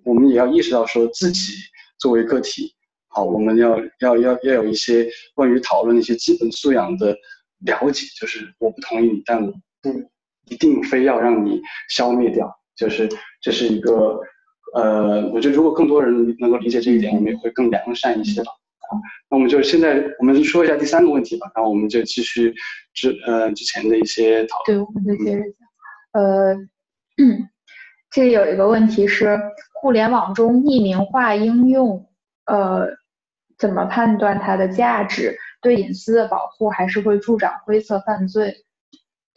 [0.05, 1.52] 我们也要意识到说自己
[2.00, 2.74] 作为个体，
[3.06, 7.16] 好，我们要要要要有一些关于讨论一些基本素养的
[7.60, 8.06] 了解。
[8.20, 9.90] 就是我不同意你，但我不
[10.48, 12.52] 一定非要让你消灭掉。
[12.78, 13.09] 就是
[13.42, 14.20] 这是一个，
[14.74, 18.52] 呃，我觉得如果更多人能够理解这一点，我们也会更良善一些吧。
[18.88, 18.96] 啊，
[19.28, 22.55] 那我们就现在我们说一下第三个问题吧，然后我们就继续
[22.94, 24.78] 之呃之前的一些讨论。
[24.78, 26.22] 对，我们再接着讲。
[26.22, 26.56] 呃，
[28.10, 29.38] 这有一个问题是，
[29.82, 32.09] 互联网中匿名化应用，
[32.46, 32.88] 呃，
[33.59, 35.36] 怎么判断它的价值？
[35.60, 38.55] 对隐私的保护，还是会助长灰色犯罪？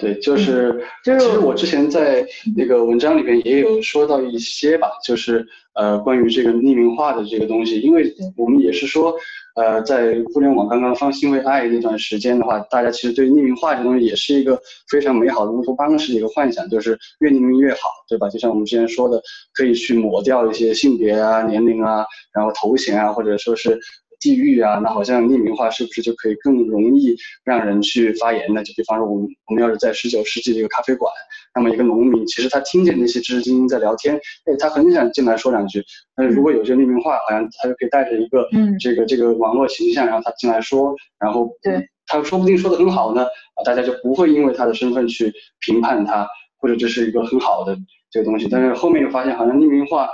[0.02, 2.26] 对，就是就是其实我之前在
[2.58, 5.46] 那个文章里面也有说到一些吧，就是
[5.76, 9.14] 呃关于这个匿名化的这个东西，因为我们也是说，
[9.56, 14.60] 呃，在互联网刚刚方兴未艾那段时间的话，大家其实对匿名化这东西也是一个
[14.90, 17.80] 非常美好的乌托邦式的一个幻想，就是越匿名越好，
[18.10, 18.28] 对吧？
[18.28, 19.22] 就像我们之前说的，
[19.54, 22.04] 可以去抹掉一些性别啊、年龄啊，
[22.34, 23.80] 然后头衔啊，或者说是。
[24.22, 28.64] 地域啊，那好像匿名化是不是就可以更容易让人去发言呢？
[28.64, 31.12] 就比方说，我们我们要是在十九世纪的一个咖啡馆，
[31.56, 34.16] 那么一个农民其实他听见那些知识精英在聊天，
[34.46, 35.84] 哎，他很想进来说两句。
[36.16, 45.34] 但是如果有些匿名化，好像他就可以带着一个嗯这个这个网络形象，然后他进来说，然后对他说不定说的很好呢，啊，大家就不会因为他的身份去
[45.66, 46.28] 评判他，
[46.60, 47.76] 或者这是一个很好的
[48.12, 48.48] 这个东西。
[48.50, 50.08] 但是后面又发现，好像匿名化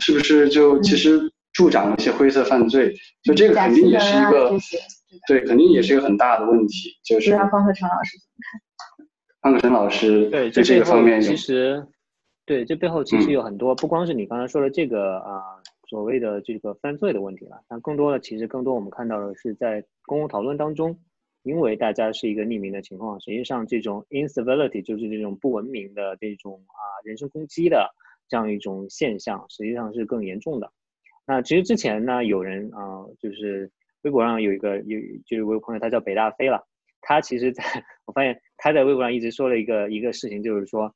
[0.00, 1.18] 是不是就其实
[1.58, 2.94] 助长了一些灰色犯罪？
[3.24, 4.56] 就这个肯定也是一个
[5.26, 9.08] 对，肯定也是一个很大的问题，就是方克成老师怎么看？
[9.42, 11.84] 方克成老师对，对这背后个方面其实，
[12.46, 15.42] 对这背后其嗯实有很多，不光是你刚才说的这个啊、
[15.88, 20.96] 所谓的这个犯罪的问题了，那更多的其实更多我们看到的是在公共讨论当中，
[21.42, 27.92] 因为大家是一个匿名的情况，实际上这种 incivility 就是这种不文明的这种啊人身攻击的
[28.28, 30.70] 这样一种现象，实际上是更严重的。
[31.28, 36.66] 那其实之前呢，有人啊、就是微博上有一个有就是我有朋友，他叫北大飞了。
[37.02, 37.62] 他其实在
[38.06, 40.94] 我发现他在微博上一直说了一个一个事情，就是说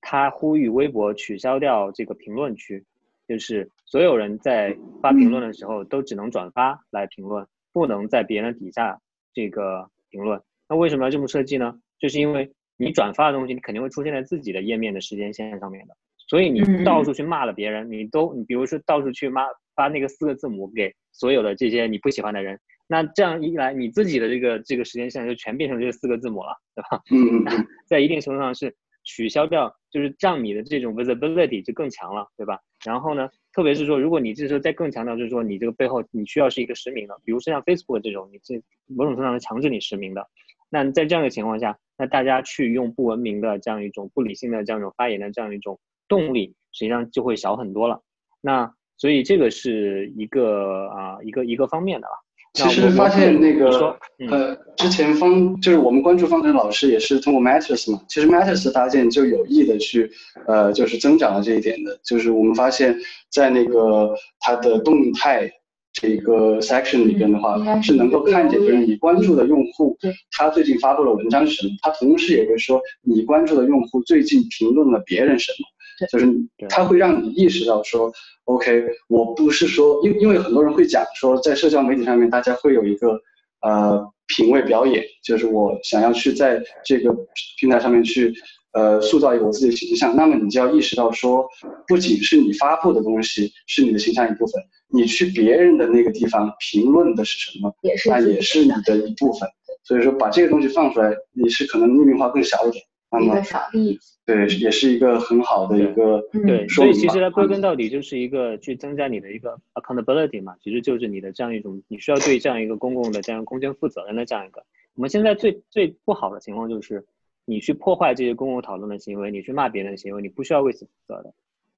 [0.00, 2.84] 他呼吁微博取消掉这个评论区，
[3.26, 8.96] 就是所有人在发评论的时候都只能转发来评论，不能在别人底下
[9.34, 10.40] 这个评论。
[10.68, 11.74] 那为什么要这么设计呢？
[11.98, 15.96] 就是因为你转发的东西，你肯定会出现在自己的页面的时间线上面的，
[16.28, 19.42] 所以你嗯到处去骂了别人，你都你比如说到处去骂
[19.82, 27.02] 发那个四个字母给所有的这些你不喜欢的人，那这样一来，你自己的这个这个时间线就全变成这四个字母了，对吧？
[27.10, 28.72] 嗯 在一定程度上是
[29.02, 32.60] 取消掉，就是让你的这种 visibility 就更强了，对吧？
[32.84, 38.54] 然后呢，特别是说，如果你这时候再更强调，就是说你这个背后你需要是一个实名的，比如说像 Facebook 这种，你这
[38.86, 40.28] 某种程度上是强制你实名的。
[40.70, 48.02] 那在这样的情况下，那大家去用不文明的这样一种不理性的这样一种发言的这样一种动力，实际上就会小很多了。
[48.40, 48.72] 那
[49.02, 52.14] 所以这个是一个啊、一个一个方面的了。
[52.54, 60.08] 其实发现那个嗯呃，之前方就是我们关注方程老师也是通过 Matters 嘛，其实 Matters 的搭建就有意的去
[60.46, 62.96] 呃，就是增长了这一点的，就是我们发现，
[63.28, 65.50] 在那个它的动态
[65.92, 69.98] 这个 section 里边的话嗯，是是能够看见就是你关注的用户，
[70.30, 75.66] 他最近发布了文章是什么，他同时也会说你关注的用户最近评论了别人什么。
[75.98, 76.08] 对。
[76.08, 76.68] 就是对。
[76.68, 78.12] 它会让你意识到说
[78.44, 83.20] ，OK，我不是说，因因为很多人会讲说，在社交媒体上面，大家会有一个
[83.62, 87.14] 呃品味表演，就是我想要去在这个
[87.58, 88.32] 平台上面去
[88.72, 91.46] 呃塑造一个我自己的形象，那么你就要意识到说，
[91.86, 94.62] 不仅是你发布的东西是你的形象一部分，
[94.92, 97.74] 你去别人的那个地方评论的是什么，
[98.08, 99.48] 那也是你的一部分。
[99.84, 104.18] 所以说把这个东西放出来，你是可能匿名化更小一点，那么一个小例子。
[104.24, 114.64] 对，也是一个很好的一个嗯对，所以其实它归根到底就是一个去增加你的一个 accountability 嘛，其实就是你的这样一种，你需要对这样一个公共的这样空间负责任的这样一个。
[114.94, 117.04] 我们现在最最不好的情况就是，
[117.44, 121.34] 你去破坏这些公共讨论的行为，你去骂别人的行为，你不需要为此负责的。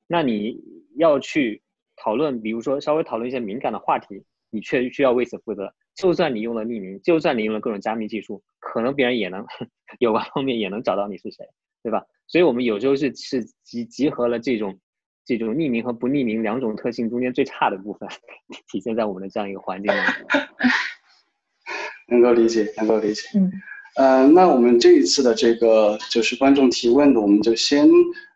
[0.06, 0.61] 那你
[0.97, 1.62] 要去
[1.97, 5.73] 讨论，比如说稍微讨论一些敏感的话题，你却需要为此负责。
[5.95, 9.45] 就算你用了匿名，就算你用了各种加密技术，可能别人也能
[10.01, 11.47] 有关方面也能找到你是谁，
[11.83, 12.05] 对吧？
[12.27, 14.79] 所以我们有时候是是集集合了这种
[15.25, 18.09] 这种匿名和不匿名两种特性中间最差的部分，
[18.71, 20.41] 体现在我们的这样一个环境当中。
[22.09, 23.23] 能够理解，能够理解。
[23.35, 23.51] 嗯，
[23.97, 27.89] 呃，那我们这一次的这个就是观众提问的，我们就先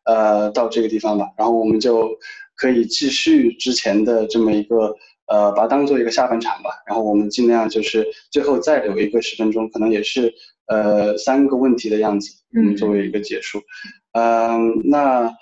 [0.07, 2.09] 呃到这个地方吧，然后我们就
[2.55, 4.97] 可以继续之前的这么一个
[5.29, 6.71] 呃，把它当做一个下半场吧。
[6.87, 10.33] 然后我们尽量就是最后再留一个十分钟，可能也是
[10.67, 13.63] 呃三个问题的样子，嗯作为一个结束。
[14.13, 15.33] 嗯、那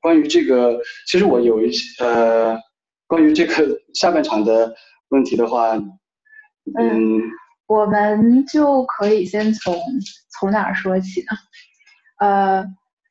[0.00, 2.56] 关于这个，其实我有一些呃，
[3.06, 4.74] 关于这个下半场的
[5.08, 5.76] 问题的话，
[6.78, 7.20] 嗯
[7.66, 9.74] 我们就可以先从
[10.30, 11.36] 从哪儿说起呢？
[12.18, 12.64] 呃，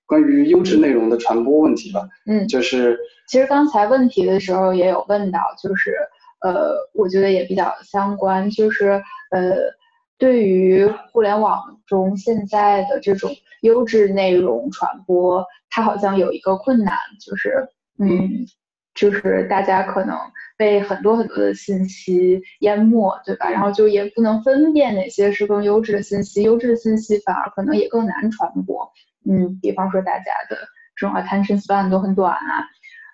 [0.07, 2.97] 关于优质内容的传播问题吧，嗯，就是
[3.27, 5.93] 其实刚才问题的时候也有问到，就是
[6.39, 9.55] 呃，我觉得也比较相关，就是呃，
[10.17, 13.29] 对于互联网中现在的这种
[13.61, 17.67] 优质内容传播，它好像有一个困难，就是
[17.99, 18.47] 嗯，
[18.95, 20.17] 就是大家可能
[20.57, 23.49] 被很多很多的信息淹没，对吧？
[23.49, 28.89] 然后就也不能分辨哪些是更优质的信息，优质的信息反而可能也更难传播。
[29.29, 30.57] 嗯，比方说大家的
[30.95, 32.65] 这种 attention span 都很短啊，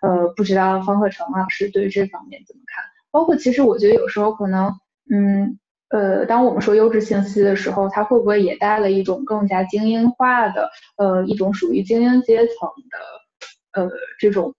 [0.02, 2.84] 呃，不知道方鹤成老师对这方面怎么看？
[3.12, 4.74] 包括其实我觉得有时候可能，
[5.10, 5.58] 嗯，
[5.90, 12.70] 呃，当我们说优质信息的时候，它会不会也带了一种更加精英化的，呃，一种属于精英阶层
[13.74, 14.54] 的，呃，这种，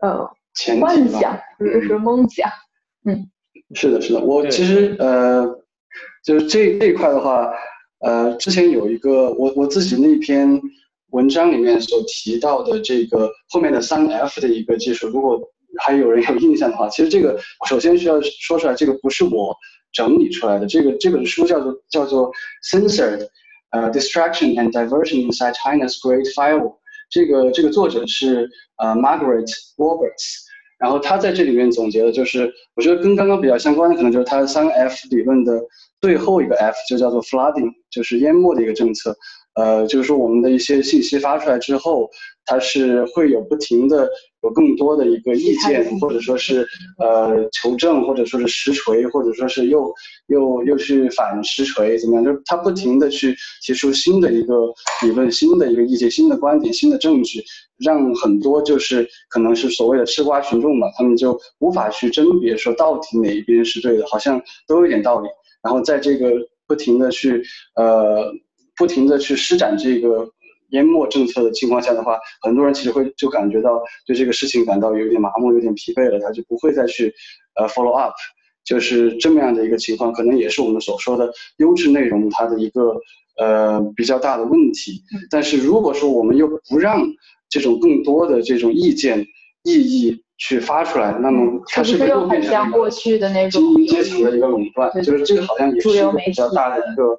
[0.00, 0.30] 呃。
[0.82, 2.46] 幻想或者是梦想，
[3.06, 3.30] 嗯，
[3.74, 5.46] 是的，是的，我其实呃，
[6.22, 7.50] 就是这这一块的话，
[8.00, 10.60] 呃，之前有一个我我自己那篇
[11.12, 15.40] 文章里面所提到的这个后面的三 F 的一个技术，如果
[15.78, 19.56] 还有人有印象的话，其实这个首先需要说出来，这个不是我
[19.92, 22.30] 整理出来的，这个这本书叫做叫做
[22.70, 23.26] Censored，
[23.70, 26.76] 呃，Distraction and Diversion Inside China's Great Firewall。
[27.10, 28.48] 这个这个作者是
[28.78, 30.38] 呃 Margaret Roberts，
[30.78, 35.60] 然后他在这里面总结的就是，我觉得跟刚刚比较相关的，可能就是他的三 F 理论的
[36.00, 39.14] 最后一个 F，就叫做 Flooding，就是淹没的一个政策。
[39.54, 42.08] 呃，就是说我们的一些信息发出来之后，
[42.46, 44.08] 它是会有不停的
[44.42, 46.66] 有更多的一个意见，或者说是
[46.98, 49.92] 呃求证，或者说是实锤，或者说是又
[50.28, 52.24] 又又去反实锤，怎么样？
[52.24, 54.54] 就是它不停的去提出新的一个
[55.02, 57.44] 理论、新的一个意见、新的观点、新的证据，
[57.78, 65.28] 让很多就是可能是所谓的吃瓜群众嘛，他们就无法去甄别说到底哪一边是对的，好像都有点道理。
[65.62, 66.30] 然后在这个
[66.66, 67.42] 不停的去
[67.76, 68.32] 呃。
[68.82, 70.28] 不停的去施展这个
[70.70, 77.14] 淹没政策的情况下的话，很多人其实会就感觉到对这个事情感到有点麻木、有点疲惫了，他就不会再去
[77.54, 78.12] 呃 follow up，
[78.64, 82.96] 就是这么样的一个情况，可能也是我们所说的优质内容它的一个
[83.38, 85.00] 呃比较大的问题。
[85.30, 87.06] 但是如果说我们又不让
[87.48, 89.24] 这种更多的这种意见
[89.62, 94.90] 意义去发出来，那么它是不是又变成过去的那种精英阶层的一个垄断？
[95.04, 97.16] 就是这个好像也是一个比较大的一个。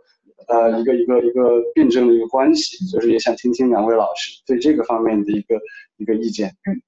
[0.47, 5.59] 呃，一个一个一个辩证的一个关系，就是也想听听两位老师对这个方面的一个
[5.97, 6.49] 一个意见。
[6.65, 6.81] 嗯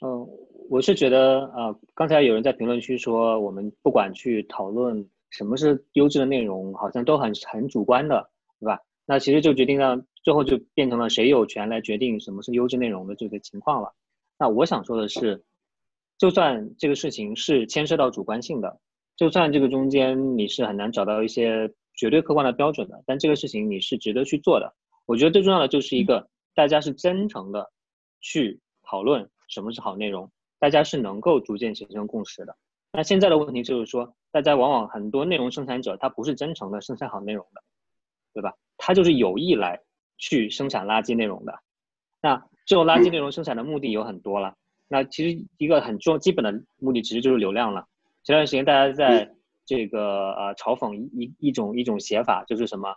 [0.00, 0.28] 嗯，
[0.70, 8.78] 我是觉得啊，刚才有人在评论区说，我们不管去讨论什么是优质的内容，好像都很很主观的，对吧？
[9.06, 13.92] 那其实就决定了最后就变成了谁有权来决定什么是优质内容的这个情况了。
[14.38, 15.42] 那我想说的是，
[16.16, 18.78] 就算这个事情是牵涉到主观性的，
[19.16, 21.72] 就算这个中间你是很难找到一些。
[21.98, 24.72] 绝对客观的标准的，但这个事情你是值得去做的。
[25.04, 27.68] 我觉得最重要的就是一个大家是真诚的
[28.20, 30.30] 去讨论什么是好内容，
[30.60, 32.56] 大家是能够逐渐形成共识的。
[32.92, 37.60] 那现在的问题就是说，大家往往很多内容生产者他不是真诚的生产好内容的，
[38.32, 38.54] 对吧？
[38.76, 39.80] 他就是有意来
[40.18, 41.52] 去生产垃圾内容的。
[42.22, 44.54] 那这种垃圾内容生产的目的有很多了。
[44.86, 47.84] 那其实一个很重基本的目的其实就是流量了。
[48.22, 49.34] 前段时间大家在。
[49.68, 52.88] 这个呃，嘲讽一一一种一种写法就是什么，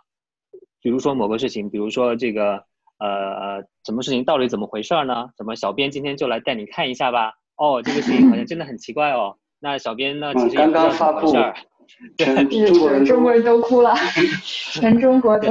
[0.80, 2.64] 比如说某个事情，比如说这个
[2.98, 5.28] 呃，什么事情到底怎么回事呢？
[5.36, 7.34] 怎么小编今天就来带你看一下吧？
[7.56, 9.36] 哦，这个事情好像真的很奇怪哦。
[9.60, 11.30] 那小编呢，其实刚刚发布，
[12.16, 13.94] 全中国人中国人都哭了，
[14.72, 15.48] 全中国的。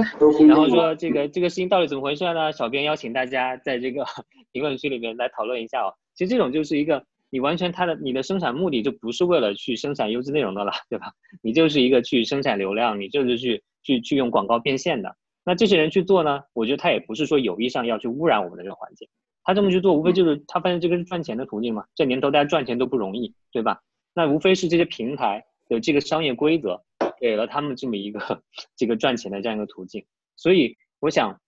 [0.48, 2.52] 然后说这个这个事情到底怎么回事呢？
[2.52, 4.03] 小编邀请大家在这个
[4.52, 5.93] 评论区里面来讨论一下哦。
[6.15, 7.06] 其实这种就是一个。
[7.31, 11.13] 你完全它的你的生产目的就不是为了去生产优质内容的了，对吧？
[11.41, 15.15] 你就是一个去生产流量，你就是去去去用广告变现的。
[15.43, 16.41] 那这些人去做呢？
[16.53, 19.07] 我觉得他也不是说有意上要去污染我们的这个环境，
[19.43, 21.85] 他这么去做，无非就是他发现这个是赚钱的途径嘛。
[21.95, 23.81] 这年头大家赚钱都不容易，对吧？
[24.13, 26.83] 那无非是这些平台的这个商业规则，
[27.19, 28.43] 给了他们这么一个
[28.75, 30.05] 这个赚钱的这样一个途径。
[30.35, 31.39] 所以我想。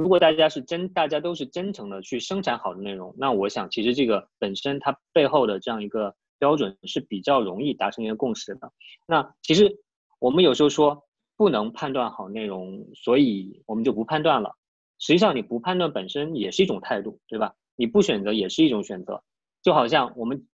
[0.00, 8.72] 如果大家是真，大家都是真诚的去生产好的内容，那我想其实这个本身它背后的这样一个标准是比较容易达成一个共识的。
[9.06, 9.78] 那其实
[10.18, 11.04] 我们有时候说
[11.36, 14.56] 不能判断好内容，所以我们就不判断了。
[15.00, 17.54] 实际上你不判断本身也是一种态度，对吧？
[17.76, 19.22] 你不选择也是一种选择。
[19.60, 20.46] 就好像我们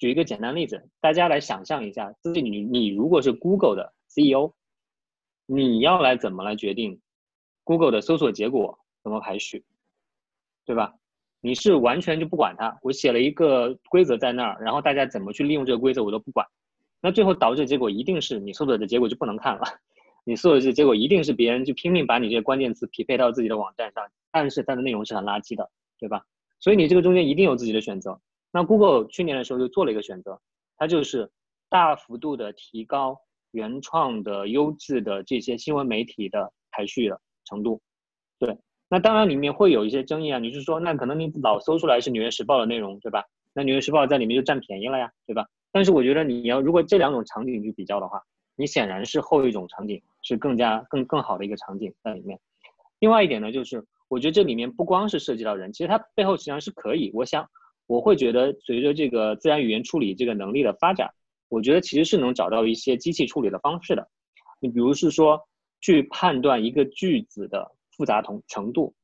[0.00, 4.54] 举一个简单例子，大家来想象一下，自己你你如果是 Google 的 CEO，
[5.46, 7.00] 你要来怎么来决定
[7.62, 8.76] Google 的搜索结果？
[9.02, 9.64] 怎么排序，
[10.64, 10.94] 对吧？
[11.40, 16.46] 你是完全就不管它，我写了一个规则在那儿，然后大家怎么去利用这个规则我都不管，
[17.00, 19.62] 那最后导致结果一定是你搜索的结果就不能看了，
[20.24, 26.24] 你搜索的结果一定是别人就拼命把你这些关键词匹配到自己的网站上，但是它的内容是很垃圾的，对吧？
[26.58, 28.20] 所以你这个中间一定有自己的选择。
[28.50, 30.40] 那 Google 去年的时候就做了一个选择，
[30.76, 31.30] 它就是
[31.68, 33.16] 大幅度的提高
[33.52, 37.80] 原创的优质的这些新闻媒体的排序的程度，
[38.88, 43.24] 那当然里面会有一些争议啊，你是说那可能你老搜出来是《纽约时报》的内容，对吧？
[43.52, 45.46] 那《纽约时报》在里面就占便宜了呀，对吧？
[45.70, 48.22] 但是我觉得你要如果这两种场景去比较的话，
[48.56, 52.40] 你显然是后一种场景是更加更更好的一个场景在里面。
[52.98, 57.48] 另外一点呢，就是我觉得这里面不光是涉及到人，其实它背后实际上是可以，我想
[57.86, 61.10] 我会觉得随着这个自然语言处理这个能力的发展，
[61.48, 64.08] 我觉得其实是能找到一些机器处理的方式的。
[64.60, 65.40] 你比如是说
[65.80, 68.94] 去判断一个句子的复杂同程度，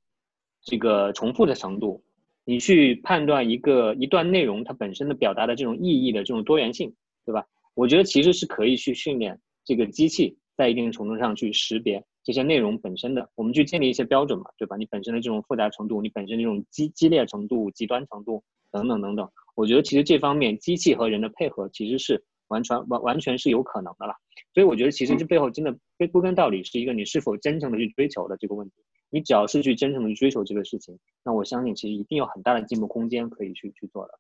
[0.63, 2.03] 这个重复的程度，
[2.45, 6.95] 你去判断一个一段内容它本身的表达的这种意义的这种多元性，
[7.27, 7.45] 对吧？
[7.75, 12.03] 我觉得其实是可以去训练这个机器在一定程度上去识别。
[12.23, 14.77] 这些内容本身的，我们去建立一些标准嘛，对吧？
[14.77, 24.15] 你本身的这种复杂程度，你本身这种激激烈程度、极端程度等等等等，我觉得其实这方面机器和人的配合其实是完全完完全是有可能的了。
[24.53, 28.75] 所以我觉得其实这背后真的归根到底是一个你是否真诚的去追求的这个问题。
[29.11, 34.19] 你只要是去真诚的去追求这个事情，那我相信其实一定有很大的进步空间可以去去做的。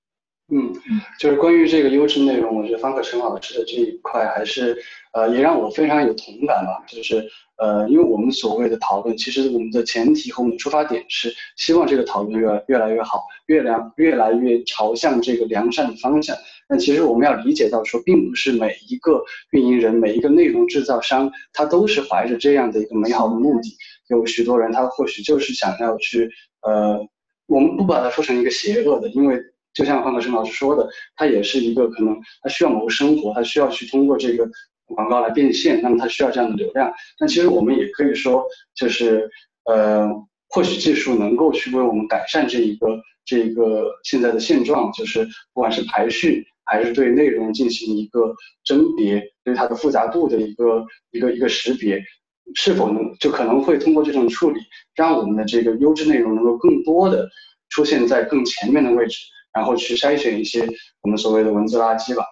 [0.52, 0.72] 嗯，
[1.18, 4.76] 就是关于这个优质内容，我觉得方可成老师的这一块还是
[5.12, 7.28] 呃也让我非常有同感吧，就是。
[7.56, 16.36] 呃，因为我们所谓的讨论，其实我们的前提和我们的出发点是希望这个讨论越越来越好，越良越来越朝向这个良善的方向。
[16.68, 19.22] 但其实我们要理解到，说并不是每一个
[19.52, 23.76] 运营人、每一个内容制造商，他都是怀着这样的一个美好的目的。
[24.08, 26.28] 有许多人，他或许就是想要去，
[26.62, 26.98] 呃，
[27.46, 29.38] 我们不把它说成一个邪恶的，因为
[29.72, 34.50] 就像方可生老师说的，他也是一个可能他需要谋生活，他需要去通过这个。
[34.86, 36.92] 广告来变现，那么它需要这样的流量。
[37.18, 38.44] 但其实我们也可以说，
[38.74, 39.30] 就是
[39.64, 40.08] 呃，
[40.48, 48.34] 或许技术能够去为我们改善这一个这一个现在的现状，就是不管是排序还是对内容进行一个
[48.64, 52.02] 甄别，对它的复杂度的一个一个一个识别，
[52.54, 54.60] 是否能就可能会通过这种处理，
[54.94, 57.28] 让我们的这个优质内容能够更多的
[57.70, 59.18] 出现在更前面的位置，
[59.54, 60.66] 然后去筛选一些
[61.02, 62.24] 我们所谓的文字垃圾吧。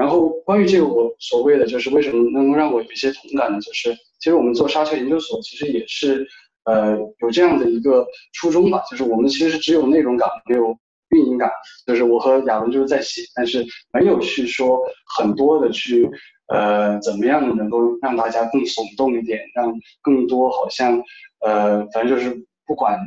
[0.00, 3.60] 然后关于这个，我所谓的就是为什么能够让我有一些同感呢？
[3.60, 6.26] 就是其实我们做沙丘研究所，其实也是，
[6.64, 8.82] 呃，有这样的一个初衷吧。
[8.90, 10.74] 就是我们其实只有内容感，没有
[11.10, 11.50] 运营感。
[11.86, 13.62] 就是我和亚文就是在写，但是
[13.92, 14.80] 没有去说
[15.18, 16.08] 很多的去，
[16.46, 19.70] 呃，怎么样能够让大家更耸动一点，让
[20.00, 20.98] 更多好像，
[21.44, 22.98] 呃，反正就是不管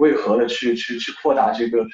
[0.00, 1.86] 为何的去去去扩大这个。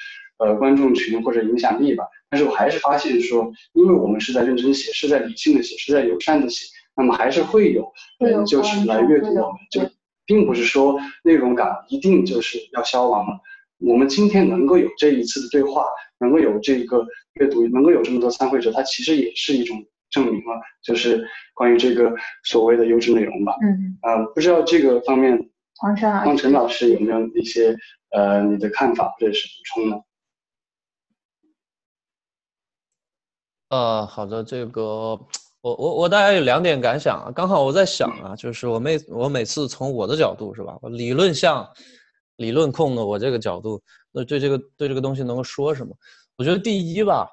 [0.43, 6.65] 呃，观众群或者影响力吧，但是我还是发现说，因为我们是在认真写，是在理性的写，是在友善的写，
[6.97, 7.89] 那么还是会有
[8.19, 9.81] 人就是来阅读我们，就
[10.25, 13.39] 并不是说内容感一定就是要消亡了。
[13.79, 15.85] 我们今天能够有这一次的对话，
[16.19, 19.77] 能够有这个阅读，能够有这么多参会者，它其实也是一种
[20.09, 22.13] 证明了，就是关于这个
[22.43, 23.55] 所谓的优质内容吧。
[23.61, 25.37] 嗯，呃，不知道这个方面，
[25.77, 27.75] 黄晨黄晨老师有没有一些
[28.11, 29.97] 呃你的看法或者是补充呢？
[33.73, 34.83] 呃，好的，这个
[35.61, 41.67] 我我我大概有两点感想啊，刚好我在想啊，就是我每我每次从我的角度是吧，我理论向
[42.35, 43.81] 理论控的我这个角度，
[44.11, 45.91] 那对这个对这个东西能够说什么？
[46.37, 47.27] 我觉得第一吧，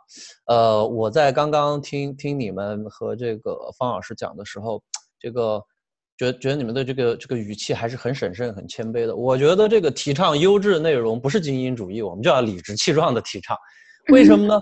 [0.47, 4.83] 呃，我在刚刚听听你们和这个方老师讲的时候，
[5.19, 5.63] 这个
[6.17, 9.15] 觉觉得你们的这个这个语气还是很审慎、很谦卑的。
[9.15, 13.55] 我觉得这个提倡优质内容不是精英主义，我们就要理直气壮的提倡。
[14.09, 14.61] 为什么呢？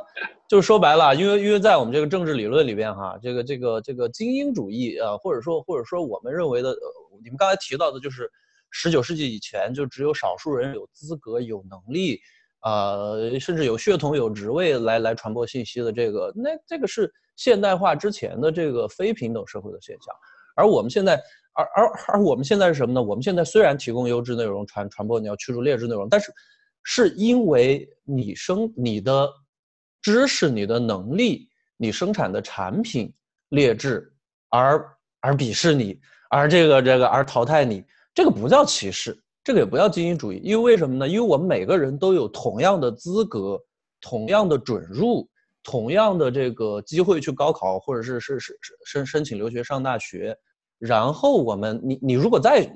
[0.48, 6.74] 就是说白了，因为因为在我们这个政治理论里边哈，这个这个这个精英主义啊，或者说或者说我们认为的，
[7.22, 8.30] 你们刚才提到的，就是
[8.70, 12.18] 十九世纪以前就只有少数人有资格、有能力，
[12.62, 20.14] 呃，甚至有血统、有职位来来传播信息的这个，那这个是现代化之前的这个非平等社会的现象。
[20.56, 21.20] 而我们现在，
[21.52, 23.02] 而而而我们现在是什么呢？
[23.02, 26.32] 我们现在虽然提供优质内容传传播，你要驱逐劣质内容，但是。
[26.82, 29.28] 是因为你生你的
[30.00, 33.12] 知识、你的能力、你生产的产品
[33.50, 34.10] 劣质，
[34.48, 34.82] 而
[35.20, 36.00] 而鄙视你，
[36.30, 37.84] 而这个这个而淘汰你，
[38.14, 40.40] 这个不叫歧视，这个也不叫精英主义。
[40.42, 41.08] 因为为什么呢？
[41.08, 43.60] 因为我们每个人都有同样的资格、
[44.00, 45.28] 同样的准入、
[45.62, 50.34] 同样的这个机会去高考，或者是是是申申请留学上大学。
[50.78, 52.70] 然后我们你你如果在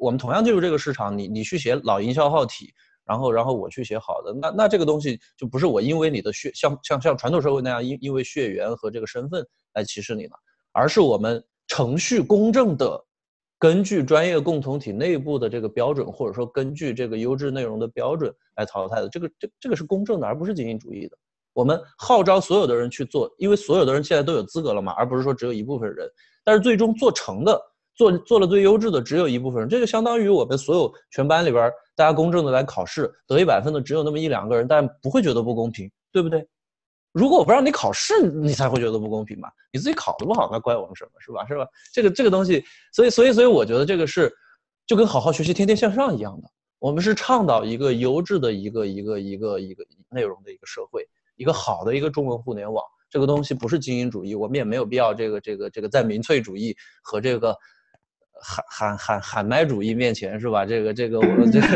[0.00, 2.74] 我们同样进入这个市场，你你去写老营销号体。
[3.06, 10.32] 然后，然后我去写好的，那那这个东西就不是我因为你的血像像像传统社会那样因因为血缘和这个身份来歧视你了，
[10.72, 12.98] 而是我们程序公正的，
[13.58, 19.08] 根据专业共同体内部的这个标准，或者说根据这个优质内容的标准来淘汰的。
[19.08, 21.16] 这个这这个是公正的，而不是精英主义的。
[21.52, 26.08] 我们号召所有的人去做，因为所有的人现在都有资格了嘛，而不是说只有一部分人。
[26.42, 27.60] 但是最终做成的。
[27.94, 36.46] 做做了最优质的只有一部分人，这就相当于我们所有全班里边大家公正的来考试，得一百分的只有那么一两个人，但不会觉得不公平，对不对？
[37.12, 39.48] 如果我不让你考试，你才会觉得不公平嘛。
[39.72, 41.46] 你自己考的不好，那怪我们什么是吧？
[41.46, 41.64] 是吧？
[41.92, 44.32] 这个这个东西，所以所以所以，我觉得这个是
[44.86, 46.50] 就跟好好学习、天天向上一样的。
[46.80, 51.06] 我们是倡导一个优质的一个一个一个一个内容的一个社会，
[51.36, 52.84] 一个好的一个中文互联网。
[53.08, 57.56] 这个东西不是精英主义，我们也没有必要这个这个这个在民粹主义和这个
[58.42, 60.64] 喊喊喊喊麦主义面前是吧？
[60.64, 61.66] 这个这个我们 这个。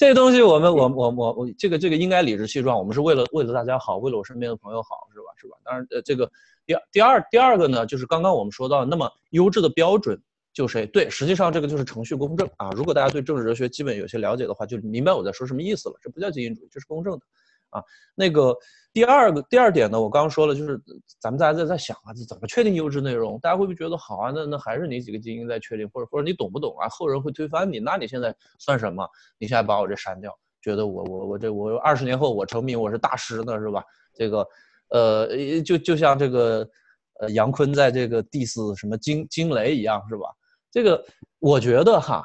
[0.00, 5.24] 这些东西，我们我我我我这个这个应该理直气壮，我们是为了为了大家好，为了我身边的朋友好，是吧？
[5.36, 5.56] 是吧？
[5.64, 6.30] 当然，呃，这个
[6.64, 10.16] 第二第二第二个呢，就是刚刚我们说到，那么优质的标准
[10.52, 12.70] 就是对，实际上这个就是程序公正啊。
[12.76, 15.96] 如果大家对政治哲学基本有些了解的话，就明白我在说什么意思了。
[16.00, 17.20] 这不叫精英主义，这是公正的。
[17.70, 17.82] 啊，
[18.14, 18.56] 那个
[18.92, 20.80] 第二个第二点呢，我刚刚说了，就是
[21.20, 23.38] 咱们大家在在想啊，这怎么确定优质内容？
[23.40, 24.32] 大家会不会觉得好啊？
[24.34, 26.88] 那那还是你几个精英在确定，或者或者你懂不懂啊？
[26.88, 29.06] 后人会推翻你，那你现在算什么？
[29.38, 33.84] 你现在把我这删掉，觉得我我我这我二十年后我成名，我是大师呢，是吧？
[34.14, 34.46] 这个，
[34.88, 36.66] 呃，就就像这个，
[37.20, 40.26] 呃，杨坤在这个 diss 什么惊惊雷一样，是吧？
[40.72, 41.04] 这个
[41.38, 42.24] 我觉得哈，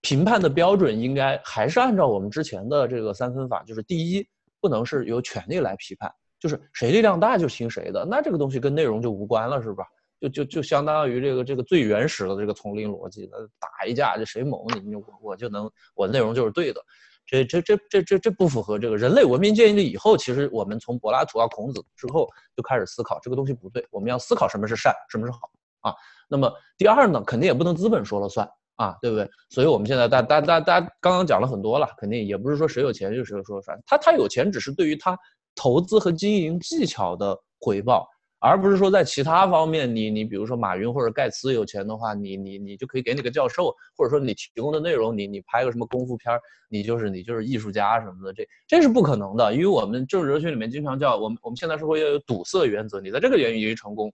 [0.00, 4.26] 评判的标准应该还是按照我们之前的这个三分法，就是第一。
[4.66, 9.84] 不能是由权力来批判，就是谁力量大就听谁的，那这个东西跟内容就无关了，是吧？
[10.18, 16.80] 就就就相当于这个这个最原始的这个丛林逻辑，那打一架，这谁猛你我我就能我内容就是对的，
[17.26, 25.38] 这这这这这这不符合这个人类文明建立以后，其实我们从柏拉图啊孔子之后就开始思考这个东西不对，我们要思考什么是善，什么是好
[25.80, 25.94] 啊。
[26.28, 28.48] 那么第二呢，肯定也不能资本说了算。
[28.76, 29.28] 啊，对不对？
[29.50, 33.78] 所以我们现在大大大大家刚刚讲了很多了，肯定也不是说谁有钱就谁说了算。
[33.86, 35.18] 他他有钱只是对于他
[35.54, 38.06] 投资和经营技巧的回报，
[38.38, 46.38] 而不是说在其他方面，你你比如说马云或者盖茨有钱的话，你你你就可以给你个教授，或者说你提供的内容，你你拍个什么功夫片
[46.68, 49.54] 你就是你就是艺术家什么的，这这是不可能的。
[49.54, 54.12] 因为我们政治哲学里面经常叫我们我们现在社会要有堵塞原则，你在这个领域成功，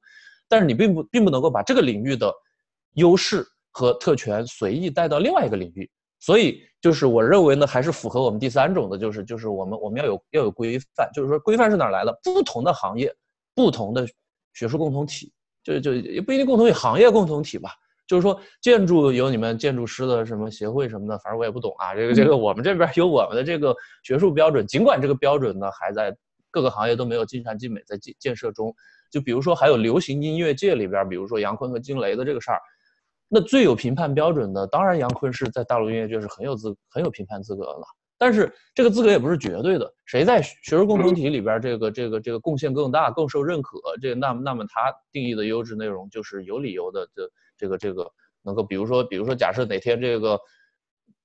[0.49, 2.33] 但是你并不并不能够把这个领域的
[2.95, 3.45] 优势。
[3.73, 5.91] 和特权随意带到另外一个领域，
[6.21, 12.17] 所以就是我认为呢，还是符合我们第三种的，就是就是我们我们要有要有规范，就是说规范是哪来的？
[12.23, 13.13] 不同的行业，
[13.55, 14.07] 不同的
[14.53, 15.33] 学术共同体，
[15.65, 17.71] 就就也不一定共同体，行业共同体吧。
[18.07, 21.95] 就是说建筑有你们建筑师的什么协会什么的，反正我也不懂啊。
[21.95, 26.15] 这个这个我们这边有我们的这个学术标准，尽管这个标准呢还在
[26.51, 28.75] 各个行业都没有尽善尽美，在建建设中。
[29.11, 32.61] 就比如说还有流行音乐界里边，比如说杨坤和惊雷的这个事儿。
[33.35, 37.87] 那最有评判标准的，当然杨坤是在大陆音乐界是很有资很有评判资格的了。
[38.19, 47.09] 但是这个资格也不是绝对的，谁在学术共同体里边这个这个这个贡献更大、更受认可，这那那么他定义的优质内容就是有理由的。
[47.17, 50.39] 这这个这个能够，比如说比如说，假设哪天这个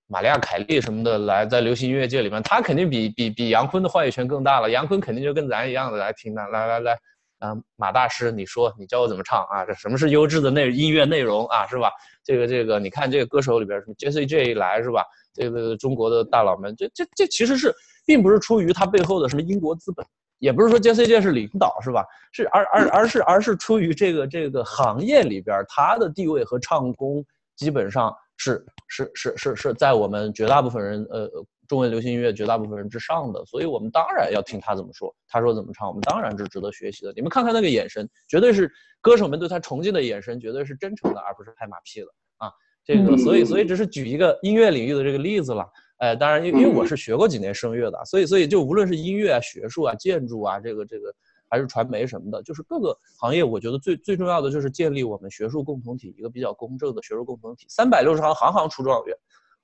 [0.08, 4.72] 玛利亚凯莉什么的来在流行音乐界里面，他肯定比比比杨坤的话语权更大了。
[4.72, 6.98] 杨坤肯定就跟咱一样的来听的，来来来。
[7.40, 9.64] 啊，马大师，你说，你教我怎么唱啊？
[9.66, 11.68] 这什么是优质的内音乐内容啊？
[11.68, 11.92] 是吧？
[12.24, 14.26] 这个这个，你看这个歌手里边什么 J.C.
[14.26, 15.06] J 一来是吧？
[15.34, 17.74] 这个中国的大佬们，这这这其实是
[18.06, 20.06] 并不是出于他背后的什么英国资本，
[20.40, 21.06] 也不是说 J.C.
[21.06, 22.04] J 是领导是吧？
[22.32, 27.24] 是而而而是而是出于这个这个行业里边他的地位和唱功
[27.56, 31.30] 基本上是是是是是在我们绝大部分人呃。
[31.68, 35.14] 中文流行音乐绝大部分人之上的，所以我们当然要听他怎么说。
[35.28, 37.14] 他说怎么唱，我们当然是值得学习的。
[37.16, 38.72] 你们看看那个眼神，绝对是
[39.02, 42.08] 歌手们对他崇敬的眼神，绝对是真诚的，而不是拍马屁的
[42.38, 42.52] 啊。
[42.86, 45.68] 这个，所以，所以只是举一个音乐领域的这个例子了。
[45.98, 51.14] 哎，当然，因因为我是学过几年声乐的，所以，所以就无论是音乐啊、学术啊、建筑啊，这个这个
[51.50, 57.66] 还是传媒什么的，就是各个行业，我觉得最最重要的就是建立我们学术共同体一个比较公正的学术共同体。
[57.68, 59.18] 三百六十行，行行出状元。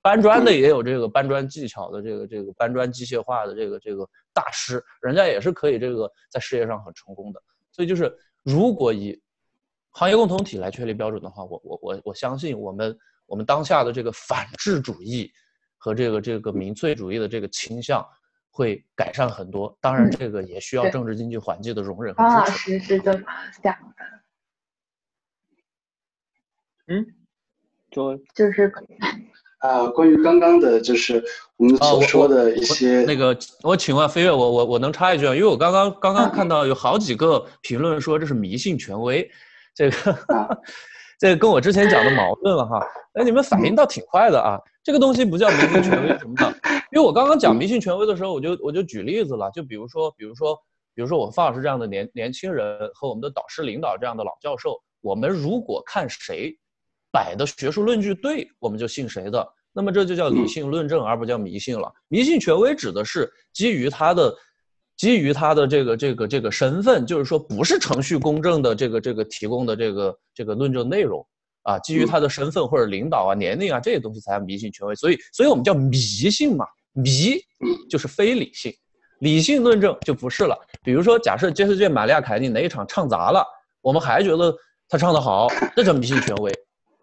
[0.04, 7.42] 搬砖的也有这个搬砖技巧的，这个这个搬砖机械化的这个这个大师，人家也是可以这个在事业上很成功的。
[7.72, 9.18] 所以就是如果以
[9.92, 12.94] 行业共同体来确立标准的话，我我我我相信我们
[13.24, 15.32] 我们当下的这个反智主义
[15.78, 18.06] 和这个这个民粹主义的这个倾向
[18.50, 19.74] 会改善很多。
[19.80, 22.36] 当然，这个也需要政治经济环境的容忍和支持。
[22.36, 23.24] 老师是这么
[23.62, 24.04] 想的。
[26.88, 27.06] 嗯，
[27.90, 28.70] 就就是。
[29.64, 31.24] 啊，关于刚刚的，就是
[31.56, 35.34] 我们所说的一些那个，我请问飞跃，我我我能插一句啊？
[35.34, 39.26] 因为我刚刚刚刚看到有好几个评论说这是迷信权威，
[39.74, 40.18] 这个
[41.18, 42.78] 这个跟我之前讲的矛盾了哈。
[43.14, 44.60] 哎，你们反应倒挺快的啊！
[44.82, 46.46] 这个东西不叫迷信权威什么的，
[46.92, 50.54] 因为我刚刚讲迷信权威的时候，我就我就举例子了，就比如说比如说
[50.94, 56.54] 比如说我范老师这样的年年轻人和我们的导师领导这样的老教授，我们如果看谁。
[57.14, 61.88] 摆的学术论据对，我们就信谁的，那么这就叫理性论证，而不叫迷信了。
[62.08, 64.34] 迷信权威指的是基于他的
[64.96, 71.24] 基于他的这个这个这个身份，就是说不是程序公正的这个这个提供的这个这个论证内容
[71.62, 74.94] 啊，基于他的身份或者领导啊、年龄啊这些东西才叫迷信权威。
[74.96, 77.36] 所以，所以我们叫迷信嘛，迷
[77.88, 78.72] 就是非理性，
[79.20, 80.56] 理性论证就不是了。
[80.82, 83.44] 比如说，假设杰斯·玛利亚·凯蒂哪一场唱砸了，
[83.80, 84.54] 我们还觉得
[84.88, 86.52] 他唱得好，这叫迷信权威，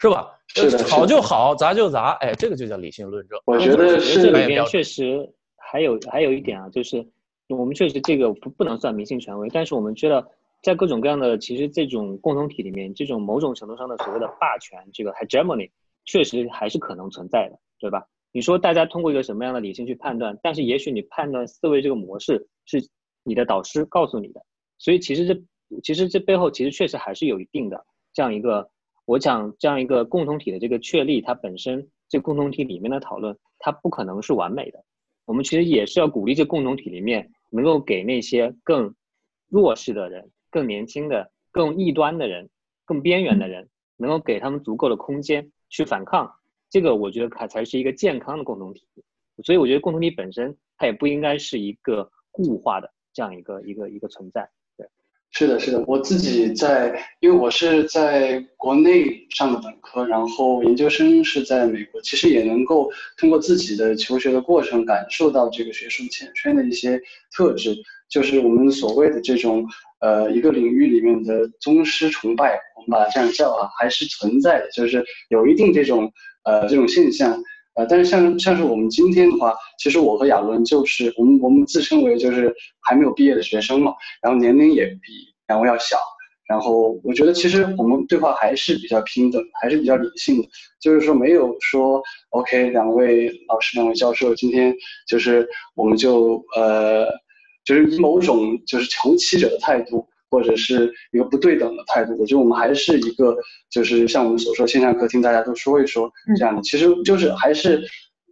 [0.02, 0.36] 是吧？
[0.48, 3.40] 是的，好就好，砸就砸，哎，这个就叫理性论证。
[3.46, 7.06] 我觉得是这里面确实还有还有一点啊，就是
[7.48, 10.28] 我们确实这个不不能算迷信权威，但是我们知道
[10.64, 15.70] 在各种各样的其实这种共同体里面，这种某种程度上的所谓的霸权，这个 hegemony
[16.06, 18.04] 确实还是可能存在的，对吧？
[18.32, 22.84] 你说大家通过一个什么样的理性去判断，但是也许你判断思维这个模式是
[23.24, 24.42] 你的导师告诉你的，
[24.80, 28.68] 所以其实这其实这背后其实确实还是有一定的这样一个。
[29.06, 34.84] 我讲这样一个共同体的这个确立，它本身这共同体里面的讨论，它不可能是完美的。
[35.26, 38.94] 我们其实也是要鼓励这共同体里面能够给那些更
[39.48, 42.50] 弱势的人、更年轻的、更异端的人、
[42.86, 46.32] 更边缘的人，能够给他们足够的空间去反抗。
[46.70, 48.88] 这个我觉得它才是一个健康的共同体。
[49.44, 54.50] 所以我觉得共同体本身它也不应该是一个固化的这样一个一个一个存在。
[55.34, 67.02] 是的，是的，我自己在，因为我是在国内上的本科，然后研究生是在美国，其实也能够通过自己的求学的过程，感受到这个学术圈圈的一些
[67.34, 67.74] 特质，
[68.10, 69.66] 就是我们所谓的这种，
[70.02, 76.12] 呃，一个领域里面的宗师崇拜，我们把它这样叫啊，还是存在的，就是有一定这种，
[76.44, 77.42] 呃，这种现象。
[77.90, 85.12] 但是像像是我们今天的话，其实我和亚伦就是我们我们自称为就是还没有毕业的学生嘛，然后年龄也比
[85.48, 85.98] 两位要小，
[86.48, 90.48] 然后我觉得其实我们对话还是比较平等，还是比较理性的，
[90.82, 94.76] 就是说没有说 OK，两位老师、两位教授今天
[95.08, 97.06] 就是我们就呃
[97.66, 100.08] 就是以某种就是求欺者的态度。
[100.32, 103.38] 或者是一个不对等的态度，我觉得我们还是一个，
[103.70, 107.84] 就是像我们所说线下课听，大家都说一说这样的，其实就是还是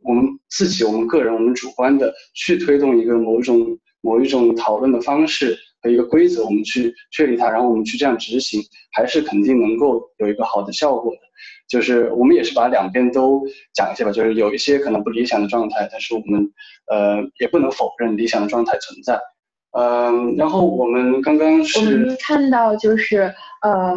[0.02, 8.62] 我们自己、我们个人、我们主观的去推动一个某种某一种讨论的方式和一个规则，我们去确立它，然后我们去这样执行，
[8.94, 11.20] 还是肯定能够有一个好的效果的。
[11.68, 13.46] 就是我们也是把两边都
[13.76, 16.50] 讲一下吧，就是有一些可能不理想的状态，但是我们
[16.90, 19.20] 呃也不能否认理想的状态存在。
[19.72, 23.96] 嗯，然后我们刚刚是，我们看到就是呃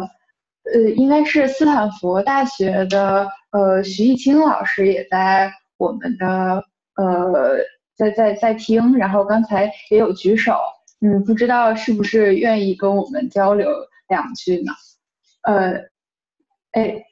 [0.71, 6.63] 呃，应该是斯坦福大学的呃徐艺清老师也在我们的
[6.95, 7.57] 呃
[7.97, 10.57] 在在在听，然后刚才也有举手，
[11.01, 13.69] 嗯，不知道是不是愿意跟我们交流
[14.07, 14.71] 两句呢？
[15.41, 15.73] 呃，
[16.71, 17.03] 哎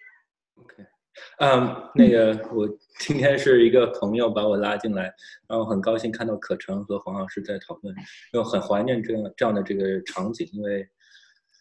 [1.42, 2.70] 嗯，那个我。
[3.00, 5.12] 今天是一个朋友把我拉进来，
[5.50, 7.96] 然后很高兴看到可成和黄老师在讨论，
[8.32, 10.88] 又很怀念这样这样的这个场景，因为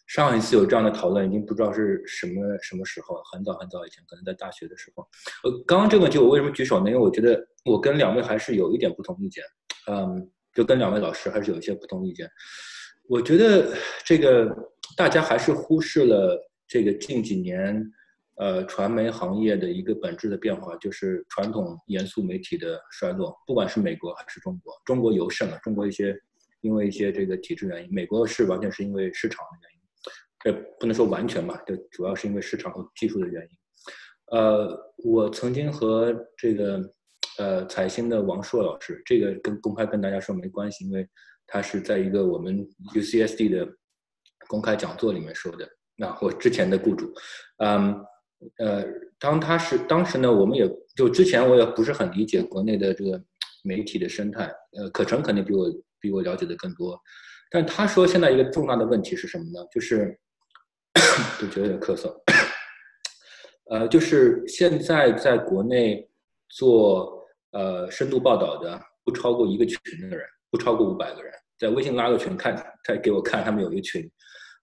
[0.05, 5.01] 上一次有这样的讨论已经不知道是什么什么时候，很早很早以前，可能在大学的时候。
[5.43, 6.91] 呃，刚刚这个问题我为什么举手呢？
[6.91, 9.43] 因为我觉得我跟两位还是有一点不同意见，
[9.87, 12.29] 嗯，就跟两位老师还是有一些不同意见。
[13.09, 13.73] 我觉得
[14.05, 14.47] 这个
[14.95, 16.37] 大家还是忽视了
[16.67, 17.83] 这个近几年。
[18.37, 23.37] 呃，传媒行业的一个本质的变化，就是传统严肃媒体的衰落。
[23.45, 25.59] 不管是美国还是中国，中国尤甚了。
[25.61, 26.17] 中国一些
[26.61, 33.49] 因为一些这个体制原因，美国是完全是因为市场的原因，这不能说完全吧，就主要是因为市场和技术的原因。
[34.31, 36.81] 呃，我曾经和这个
[37.37, 41.07] 呃彩星的王硕老师，这个跟公开跟大家说没关系，因为
[41.45, 43.67] 他是在一个我们 UCSD 的
[44.47, 45.69] 公开讲座里面说的。
[45.95, 47.13] 那我之前的雇主，
[47.57, 48.03] 嗯。
[48.57, 48.83] 呃，
[49.19, 53.21] 当他是当时呢，我们也就之前我也不是很理解国内的这个
[53.63, 54.51] 媒体的生态。
[54.73, 56.99] 呃，可成肯定比我比我了解的更多。
[57.49, 59.65] 但他说现在一个重大的问题是什么呢？
[59.71, 60.17] 就是
[61.39, 62.13] 就觉得有点咳嗽。
[63.69, 66.09] 呃，就是现在在国内
[66.49, 74.09] 做呃深度报道的不超过一个群的人，不超过五百个人，在微信拉个群看，他给我看他们有一个群，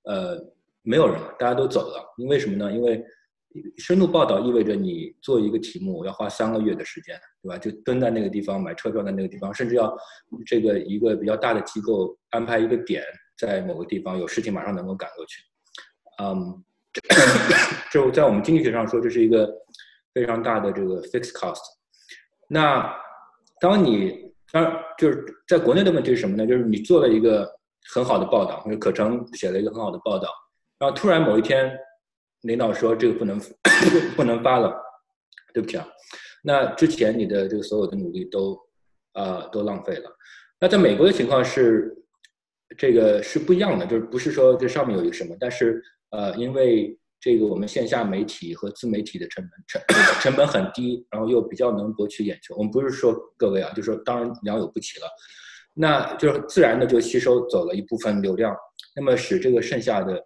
[0.04, 0.36] 呃，
[0.82, 2.14] 没有人，大家都走了。
[2.18, 2.72] 因为什么呢？
[2.72, 3.02] 因为
[3.78, 7.58] 深度报道意味着你做一个题目要花三个月的时间，对吧？
[7.58, 9.96] 就蹲在那个地方，买车票在那个地方，甚至要
[10.46, 13.02] 这个一个比较大的机构安排一个点
[13.36, 15.42] 在某个地方，有事情马上能够赶过去。
[16.22, 16.64] 嗯，
[17.92, 19.48] 就在我们经济学上说，这是一个
[20.12, 21.60] 非常大的这个 fixed cost。
[22.48, 22.92] 那
[23.60, 26.46] 当你当就是在国内的问题是什么呢？
[26.46, 27.48] 就是你做了一个
[27.94, 30.28] 很好的报道，或者可成写了一个很好的报道，
[30.78, 31.78] 然后突然某一天。
[32.42, 33.40] 领导说这个不能
[34.16, 34.74] 不能发了，
[35.52, 35.86] 对不起啊。
[36.42, 38.58] 那之前你的这个所有的努力都
[39.12, 40.10] 啊都浪费了。
[40.60, 41.96] 那在美国的情况是，
[42.76, 49.82] 这个是不一样的，就是不是说这上面有一个什么，但是呃，因为这个我们线下媒体和自媒体的成本成
[50.22, 52.54] 成本很低，然后又比较能博取眼球。
[52.56, 55.06] 我们不是说各位啊，就是说当然良莠不齐了，
[55.74, 58.54] 那就是自然的就吸收走了一部分流量，
[58.94, 60.24] 那么使这个剩下的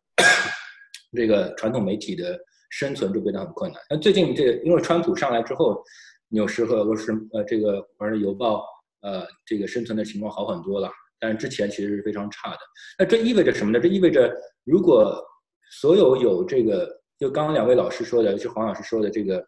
[1.17, 2.39] 这个传统媒体的
[2.71, 3.81] 生存就变得很困难。
[3.91, 5.83] 那最近这个因为川普上来之后，
[6.29, 8.61] 纽时和俄罗斯呃这个《华尔街邮报》
[9.03, 10.91] 呃这个生存的情况好很多了，
[11.21, 12.59] 但是之前其实是非常差的。
[12.99, 13.79] 那这意味着什么呢？
[13.79, 14.35] 这意味着
[14.65, 15.23] 如果
[15.71, 19.45] 所有有这个，就刚刚两位老师说的，就黄老师说的这个，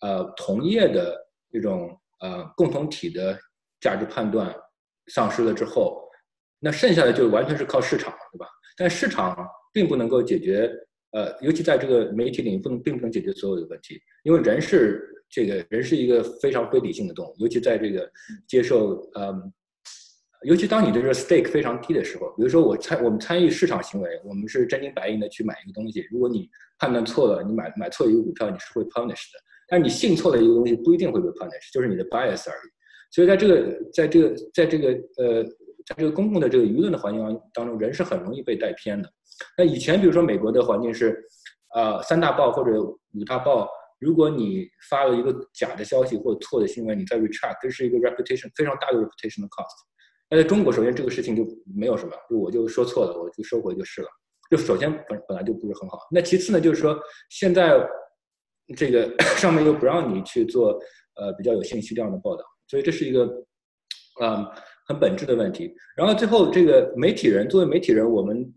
[0.00, 1.16] 呃，同业的
[1.50, 3.38] 这种呃共同体的
[3.80, 4.54] 价值判断
[5.06, 6.08] 丧失了之后，
[6.58, 8.46] 那剩下的就完全是靠市场，对吧？
[8.76, 9.36] 但市场
[9.72, 10.68] 并不能够解决，
[11.14, 15.00] 呃，尤其在这个媒体领域，不能并不能解决所有的问题，因为人是
[15.30, 18.10] 这个人是一个非常非理性的动物，尤其在这个
[18.46, 19.52] 接受，嗯。
[20.46, 26.06] 尤其当你这个 stake 非常低的时候，比如说我参我们参与市场行为，我们是真金白银的去买一个东西。
[26.10, 29.40] 如果你判断错了，你买买错一个股票，你是会 punish 的。
[29.66, 32.68] 但是你信错了一个东西，不一定会被 punish，就是你的 bias 而已。
[33.10, 35.44] 所以在这个在这个在这个呃
[35.86, 39.10] 在这个公共的这个舆论的环境当中，人是很容易被带偏的。
[39.56, 41.22] 那以前比如说美国的环境是，
[41.74, 43.68] 呃三大报或者五大报，
[44.00, 49.74] 如果你发了一个假的消息或者错的新闻，你再 retract，这是一个 reputation 非常大的 reputation 的 cost。
[50.30, 51.46] 那在中国，首先这个事情就
[51.76, 54.08] 没有什么，就我就说错了，我就收回就是了。
[54.50, 55.98] 就首先本本来就不是很好。
[56.10, 56.98] 那其次呢，就是说
[57.30, 57.80] 现在
[58.76, 60.78] 这个 上面又不让你去做
[61.16, 63.24] 呃比较有信息量的报道，所以这是一个
[64.22, 64.46] 嗯
[64.86, 65.74] 很本质的问题。
[65.96, 68.52] 然后最后这个媒体人作为媒体人，我们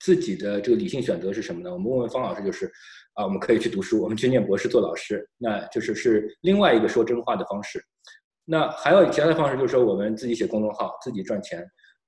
[0.00, 1.70] 自己的这个理性选择是什么呢？
[1.70, 2.66] 我们问问方老师，就是
[3.14, 7.80] 啊，我们可以去读书，我们去念博士做老师，那就是是另外一个说真话的方式。
[8.46, 11.64] 那还有其他的方式，就是说我们自己写公众号，自己赚钱。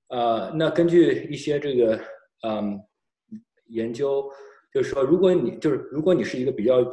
[0.09, 2.01] 呃，那根据一些这个
[2.47, 2.81] 嗯
[3.67, 4.29] 研究，
[4.73, 6.85] 就是说，如果你就是如果你是一个比较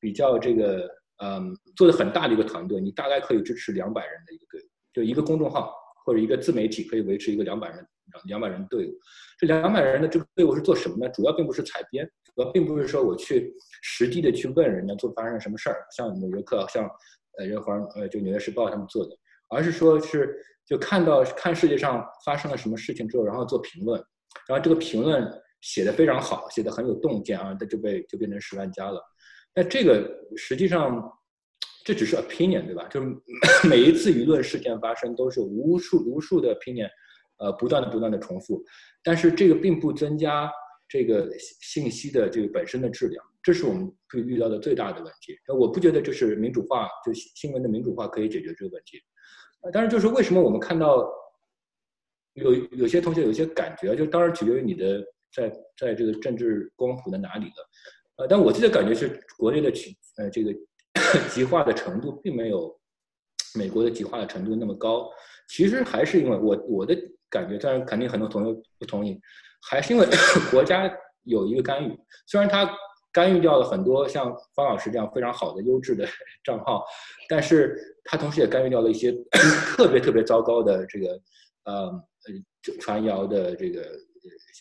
[0.00, 0.88] 比较这个
[1.22, 7.86] 嗯做的很大的一个团队，你大概可以支持两百人的一个队，就一个公众号或者一个自媒体可以维持一个两百人
[8.24, 8.92] 两百人队伍。
[9.38, 11.08] 这两百人的这个队伍是做什么呢？
[11.10, 16.88] 主要并不是采编，主要并不是说我去实地的去问人家做发生了什么事儿，像纽约客，像。
[17.38, 19.16] 呃，人华呃，就《纽约时报》他们做的，
[19.50, 24.02] 而是说是就看到看世界上发生了什么事情之后，然后做评论，
[24.48, 25.24] 然后这个评论
[25.60, 29.00] 写的非常好，写的很有洞见啊，那就被就变成十万加了。
[29.54, 31.00] 那这个实际上
[31.84, 32.88] 这只是 opinion 对吧？
[32.88, 33.06] 就是
[33.66, 36.90] 每一次舆论事件发生都是无数无数的 opinion，
[37.40, 38.64] 呃，不断的不断的重复，
[39.02, 40.50] 但是这个并不增加。
[40.92, 45.38] 这个信息的这个本身的质量，这是我们会遇到的最大的问题。
[45.46, 48.98] 我不觉得就是民主化，就新闻的民主化可以解决这个问题。
[49.60, 51.08] 呃，当然就是为什么我们看到
[52.32, 55.00] 有有些同学有些感觉，就当然取决于你的
[55.32, 55.48] 在
[55.78, 57.70] 在这个政治光谱的哪里了。
[58.16, 60.52] 呃，但我自己的感觉是，国内的极呃这个
[61.30, 62.76] 极化的程度并没有
[63.54, 65.08] 美国的极化的程度那么高。
[65.48, 67.00] 其实还是因为我我的
[67.30, 69.18] 感觉，但是肯定很多同学不同意。
[69.62, 70.06] 还是因为
[70.50, 70.90] 国家
[71.24, 72.70] 有一个干预，虽然他
[73.12, 76.06] 干预掉了很多像方老师这样非常好的优质的
[76.44, 76.84] 账号，
[77.28, 79.12] 但是他同时也干预掉了一些
[79.76, 81.20] 特别特别糟糕的这个
[81.64, 81.92] 呃
[82.80, 83.86] 传谣的这个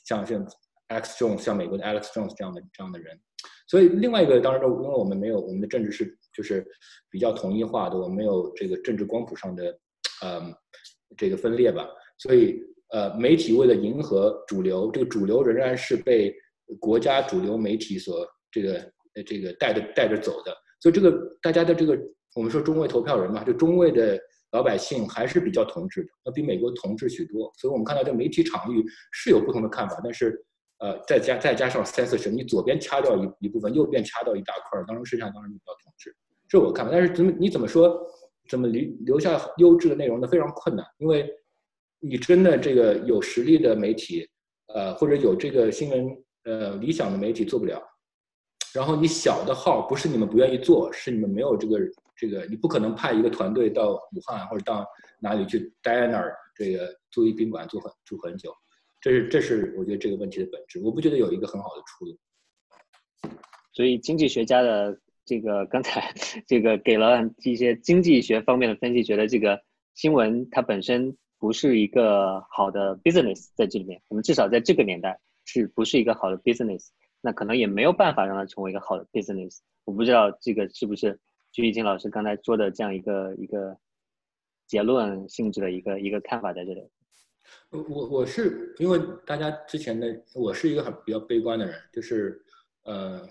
[0.05, 0.45] 像像
[0.87, 3.19] X Jones 像美国的 Alex Jones 这样的这样的人。
[3.67, 6.65] 所以另外一个当然，因为我们没有我们的政治是就是
[7.09, 9.79] 比较统一化的，我们没有这个政治光谱上的
[10.23, 10.41] 呃
[11.15, 11.87] 这个分裂吧，
[12.19, 12.63] 所以。
[12.91, 16.35] 呃，媒体为了迎合主流，这个主流仍然是被
[16.79, 18.79] 国家主流媒体所这个
[19.13, 20.51] 呃这个带着带着走的，
[20.81, 21.95] 所以这个大家的这个
[22.35, 24.19] 我们说中位投票人嘛，就中位的
[24.53, 27.53] 老百姓还是比较同质的，要比美国同质许多。
[27.59, 30.43] 所以我们看到这媒体场域是有不同的看法，但是
[30.79, 36.15] 呃再加再加上 censorship，你左边掐掉一一部分，右边掐掉一大块，当然实际上当然比较同质，
[36.49, 36.91] 这我看法。
[36.91, 37.95] 但是怎么你怎么说
[38.49, 40.27] 怎么留留下优质的内容呢？
[40.27, 41.31] 非常困难，因为。
[41.99, 44.27] 你真的这个有实力的媒体，
[44.67, 47.81] 呃，或者有这个新闻呃理想的媒体做不了。
[48.73, 51.79] 然后你小的号不是你们不愿意做，是你们没有这个
[52.15, 54.85] 这个，你不可能派一个团队到武汉或者到
[55.19, 58.53] 哪里去待在那儿，这个租一宾馆住很住很久。
[59.01, 60.79] 这是这是我觉得这个问题的本质。
[60.81, 62.17] 我不觉得有一个很好的出路。
[63.73, 66.13] 所以经济学家的这个刚才
[66.47, 69.59] 这个给了一些经济学方面的分析，觉得这个
[69.95, 71.17] 新闻它本身。
[71.39, 76.89] 不是一个好的 business 在这里面，我们至少在这个年代是不是一个好的 business？
[77.21, 79.59] 那可能也没有办法让它成为一个好的 business。
[79.85, 81.19] 我不知道这个是不是
[81.51, 83.75] 鞠一金老师刚才说的这样一个一个
[84.67, 86.83] 结论性质的一个一个看法在这里。
[87.71, 92.43] 我我我是因为大家之前的，我是一个很比较悲观的人，就是
[92.83, 93.27] 呃，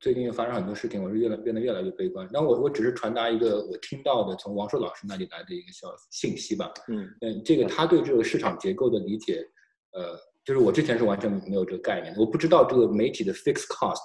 [0.00, 2.28] 最近发生很多事情，我是越来变得越来越悲观。
[2.32, 6.72] 那我我只是传达一个我听到的从王硕老师那里来的一个小信息吧。
[6.88, 9.46] 嗯嗯，这个他对这个市场结构的理解，
[9.92, 14.02] 呃，就是我之前是完全没有这个概念的，我不知道这个媒体的 fixed cost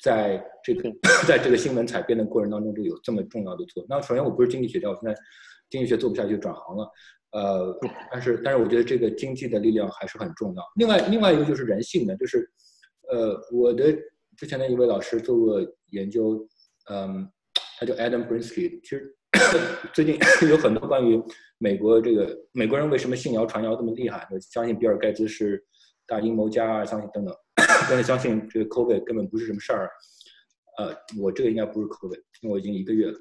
[0.00, 0.90] 在这个
[1.28, 3.86] 在这个新闻采编的过程当中就有这么重要的作用。
[3.88, 5.14] 那首先我不是经济学家，我现在
[5.68, 6.90] 经济学做不下去转行了。
[7.32, 7.78] 呃，
[8.10, 10.62] 但是但是我觉得这个经济的力量还是很重要。
[10.76, 12.50] 另外另外一个就是人性的，就是
[13.10, 13.94] 呃，我的
[14.36, 15.60] 之前的一位老师做过
[15.90, 16.46] 研究，
[16.90, 17.28] 嗯，
[17.78, 18.80] 他叫 Adam Brinsky。
[18.82, 19.14] 其实
[19.92, 20.18] 最近
[20.48, 21.22] 有很多关于
[21.58, 25.62] 美国这个美国人为什么信谣传谣这么厉害，相信比尔盖茨是
[26.06, 27.34] 大阴谋家啊，相信等等，
[27.88, 29.90] 但是相信这个 COVID 根本不是什么事儿。
[30.78, 33.18] 呃，我这个应该不是 COVID，因为我已经一个月了。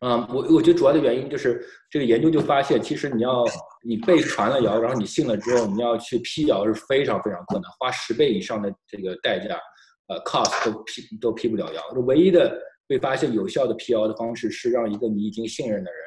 [0.00, 3.44] 嗯，我我觉得主要的原因就是这个研究就发现，其实你要
[3.82, 9.58] 你被传了谣，然后你信了之后，你要去辟谣是非常非常困难，花十倍以上的这个代价，
[10.08, 11.82] 呃，cost 都辟都辟不了谣。
[12.06, 16.00] 唯一的被发现有效的辟谣的方式是让一个你已经信任的人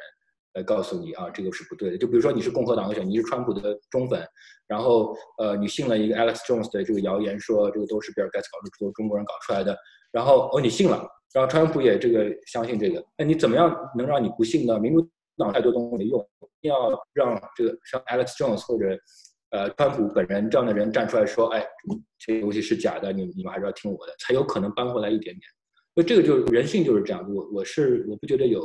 [0.54, 1.96] 来告诉你啊，这个是不对的。
[1.96, 4.22] 就比如说你是共和党的选，你是川普的忠粉，
[4.66, 9.76] 然后呃你信了一个 Alex Jones 的这个谣言，说这个都是比尔盖茨搞出，中国人搞出来的，
[10.10, 11.08] 然后哦你信了。
[11.32, 14.78] 然后川普也这个相信这个，那你怎么样能让你不信呢？
[14.78, 15.08] 民主
[15.38, 16.20] 党太多东西没用，
[16.60, 18.94] 一定要让这个像 Alex Jones 或者
[19.52, 21.64] 呃川普本人这样的人站出来说，哎，
[22.18, 25.42] 这个东西是假的，你你们还是要听我的，才有可能扳回来一点点。
[25.94, 27.24] 所以这个就是人性就是这样。
[27.32, 28.60] 我我是我不觉得有，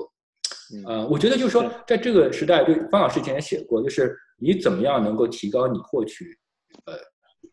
[0.86, 6.38] 呃，我觉得就是说，在这个时代，对方老师以前也写过，就是你怎么样能够提高你获取
[6.86, 6.94] 呃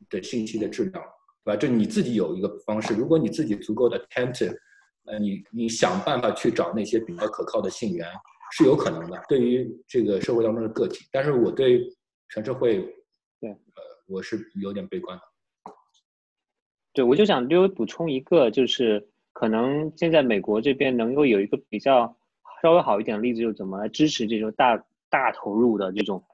[0.08, 1.04] 的信息的质量，
[1.44, 1.56] 对吧？
[1.56, 4.56] 就你自己有一个方式，如果你自己足够的 attentive。
[5.06, 8.08] 呃，你你想办法去找那些比较可靠的信源
[8.52, 11.04] 是有可能的，对于这个社会当中的个体。
[11.12, 11.86] 但是我对
[12.30, 12.90] 全社会，
[14.06, 15.22] 我是有点悲观的。
[16.92, 22.16] 对，我就想略微补充一个，就是可能现在美国这边能够有一个比较
[22.62, 26.24] 稍微好一点的例子，就是怎么来支持这种大大投入的这种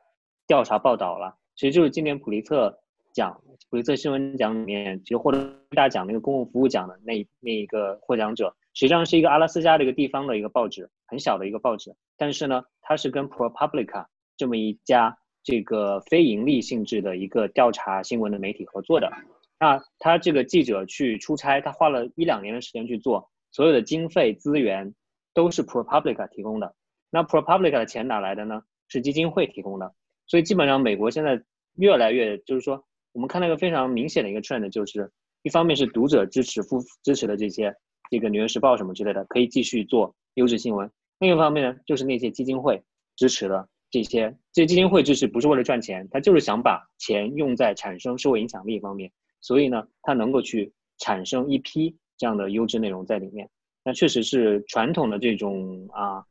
[0.47, 1.37] 调查报道了。
[1.57, 2.79] 其实就是今年普利策
[3.13, 3.41] 奖。
[3.69, 11.95] 普利策新闻奖里面，其实获得大奖那个公共服务奖的那那一个获奖者，实际上是一个阿拉斯加的一个地方的一个报纸，很小的一个报纸。
[12.17, 14.07] 但是呢，它是跟 ProPublica
[14.37, 19.11] 这么一家这个非盈利性质的一个调查新闻的媒体合作的。
[19.59, 24.95] 那他这个记者去出差，他花了一两年的时间去做，所有的经费资源
[25.35, 26.75] 都是 ProPublica 提供的。
[27.11, 28.63] 那 ProPublica 的钱哪来的呢？
[28.89, 29.95] 是基金会提供的。
[30.27, 31.43] 所以基本上美国现在
[31.77, 32.85] 越来越就是说。
[33.13, 35.11] 我们看到一个非常明显的一个 trend，就是
[35.43, 37.75] 一方面是读者支持、付支持的这些，
[38.09, 40.89] 这个《纽约时报》什么之类的，可以继续做优质新闻；
[41.19, 42.81] 另一方面呢，就是那些基金会
[43.17, 49.11] 支持的这些，这些基金会就是不是为了赚钱，他就是想把钱用在产生社会影响力方面，
[49.41, 53.49] 所以呢，他能够去产生一批这样的优质内容在里面。
[53.85, 56.25] 那确实是传统的这种啊，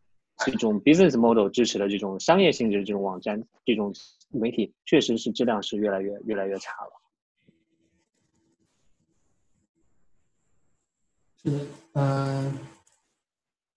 [0.46, 3.94] 这种 business model 支持的这种商业性质的这种网站，这种。
[4.32, 6.92] 媒体确实是质量是越来越越来越差了。
[11.42, 12.54] 是的，呃，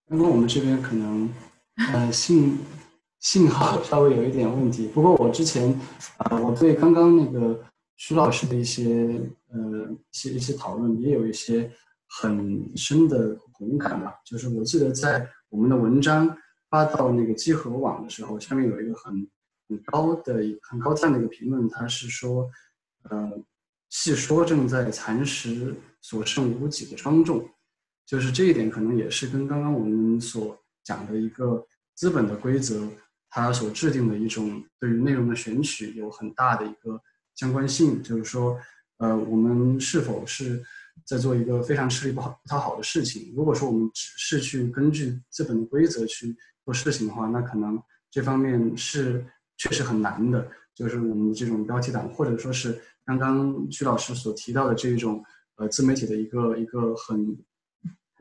[0.07, 1.33] 刚刚我们这边可能
[1.95, 2.59] 呃信
[3.23, 5.75] 信号稍微有一点问题，不过我之前
[6.19, 7.59] 啊，我对刚刚那个
[7.97, 9.19] 徐老师的一些
[9.49, 11.73] 呃一些一些讨论也有一些
[12.21, 14.13] 很深的同感吧。
[14.27, 16.37] 就是我记得在我们的文章
[16.69, 19.27] 发到那个集合网的时候，下面有一个很。
[19.69, 22.47] 很高的很高赞的一个评论，他是说，
[23.09, 23.33] 呃，
[23.89, 27.49] 细说正在蚕食所剩无几的庄重，
[28.05, 32.87] 就是这一点可能也是跟刚刚我们所讲的一个资本的规则，
[33.33, 37.03] 它所制定的一种对于内容的选取有很大的一个
[37.35, 38.01] 相关性。
[38.01, 38.57] 就是说，
[38.99, 40.63] 呃，我们是否是
[41.05, 43.33] 在做一个非常吃力不好不讨好的事情？
[43.35, 49.27] 如果说我们只是去根据资本的规则去做事情的话，那可能这方面是。
[49.59, 57.39] 确实很难的，就是我们这种标题党，或者说是刚刚徐老师所提到的这一种呃自媒体的一个一个很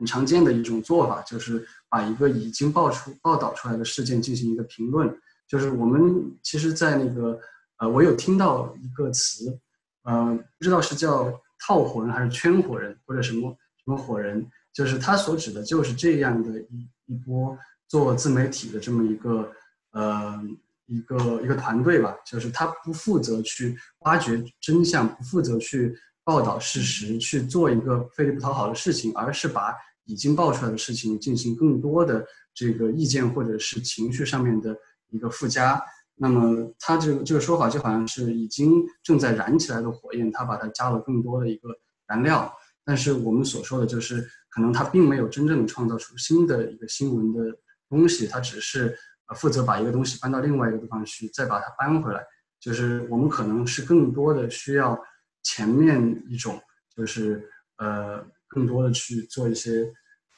[0.02, 5.08] 很常见的一种做法，就是把一个已经爆出报道出来的事件进行一个评论。
[5.46, 7.38] 就是我们其实，在那个
[7.76, 9.56] 呃，我有听到一个词，
[10.02, 11.32] 呃，不知道是叫
[11.64, 17.56] 套火人还是圈火人或者什么什么火人，就是他所指的就是这样的一一波
[17.86, 19.48] 做自媒体的这么一个
[19.92, 20.42] 呃。
[20.86, 29.74] 一个一个团队吧，就是他不负责去挖掘真相，不负责去报道事实，去做一个费力不讨好的事情，而是把
[30.04, 34.76] 已经爆出来的事情进行更多的这个意见或者是情绪上面的
[35.08, 35.82] 一个附加。
[36.14, 41.70] 那么他这个这个说法就好像是已经正在燃起来的火焰，他把它加了更多的一个
[42.06, 42.52] 燃料。
[42.84, 47.56] 但是我们所说的就是，可能它并没有真正创造出新的一个新闻的
[47.88, 48.96] 东西，它只是
[49.28, 52.20] 呃负责把一个东西搬到另外一个地方去，再把它搬回来。
[52.60, 54.98] 就是我们可能是更多的需要
[55.42, 56.60] 前面一种，
[56.94, 57.48] 就是
[57.78, 59.90] 呃更多的去做一些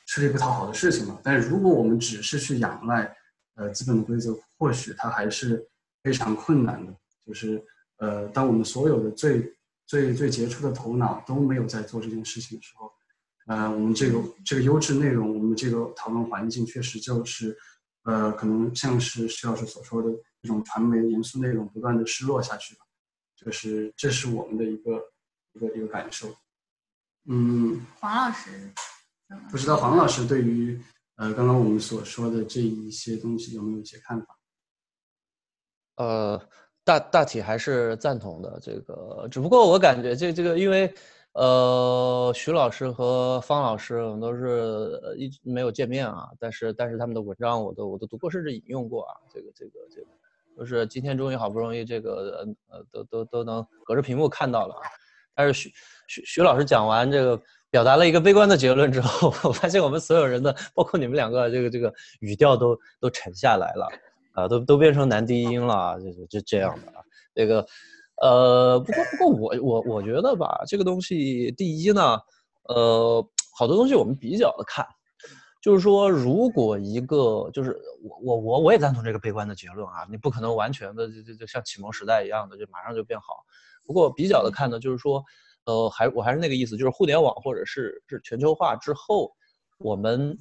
[0.07, 1.19] 吃力不讨好的事情嘛。
[1.24, 3.12] 但是如果我们只是去仰赖
[3.57, 5.69] 呃资本的规则，或许它还是
[6.03, 6.95] 非常困难的。
[7.27, 7.61] 就是
[7.97, 9.53] 呃当我们所有的最
[9.86, 12.91] 最最杰出的头脑都没有在做这件事情的时候，
[13.47, 17.57] 呃，我们这个这个优质内容，我们这个讨论环境确实就是，
[18.05, 20.09] 呃，可能像是徐老师所说的
[20.41, 22.81] 这种传媒严肃内容不断的失落下去吧，
[23.36, 25.03] 就是这是我们的一个
[25.53, 26.35] 一个一个感受。
[27.29, 28.73] 嗯，黄老师，
[29.51, 30.81] 不知道黄老师对于
[31.17, 34.39] 呃刚刚我们所说的这一些东西有没有一些看法？
[35.97, 36.49] 呃。
[36.87, 40.95] 大大体还是赞同的，这个只不过我感觉这这个，因为
[41.33, 50.09] 呃，徐老师和方老师我们都是一直没有见面啊，但是但是他们的文章我都我都读过，甚至引用过啊，这个这个这个，
[50.59, 54.75] 就是今天终于好不容易这个呃都都都能隔着屏幕看到了，
[55.35, 55.73] 但是徐
[56.06, 63.89] 徐徐老师讲完这个，表达了一个悲观的结论之后， 我发现我们所有人的，包括你们两个，这个这个语调都都沉下来了。
[64.35, 67.01] 啊，都都变成男低音了，就就这样的啊。
[67.36, 67.65] 这个，
[68.20, 72.19] 呃，不过不过我我我觉得吧，这个东西第一呢，
[72.65, 73.24] 呃，
[73.56, 74.85] 好多东西我们比较的看，
[75.62, 83.27] 就是说，如果一个就是我我我我也赞同这个悲观的结论啊，你不可能完全的就就就像启蒙时代一样的就马上就变好。
[83.85, 85.23] 不过比较的看呢，就是说，
[85.66, 89.32] 呃，还我还是那个意思，就是互联网或者是是全球化之后，
[89.78, 90.36] 我们。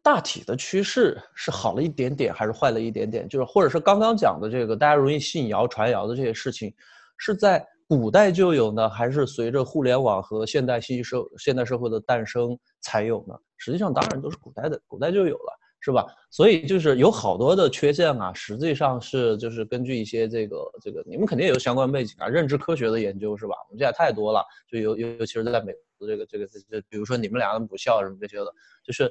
[0.00, 3.28] 大体的趋势是好了一点点，还是坏了一点点？
[3.28, 6.72] 就是或者是刚刚讲的这个，大家容易信谣传谣的这些事情，
[7.18, 13.34] 是在古代就有呢，还是随着互联网和现代信息社现代社会的诞生才有呢？
[13.58, 15.58] 实际上，当然都是古代的，古代就有了，
[15.88, 16.06] 是吧？
[16.30, 23.54] 所以就是有好多的缺陷啊，实际上是就是根据一些这个这个，你们肯定也有相关背景啊，认知科学的研究是吧？
[23.68, 28.52] 我们现在太多了，就尤尤尤其是在美国这个这个这，比如说你们俩的母校什么这些的，
[28.84, 29.10] 就是。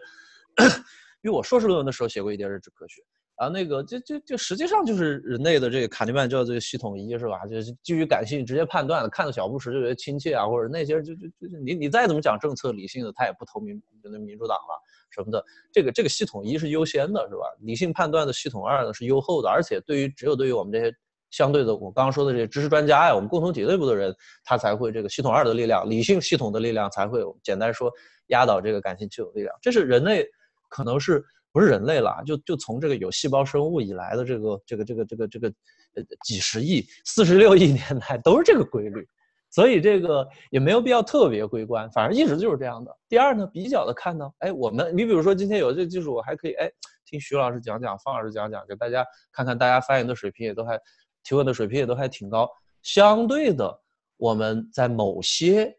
[1.23, 3.01] 因为我硕士论文的时候写过一点认知科学
[3.35, 7.45] 啊，那个就就就实际上就是人类的这个卡尼曼叫这个系统一是吧？
[7.45, 15.43] 就是基于感性直接判断的，看到小布什就觉得亲切啊，或者那些就就就你你再怎么讲政策理性的，他也不投民就那民主党了什么的。
[15.71, 17.41] 这个这个系统一是优先的，是吧？
[17.61, 20.95] 理性判断的系统二呢是优后的，而且对于只有对于我们这些
[21.31, 27.91] 相对的我刚刚说的这些知识专家呀，我们共同体内部的人，他才会这个系统二的力量，理性系统的力量才会简单说
[28.27, 29.53] 压倒这个感性系统力量。
[29.61, 30.25] 这是人类。
[30.69, 31.23] 可能是
[31.53, 32.21] 不是人类了？
[32.25, 35.47] 就就从这个有细胞生物以来的这个这个这个这个这个
[35.93, 39.07] 呃几十亿、四十六亿年来都是这个规律，
[39.49, 42.95] 所以这个也没有必要特别悲观，反正一直就是这样的。
[43.07, 46.69] 第二呢，比较的看呢，哎，我们你比如说今天有这个技术，我还可以哎
[47.05, 50.79] 听徐老师讲讲，方老师讲讲，给大家看看，大家发言的水平也都还
[51.23, 52.49] 提问的水平也都还挺高。
[52.83, 53.81] 相对的，
[54.17, 55.75] 我们在某些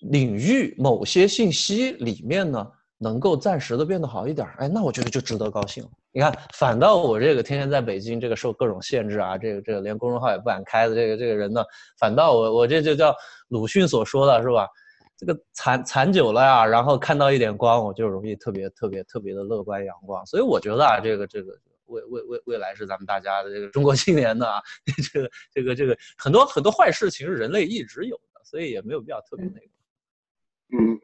[0.00, 2.72] 领域、某些信息里面呢。
[2.98, 5.86] 能够暂时的变得好一点，哎，那我觉得就值得高兴。
[6.12, 11.62] 你看，反倒我这个天天在北京，这个受各种限制啊，这个这个连公众号也不敢开的这个这个人呢，
[11.98, 13.14] 反倒我我这就叫
[13.48, 14.66] 鲁迅所说的是吧？
[15.18, 20.24] 这个惨惨久了呀，然后看到一点光，我就容易特别特别特别的乐观阳光。
[20.24, 21.52] 所以我觉得啊，这个这个
[21.86, 24.62] 未未未未来是咱们大家的这个中国青年的啊，
[25.12, 29.66] 这个这个这个很多很多坏事情是人类一直有的，所以也没有必要特别那个。
[30.72, 30.98] 嗯，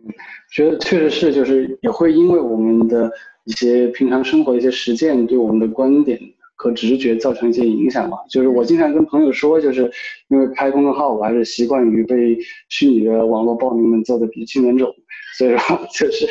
[0.53, 3.11] 觉得确实是，就是也会因为我们的
[3.45, 6.19] 一些平常生活的一些实践，对我们的观点
[6.57, 8.19] 和直觉造成一些影响吧。
[8.29, 9.91] 就是我经常跟朋友说，就是
[10.29, 12.37] 因为开公众号，我还是习惯于被
[12.69, 14.93] 虚拟的网络暴民们揍得鼻青脸肿。
[15.39, 16.27] 所以说，就是，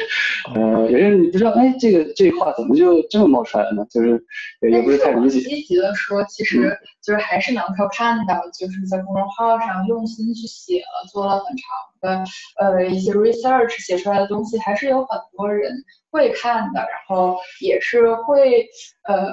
[0.54, 3.86] 呃，有些人你不知道，哎，这个这话怎么就这么冒出来了呢？
[3.90, 4.24] 就是
[4.72, 5.40] 也不是太理解。
[5.42, 11.66] 积极的说，其实就是还是能够看到，就是在公众号上用心去写了，做了很长
[12.00, 12.24] 的
[12.60, 15.74] 呃一些 research 写出来的东西，还是有很多人
[16.12, 18.68] 会看的，然后也是会
[19.08, 19.30] 呃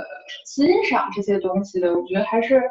[0.46, 1.92] 欣赏这些东西的。
[1.92, 2.62] 我觉得还是，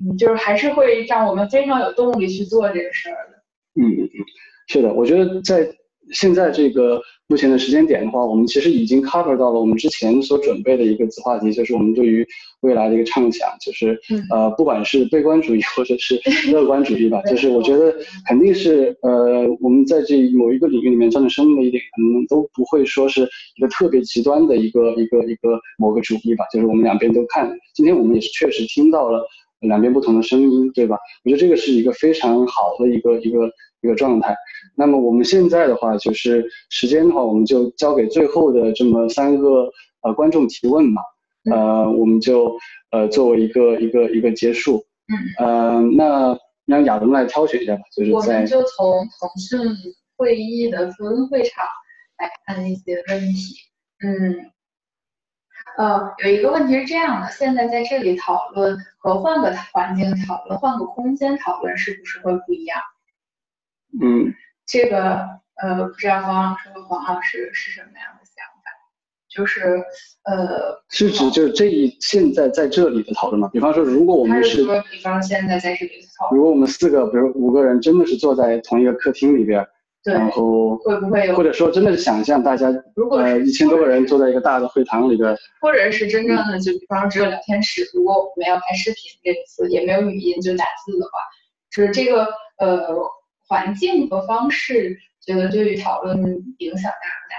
[0.00, 3.36] 嗯，就是还是会让我们非常有动力去做这个事儿的。
[3.78, 4.24] 嗯嗯嗯，
[4.68, 5.68] 是的，我觉得在。
[6.12, 12.26] 现在这个目前的时间点的话，我们其实已经 cover 到了我们之前所准备的一个子话题，就是我们对于
[12.60, 13.98] 未来的一个畅想，就是
[14.30, 16.20] 呃，不管是悲观主义或者是
[16.52, 17.94] 乐观主义吧，就是我觉得
[18.28, 27.50] 肯定是呃，我们在这某一个领域里面战胜生命的一点，可能都不会说是一个特别极端的一个一个一个某个主义吧，就是我们两边都看。
[27.74, 29.26] 今天我们也是确实听到了
[29.60, 30.96] 两边不同的声音，对吧？
[31.24, 33.50] 我觉得这个是一个非常好的一个一个
[33.82, 34.36] 一个状态。
[34.78, 39.70] 那么我们现在的话，就是时间的话，我们就交给最后的这么三个
[40.02, 41.00] 呃观众提问嘛，
[41.50, 42.58] 呃，我们就
[42.90, 44.84] 呃作为一个一个一个结束，
[45.38, 49.58] 嗯，呃，那让亚龙来挑选一下吧，就是我们就从腾讯
[50.18, 51.64] 会议的分会场
[52.18, 53.54] 来看一些问题，
[54.04, 54.52] 嗯，
[55.78, 62.78] 呃，有一个问题是这样的，现在在这里讨论和换个环境讨论、换个空间讨论，是不是会不一样？
[64.02, 64.34] 嗯。
[64.66, 65.20] 这个
[65.62, 68.70] 呃，不知道黄老师和黄老师是什么样的想法？
[69.28, 69.82] 就是
[70.24, 73.50] 呃，是指就是这一现在在这里的讨论吗？
[73.52, 79.66] 比方说，如果我们是，比方现在在这里讨论，如果我们四个，比如五个人，真的是坐在同一个客厅里边，
[80.04, 81.36] 然后会不会有？
[81.36, 91.10] 或者说，真的是想象大家，如果呃一千多个人坐在一个大的会堂里边，或者是真正的就比方只有聊天室，如果我们没有开视频这次，也没有语音，就打字的话，
[91.70, 92.26] 就是这个
[92.58, 93.15] 呃。
[93.48, 96.18] 环境和方式，觉得对于讨论
[96.58, 97.36] 影响大不大？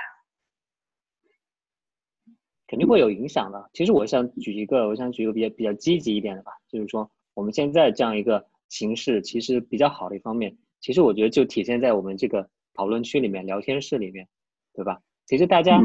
[2.67, 3.69] 肯定会有影响的。
[3.73, 14.27] 其实我想举一个，我想举一个比较比较积极一点的吧，就是说我们现在这样一个形式，其实比较好的一方面，其实我觉得就体现在我们这个讨论区里面、聊天室里面，
[14.73, 14.99] 对吧？
[15.25, 15.81] 其实大家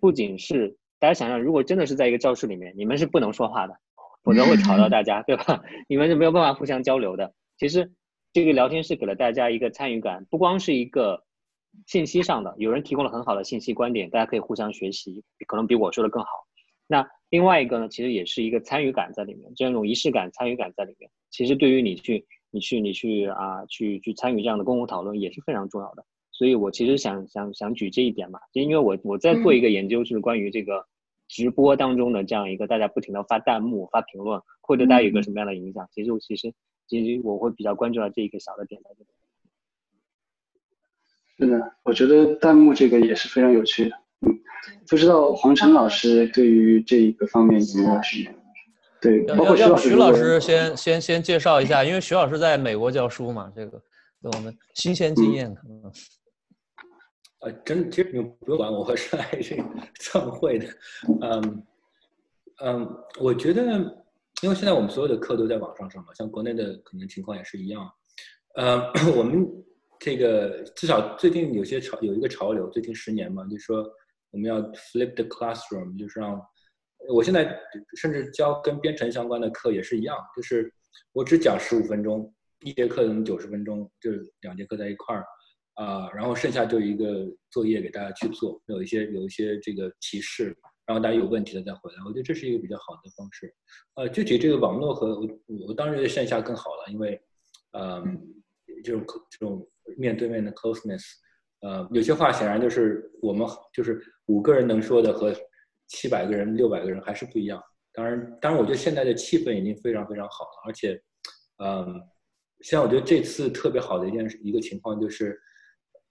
[0.00, 3.74] 不仅是大家想想，如果真的是在一个教室里面，你们是不能说话的，
[4.22, 5.62] 否则会吵到大家，对吧？
[5.88, 7.34] 你们是没有办法互相交流的。
[7.58, 7.92] 其实。
[8.32, 11.24] 这个聊天室给了大家一个参与感，不光是一个
[11.86, 16.28] 信息上的，有人提供了很好的信息观点，大家可以互相学习，可能比我说的更好。
[16.86, 21.10] 那另外一个呢，其实也是一个参与感在里面，这样一种仪式感、参与感在里面。
[21.30, 26.04] 其实对于你去、你去、你去啊，去去参与这样的公共讨论也是非常重要的。
[26.30, 30.86] 所以我其实想想想举这一点嘛，就因为我我在做一个研究，就是关于这个
[31.26, 35.88] 直播当中的这样一个大家不停的发弹幕、发评论，会对大家有个什么样的影响？
[35.90, 36.54] 其实我其实。
[36.90, 39.06] 其实我会比较关注到这一个小的点在这里。
[41.38, 43.96] 是的，我觉得弹幕这个也是非常有趣的。
[44.22, 44.36] 嗯，
[44.88, 48.34] 不知道黄晨老师对于这一个方面有没有什么？
[49.00, 53.80] 对，包括徐老师先先先介绍一下，因为徐老师在美国教书嘛，这个
[54.22, 55.92] 我们新鲜经验可能。
[57.38, 59.64] 呃，真其实你不用管我，我是来这个
[60.00, 60.66] 参会的。
[61.22, 61.62] 嗯
[62.64, 63.99] 嗯，我觉得。
[64.42, 67.86] 因为现在我们所有的课都在网上上嘛，像国内的可能情况也是一样。
[68.54, 68.80] 呃，
[69.14, 69.46] 我们
[69.98, 73.86] 这个至少最近有些潮有一个潮流，最近十年嘛，就是说
[74.30, 76.40] 我们要 flip the classroom，就是让
[77.08, 77.54] 我现在
[77.96, 80.72] 甚至教跟编程相关的课也是一样，就是
[81.12, 82.32] 我只讲十五分钟，
[82.64, 85.24] 一节课能九十分钟，就是两节课在一块儿
[85.74, 90.56] 啊，然后剩下就一个作业给大家去做，有一些有一些这个提示。
[90.90, 93.54] 然后大家有问题了再回来，我觉得这是一个比较好的方式。
[93.94, 95.28] 呃，具体这个网络和我，
[95.68, 97.22] 我当然觉得线下更好了，因为，
[97.70, 98.02] 呃，
[98.82, 99.64] 这种这种
[99.96, 101.00] 面对面的 closeness，
[101.60, 105.32] 呃，有些话显然就是我们就是五个人能说的和
[105.86, 107.62] 七百个人、六百个人还是不一样。
[107.92, 111.00] 当然，当然，我觉得现在的气氛已经非常非常好了，而且，
[111.58, 112.02] 嗯，
[112.62, 115.40] 像我觉得这次特别好的一件一个情况就是，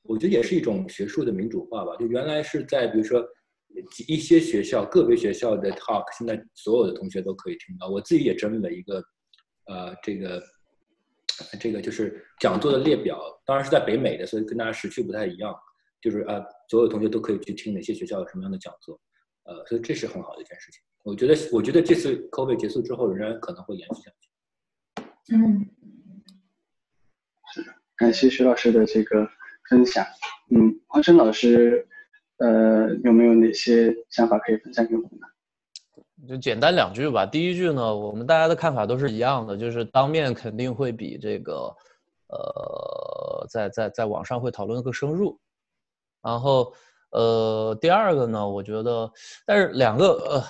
[0.03, 1.97] 我觉得也是一种学术的民主化吧。
[1.97, 3.21] 就原来是在比如说。
[4.07, 7.87] 一些学校，个别学校的 talk，现在所有的同学都可以听到。
[7.87, 9.03] 我自己也整理了一个，
[9.65, 10.43] 呃，这个，
[11.59, 13.19] 这个就是讲座的列表。
[13.45, 15.55] 当然是在北美的，所以跟大家时区不太一样。
[16.01, 18.99] 就是啊，所有同学都可以去听哪些学校有什么样的讲座，
[19.43, 20.81] 呃，所以这是很好的一件事情。
[21.03, 25.35] 我觉得，我觉得这次 COVID 结束之后，仍然可能会延续下去。
[25.35, 25.69] 嗯，
[27.53, 29.27] 是的，感谢徐老师的这个
[29.69, 30.05] 分享。
[30.51, 31.85] 嗯，黄生老师。
[32.39, 35.27] 呃，有没有哪些想法可以分享给我们呢？
[36.27, 37.25] 就简单两句吧。
[37.25, 41.73] 第一句呢，我们大家的看法都是一样的，就是当面肯定会比这个，
[42.27, 45.39] 呃，在在在网上会讨论更深入。
[46.21, 46.73] 然后，
[47.11, 49.09] 呃，第二个呢，我觉得，
[49.45, 50.43] 但是两个，呃，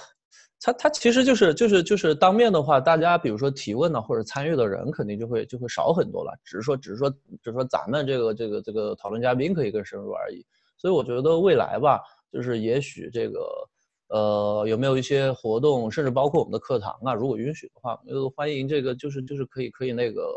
[0.60, 6.36] 他他其实就是就是就是当面的话，大家比如说提问呢，或者参与的人肯定就会就会少很多了。
[6.44, 10.46] 只是说只是说只是说咱们这个这个这个讨论嘉宾可以更深入而已。
[10.80, 12.02] 所以我觉得未来吧，
[12.32, 13.70] 就是也许这个，
[14.08, 20.32] 呃，有没有一些活动，甚至包括我们的课堂啊，如果允许的话，呃，欢迎这个，就是就是可以可以那个，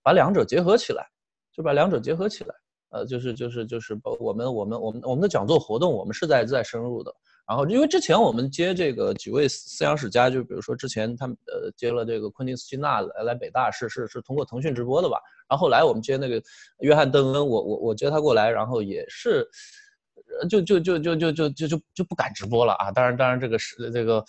[0.00, 1.04] 把两者结合起来，
[1.52, 2.54] 就把两者结合起来，
[2.90, 7.12] 呃，就是就是就是包我们我们我们我们的讲座活动，我们是在在深入的。
[7.46, 15.18] 然后因为之前我们接这个几位思想史家，就比如说之前他们呃接了这个昆汀斯基纳来来北大，是是是通过腾讯直播的吧？
[15.48, 16.42] 然后来我们接那个
[16.78, 19.46] 约翰邓恩，我我我接他过来，然后也是，
[20.48, 22.90] 就就就就就就就就就不敢直播了啊！
[22.90, 24.24] 当然当然这个是这个，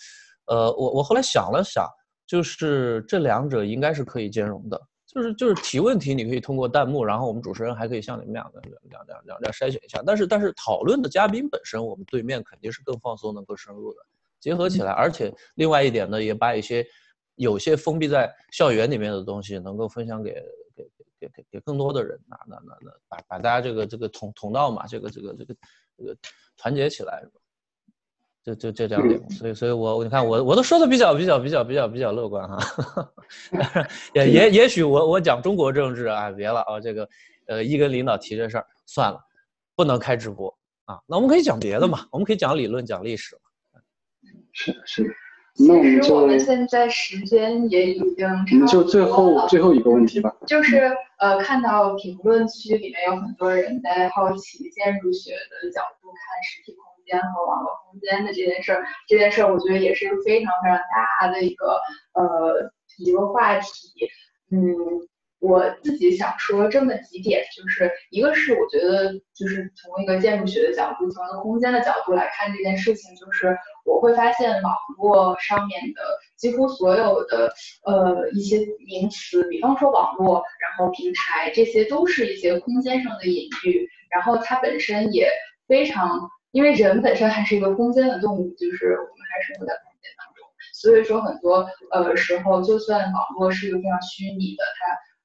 [0.46, 1.88] 呃，我我后来想了想，
[2.26, 4.78] 就是这两者应该是可以兼容的。
[5.06, 10.02] 就是就是提问题，你可以通过弹幕，然后我们主持人还可以像你们两个两两两两两筛选一下。
[10.04, 14.00] 但是但是讨论的嘉宾本身，我们对面肯定是更放松、能更深入的
[14.40, 14.90] 结合起来。
[14.90, 16.84] 而且另外一点呢，也把一些
[17.36, 20.34] 有些封闭在校园里面的东西，能够分享给
[20.74, 20.84] 给
[21.20, 22.20] 给给给更多的人。
[22.28, 25.56] 那那那那把把大家这个这个同同道嘛，这个这个这个
[25.96, 26.16] 这个
[26.56, 27.22] 团结起来。
[27.22, 27.40] 就
[28.46, 33.10] 就就就这样点，所以所以我你看我我都说的比较比较比较比较比较乐观哈，
[34.14, 37.08] 也也也许我我讲中国政治啊别了啊这个
[37.48, 39.18] 呃一跟领导提这事儿算了，
[39.74, 43.80] 不能开直播啊，那我们可以讲别的嘛，我们可以讲理论讲历史嘛，
[44.52, 45.02] 是的是。
[45.02, 45.10] 的，
[45.66, 56.85] 那我们就我们现在时间也已经，我们就最后最后一个问题吧，就是呃看到评论区里面有很多人在好奇建筑学的角度看实体空。
[57.06, 60.78] 间和网络空间的这件事儿，这件事儿我觉得也是一个非常非常
[61.20, 61.80] 大的一个
[62.12, 64.10] 呃一个话题。
[64.52, 64.62] 嗯，
[65.40, 76.00] 我自己想说这么几点，就是一个是我觉得就是从一个建筑学的角度，从一个空间的角度来看这件事情，就是我会发现网络上面的
[76.36, 77.52] 几乎所有的
[77.84, 85.28] 呃一些名词，比方说网络，然后平台，这些都是一些空间上的隐喻，然后它本身也
[85.66, 86.30] 非常。
[86.56, 94.64] 因为人本身还是一个空间的动物，就是我们还生活在空间当中，所以说很多呃时候，就算网络是一个非常虚拟的，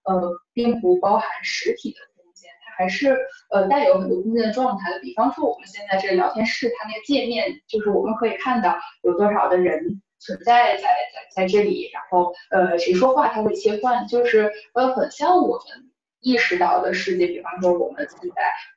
[0.03, 3.17] 它呃并不包含实体的空间，它还是
[3.49, 4.99] 呃带有很多空间的状态的。
[4.99, 17.27] 比方说我们现在这聊天室，它那个界面，就是我们可以看到有多少的人存在在在在这里，然后呃谁说话它会切换，就是呃很像我们意识到的世界。
[17.27, 18.35] 比方说我们现在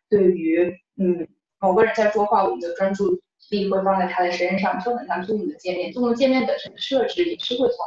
[0.09, 1.27] 对于嗯。
[1.65, 3.19] 某个人在说话，我们的专注
[3.49, 7.78] 力会放在他的身上，就很像 Zoom 的界面，Zoom 界面本身的设置也是会从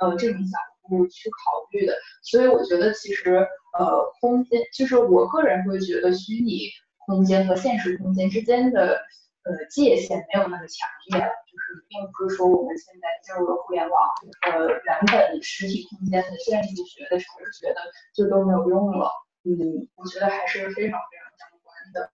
[0.00, 1.94] 呃这种角度去考虑的。
[2.22, 3.48] 所以我觉得其实
[3.78, 6.68] 呃空间，就是我个人会觉得虚拟
[7.06, 9.00] 空间和现实空间之间的
[9.44, 13.98] 呃界限没有那么强烈了，就是并不是说我们现在进入了互联网，
[14.42, 17.80] 呃原本实体空间的建筑学的、城市学的
[18.14, 19.10] 就都没有用了。
[19.44, 22.10] 嗯，我觉得还是非常非常相关的。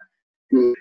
[0.55, 0.73] 嗯。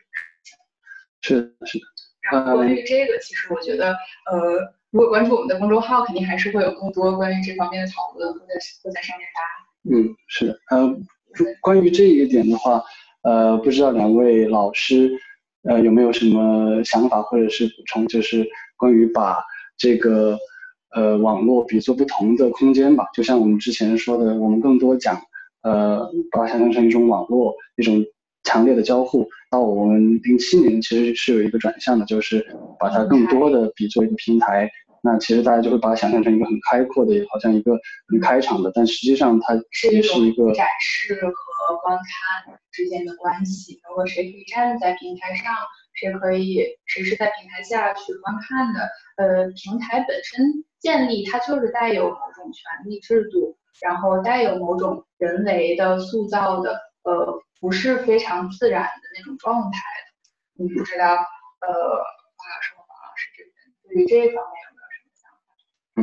[1.27, 1.85] 是的，是的。
[2.31, 3.91] 然后关于这个，其实我觉得，
[4.31, 9.39] 呃，如果关注我们的公众号，肯定还是会有更多关于这方面的讨论，会在会在上面发。
[9.91, 10.59] 嗯，是的。
[10.71, 10.95] 呃，
[11.59, 12.81] 关于这一点的话，
[13.23, 15.11] 呃，不知道两位老师，
[15.63, 18.07] 呃，有没有什么想法或者是补充？
[18.07, 18.47] 就是
[18.77, 19.43] 关于把
[19.77, 20.37] 这个
[20.95, 25.21] 呃网络比作不同的空间吧，就像我们之前说的，我们更多讲，
[25.61, 28.05] 呃，把它想象成一种网络，一种。
[28.43, 32.45] 强烈的交互，到我们零七年其实是有一个转向的，就是
[32.79, 34.69] 把它更多的比作一个平台。
[35.03, 39.53] 那其实大家就会把它想象成一个很开阔的，好像一个很开场的，但实际上它
[39.91, 43.79] 也是一个展示和观看之间的关系。
[43.87, 45.53] 如果谁可以站在平台上，
[45.93, 48.89] 谁可以谁是在平台下去观看的。
[49.15, 57.41] 呃，平台本身建立它就是带有某种权利制度，然后带有某种人为的塑造的，呃。
[57.59, 61.17] 不是非常自然的那种状态的，你不知道，呃，
[62.35, 63.53] 黄老师和黄老师这边
[63.83, 65.47] 对于这方面有没有什么想法？
[65.95, 65.99] 嗯，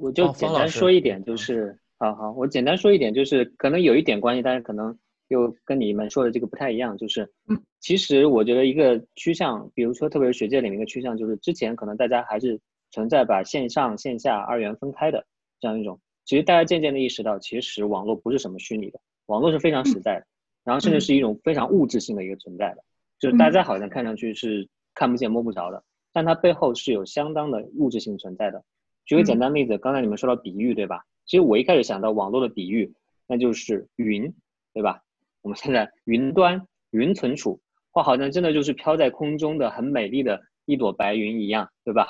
[0.00, 4.96] 我就简单说一点，就是，好好，我简单说一点，就是可能有一点关系，但是可能
[5.28, 12.60] 又跟你们说的这个不太一样，就是，嗯，其实我觉得一个趋向，比如说特别是学界里面一个趋向，就是之前可能大家还是
[12.92, 15.26] 存在把线上线下二元分开的
[15.58, 19.00] 这样一种，其实大家渐渐的意识到，其实网络不是什么虚拟的。
[19.30, 20.26] 网络是非常实在的，
[20.64, 22.82] 然后甚至是一种非常物质性的一个存在的，
[23.20, 28.64] 就是大家好像看上去是看不见摸不着的，但它背后是有相当的物质性存在的。
[29.06, 31.04] 举个简单例子，刚才你们说到比喻，对吧？
[31.26, 32.92] 其实我一开始想到网络的比喻，
[33.28, 34.34] 那就是云，
[34.74, 35.00] 对吧？
[35.42, 37.60] 我们现在云端、云存储，
[37.92, 42.08] 或好像真的就是飘在空中的很美丽的一朵白云一样，对吧？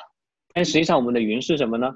[0.55, 1.94] 但实际上我们的云是什么呢？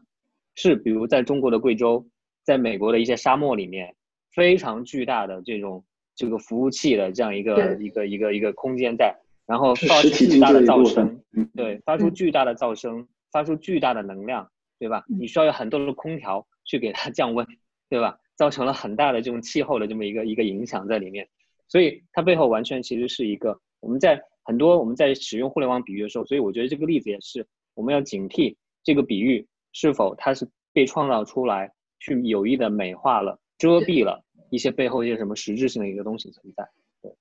[0.54, 2.06] 是比如在中国的贵州，
[2.42, 3.94] 在美国的一些沙漠里面。
[4.34, 11.20] 非常巨大的这种这个服务器的这样一个一个一个一个空间在，然后发出巨大的噪声，
[11.54, 15.04] 对，发出巨大的噪声，发出巨大的能量，对吧？
[15.08, 17.46] 你需要有很多的空调去给它 降温，
[17.88, 18.18] 对吧？
[18.36, 21.28] 造成了很大的这种气候的这么一个一个影响在里面。
[21.68, 36.68] 所以它背后完全其实是一个我们在很多我们在使用互联网比喻的时候，所以我觉得这个例子也是我们要警惕这个比喻是否它是被创造出来去有意的美化了、遮蔽了一些背后一些什么实质性的一个东西存在。
[37.02, 37.16] 对，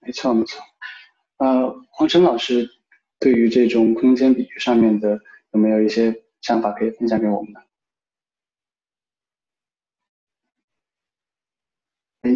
[0.00, 0.62] 没错没错。
[1.38, 2.68] 呃，黄晨老师
[3.18, 5.20] 对于这种空间比喻上面的
[5.52, 7.60] 有没有一些想法可以分享给我们呢？
[12.22, 12.30] 哎，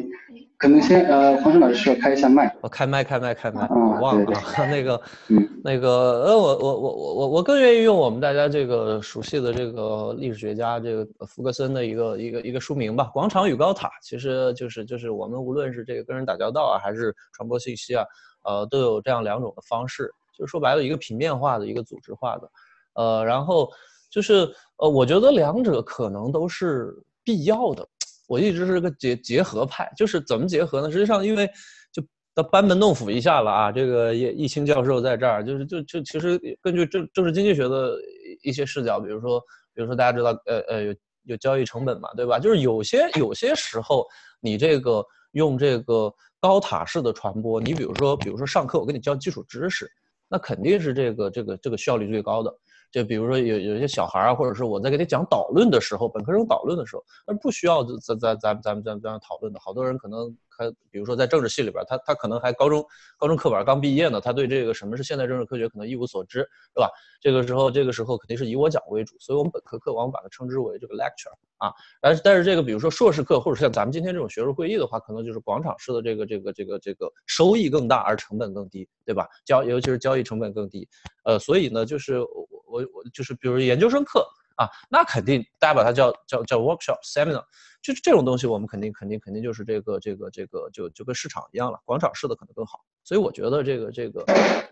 [0.58, 2.54] 可能先呃，黄生老师需要开一下麦。
[2.62, 4.42] 我开麦，开麦，开麦，啊我忘了对啊。
[4.70, 5.88] 那个，嗯那个，
[6.24, 18.04] 呃，我我我我我我更愿意用我们大家这个熟悉的这个历史学家这个福格森的一个一个一个书名吧，《广场与高塔》，其实就是就是我们无论是这个跟人打交道啊，还是传播信息啊，
[18.44, 22.50] 呃，都有这样两种的方式，就是说白了，一个平面化的，一个组织化的，
[22.94, 23.68] 呃，然后
[24.08, 27.86] 就是呃，我觉得两者可能都是必要的。
[28.26, 30.90] 我一直是个结结合派，就是怎么结合呢？
[30.90, 31.48] 实际上，因为
[31.92, 32.02] 就
[32.34, 33.72] 到班门弄斧一下了啊。
[33.72, 37.96] 这个叶易清教授在这儿，就是就就其实根据政政治经济学的
[38.42, 39.40] 一些视角，比如说
[39.74, 42.38] 比如说大家知道，呃呃有有交易成本嘛，对吧？
[42.38, 44.04] 就是有些有些时候
[44.40, 49.90] 你这个用这个高塔式的传播，你比如说比如说上课我给你教基础知识，
[50.28, 52.52] 那肯定是这个这个这个效率最高的。
[52.90, 59.60] 就比如说有有一些小孩儿啊，或者是我在给他讲导论的时候，本科生导论的时候，那不需要咱咱咱咱们咱们这样讨论的。
[59.60, 62.84] 好多人可能他，比如说在政治系里边，他他可能还高中
[63.18, 66.90] 高中课本刚毕业呢，他对这个什么是现代政治科学可能一无所知，对吧？
[67.20, 71.72] 这个时候这个时候肯定是以我讲为主，所以我们本科课往往把它称之为这个 lecture 啊。
[72.00, 79.28] 但是但是这个比如说硕士课或者像咱们今天这种学术会议的话，可能就是广场式的这个这个这个这个收益更大而成本更低，对吧？
[79.44, 80.88] 交尤其是交易成本更低，
[81.24, 84.26] 呃，所以呢，就是我我我就是比如研究生课
[84.56, 87.44] 啊，那肯定大家把它叫叫叫 workshop seminar，
[87.82, 92.80] 就是这种东西，我们肯定肯定肯定就是这个这个这个就就跟市场一样了，广场式的可能更好。
[93.04, 94.24] 所以我觉得这个这个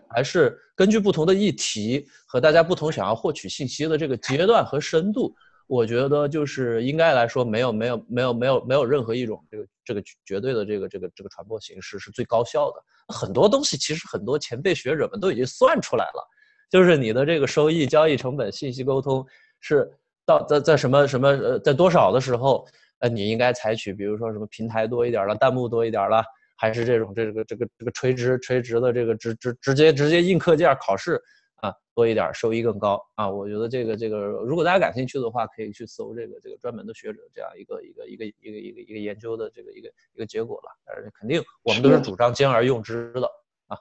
[0.09, 5.33] 还是根据不同的议题和大家不同想要获取信息的这个阶段和深度，
[5.67, 12.83] 我觉得就是应该来说没有没有没有没有没有任何一种这个这个绝对的这个这个这个传播形式是最高效的。
[13.13, 16.27] 很多东西其实很多前辈学者们都已经算出来了。
[16.71, 19.25] 就是你的这个收益、交易成本、信息沟通
[19.67, 19.91] 是
[20.27, 22.67] 到在在什么什么呃在多少的时候，
[22.99, 26.23] 呃，你应该采取，比如说什么平台多一点了，弹幕多一点了，
[26.55, 31.19] 还是这种这个这个这个垂直垂直的这个直直直接直接印课件考试
[31.55, 33.27] 啊多一点，收益更高啊。
[33.27, 40.69] 我觉得这个这个，如果大家感兴趣的话，可以去搜这个这个专门的学者这样一个一个一个一个一个一个研究的这个一个一个结果了。
[40.85, 43.27] 但是肯定我们都是主张兼而用之的
[43.67, 43.77] 啊。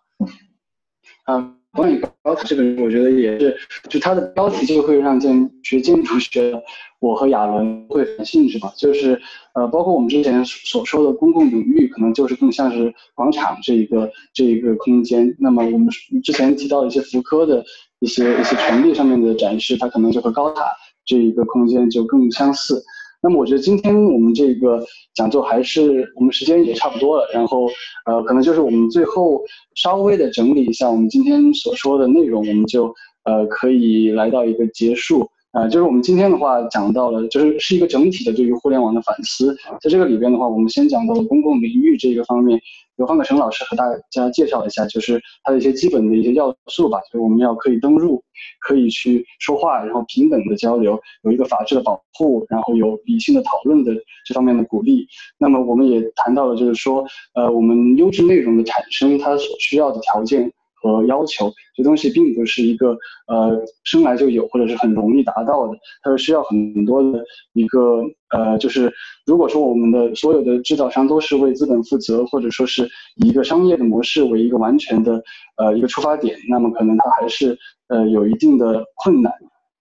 [1.24, 3.56] 啊，关于高塔这个，我觉得也是，
[3.88, 6.62] 就它的标题就会让建学建筑学的
[7.00, 8.72] 我和亚伦会很兴趣嘛。
[8.76, 9.20] 就是
[9.54, 15.34] 呃，包括我们之前所说的公共领域，可能就是更像是广场这一个这一个空间。
[15.40, 15.88] 那么我们
[16.22, 17.64] 之前提到的一些福柯的
[17.98, 20.62] 一些一些权利上面的展示，它可能就和高塔
[21.04, 22.84] 这一个空间就更相似。
[23.24, 27.66] 那么我觉得今天我们这个讲座还是我们时间也差不多了，然后
[28.04, 29.42] 呃，可能就是我们最后
[29.74, 32.94] 稍微的整理一下我们今天所说的内容，我们就
[33.24, 35.26] 呃可以来到一个结束。
[35.54, 39.56] 呃，就是我们今天的话讲到了，就是是一个整体的对于互联网的反思。
[39.80, 42.60] 在这个里边的话，我们先讲到了公共领域这个方面，
[42.96, 46.98] 由方可成老师和大家介绍一下，就是它的一些基本的一些要素吧。
[47.12, 48.20] 就是我们要可以登入，
[48.58, 53.92] 可以去说话，然后平等的交流，有一个法治的保护，然后有理性的讨论的
[54.26, 55.06] 这方面的鼓励。
[55.38, 60.52] 那么我们也谈到了，就是说，呃，我们优质内容的产生，它所需要的条件。
[60.84, 62.90] 和要求，这东西并不是一个
[63.26, 65.72] 呃生来就有或者是很容易达到的，
[66.02, 68.92] 它是需要很多的一个呃，就是
[69.24, 75.22] 如果说我们的所有的制造商都是为资本负责，或者说是以一个商业的模式为一个完全的
[75.56, 77.56] 呃一个出发点，那么可能它还是
[77.88, 79.32] 呃有一定的困难。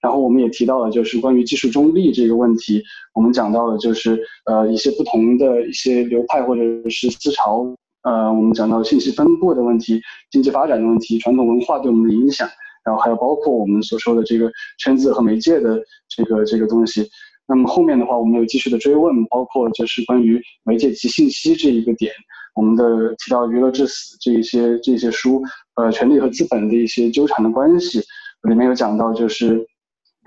[0.02, 2.82] 然后我们也提到了就是关于技术中立这个问题，
[3.14, 7.76] 我们讲到了就是呃一些不同的一些流派或者是思潮。
[8.04, 12.48] 呃，我们讲到信息分布的问题、经济发展的问题、传统文化对我们的影响，
[12.86, 17.10] 然后还有包括我们所说的这个圈子和媒介的这个这个东西。
[17.48, 22.12] 那么后面的话，我们有继续的追问，包括就是关于媒介及信息这一个点，
[22.56, 25.42] 我们的提到《娱乐至死》这一些这些书，
[25.76, 28.02] 呃，权力和资本的一些纠缠的关系，
[28.50, 29.66] 里面有讲到就是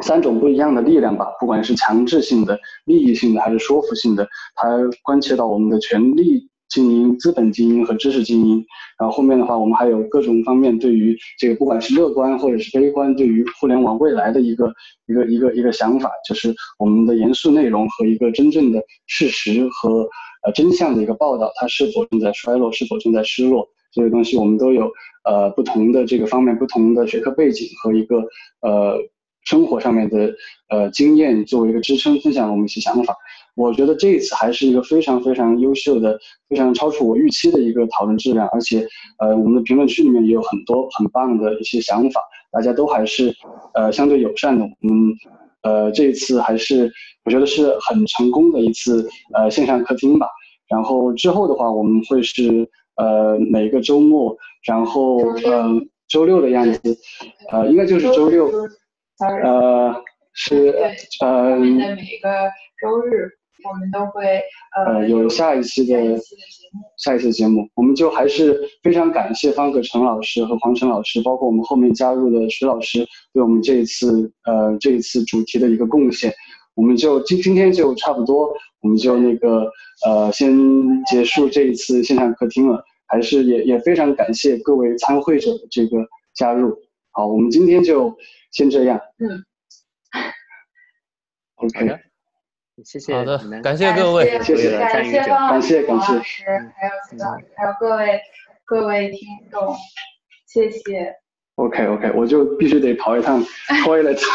[0.02, 4.68] 三种不一样的力量吧，不管是强制性的、利益性的还是说服性的，它
[5.02, 6.48] 关切到我们的权利。
[6.68, 8.64] 精英、资本精英和知识精英。
[8.98, 14.72] 然后后面的话，我们还有各种方面对于这个不管是乐观或者是悲观，对于互联网未来的一个
[15.06, 20.08] 一个一个一个想法，就是我们的严肃内容和一个真正的事实和
[20.44, 24.90] 呃真相的一个报道，它是否正在衰落，是否正在失落，这些东西我们都有
[25.24, 28.16] 呃不同的这个方面、不同的学科背景和一个
[28.62, 28.96] 呃
[29.46, 30.34] 生活上面的
[30.68, 33.16] 呃经验作为一个支撑，分享我们一些想法。
[33.54, 36.18] 我觉得这一次还是一个非常非常优秀的、
[36.50, 38.86] 非常超出我预期的一个讨论质量，而且，
[39.18, 42.20] 呃，我们的评论区里面也有很多很棒的一些想法，
[42.52, 43.34] 大家都还是，
[43.72, 44.62] 呃，相对友善的。
[44.64, 45.14] 我们，
[45.62, 46.92] 呃，这一次还是
[47.24, 50.26] 我觉得是很成功的一次，呃，线上客厅吧。
[50.68, 55.70] 然后之后的话，我们会是，呃，每个周末，然后，呃，
[56.08, 56.98] 周六的样子，
[57.50, 58.50] 呃，应该就是周六，
[59.18, 59.94] 呃，
[60.32, 60.74] 是，
[61.20, 63.30] 呃，每个周日。
[63.64, 64.40] 我们都会
[64.76, 66.16] 呃有下一期的
[66.98, 76.32] 下一期的节目，我们就还是非常感谢方可成老师和黄晨老师，包括我们后面加入的徐老师对我们这一次呃这一次主题的一个贡献。
[76.74, 79.68] 我们就今今天就差不多，我们就那个
[80.06, 80.54] 呃先
[81.06, 85.96] 结束这一次线上客厅了，还是也也非常感谢各位参会者的这个
[86.36, 86.76] 加入。
[87.16, 88.14] 好，我们今天就
[88.50, 89.00] 先这样。
[89.18, 89.42] 嗯。
[91.54, 91.98] OK。
[92.84, 96.12] 谢谢，好的，感谢各位，谢谢感谢感谢感谢，
[96.44, 96.92] 还有
[97.56, 98.20] 还有各位
[98.66, 99.74] 各位听众，
[100.46, 101.16] 谢谢。
[101.54, 103.42] OK OK，我就必须得跑一趟
[103.82, 104.20] toilet。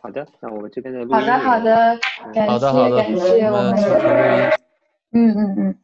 [0.00, 1.98] 好的，那我们这边的好的好的，
[2.32, 2.60] 感谢
[2.96, 4.56] 感谢我们的，
[5.10, 5.78] 嗯嗯嗯。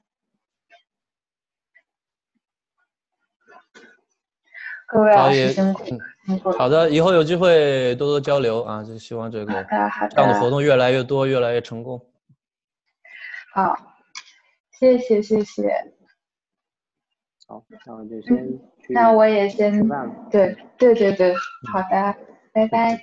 [4.95, 5.83] 各位老师辛苦。
[6.57, 8.81] 好的，以后有机会多多交流啊！
[8.85, 12.01] 就希望这个这样的活动越来越多，越来越成功。
[13.53, 13.77] 好，
[14.79, 15.93] 谢谢谢谢。
[17.49, 18.37] 好，那我就先
[18.87, 18.93] 去。
[18.93, 19.85] 那我也先。
[20.31, 21.35] 对对对对，
[21.73, 22.15] 好的，
[22.53, 23.01] 拜拜。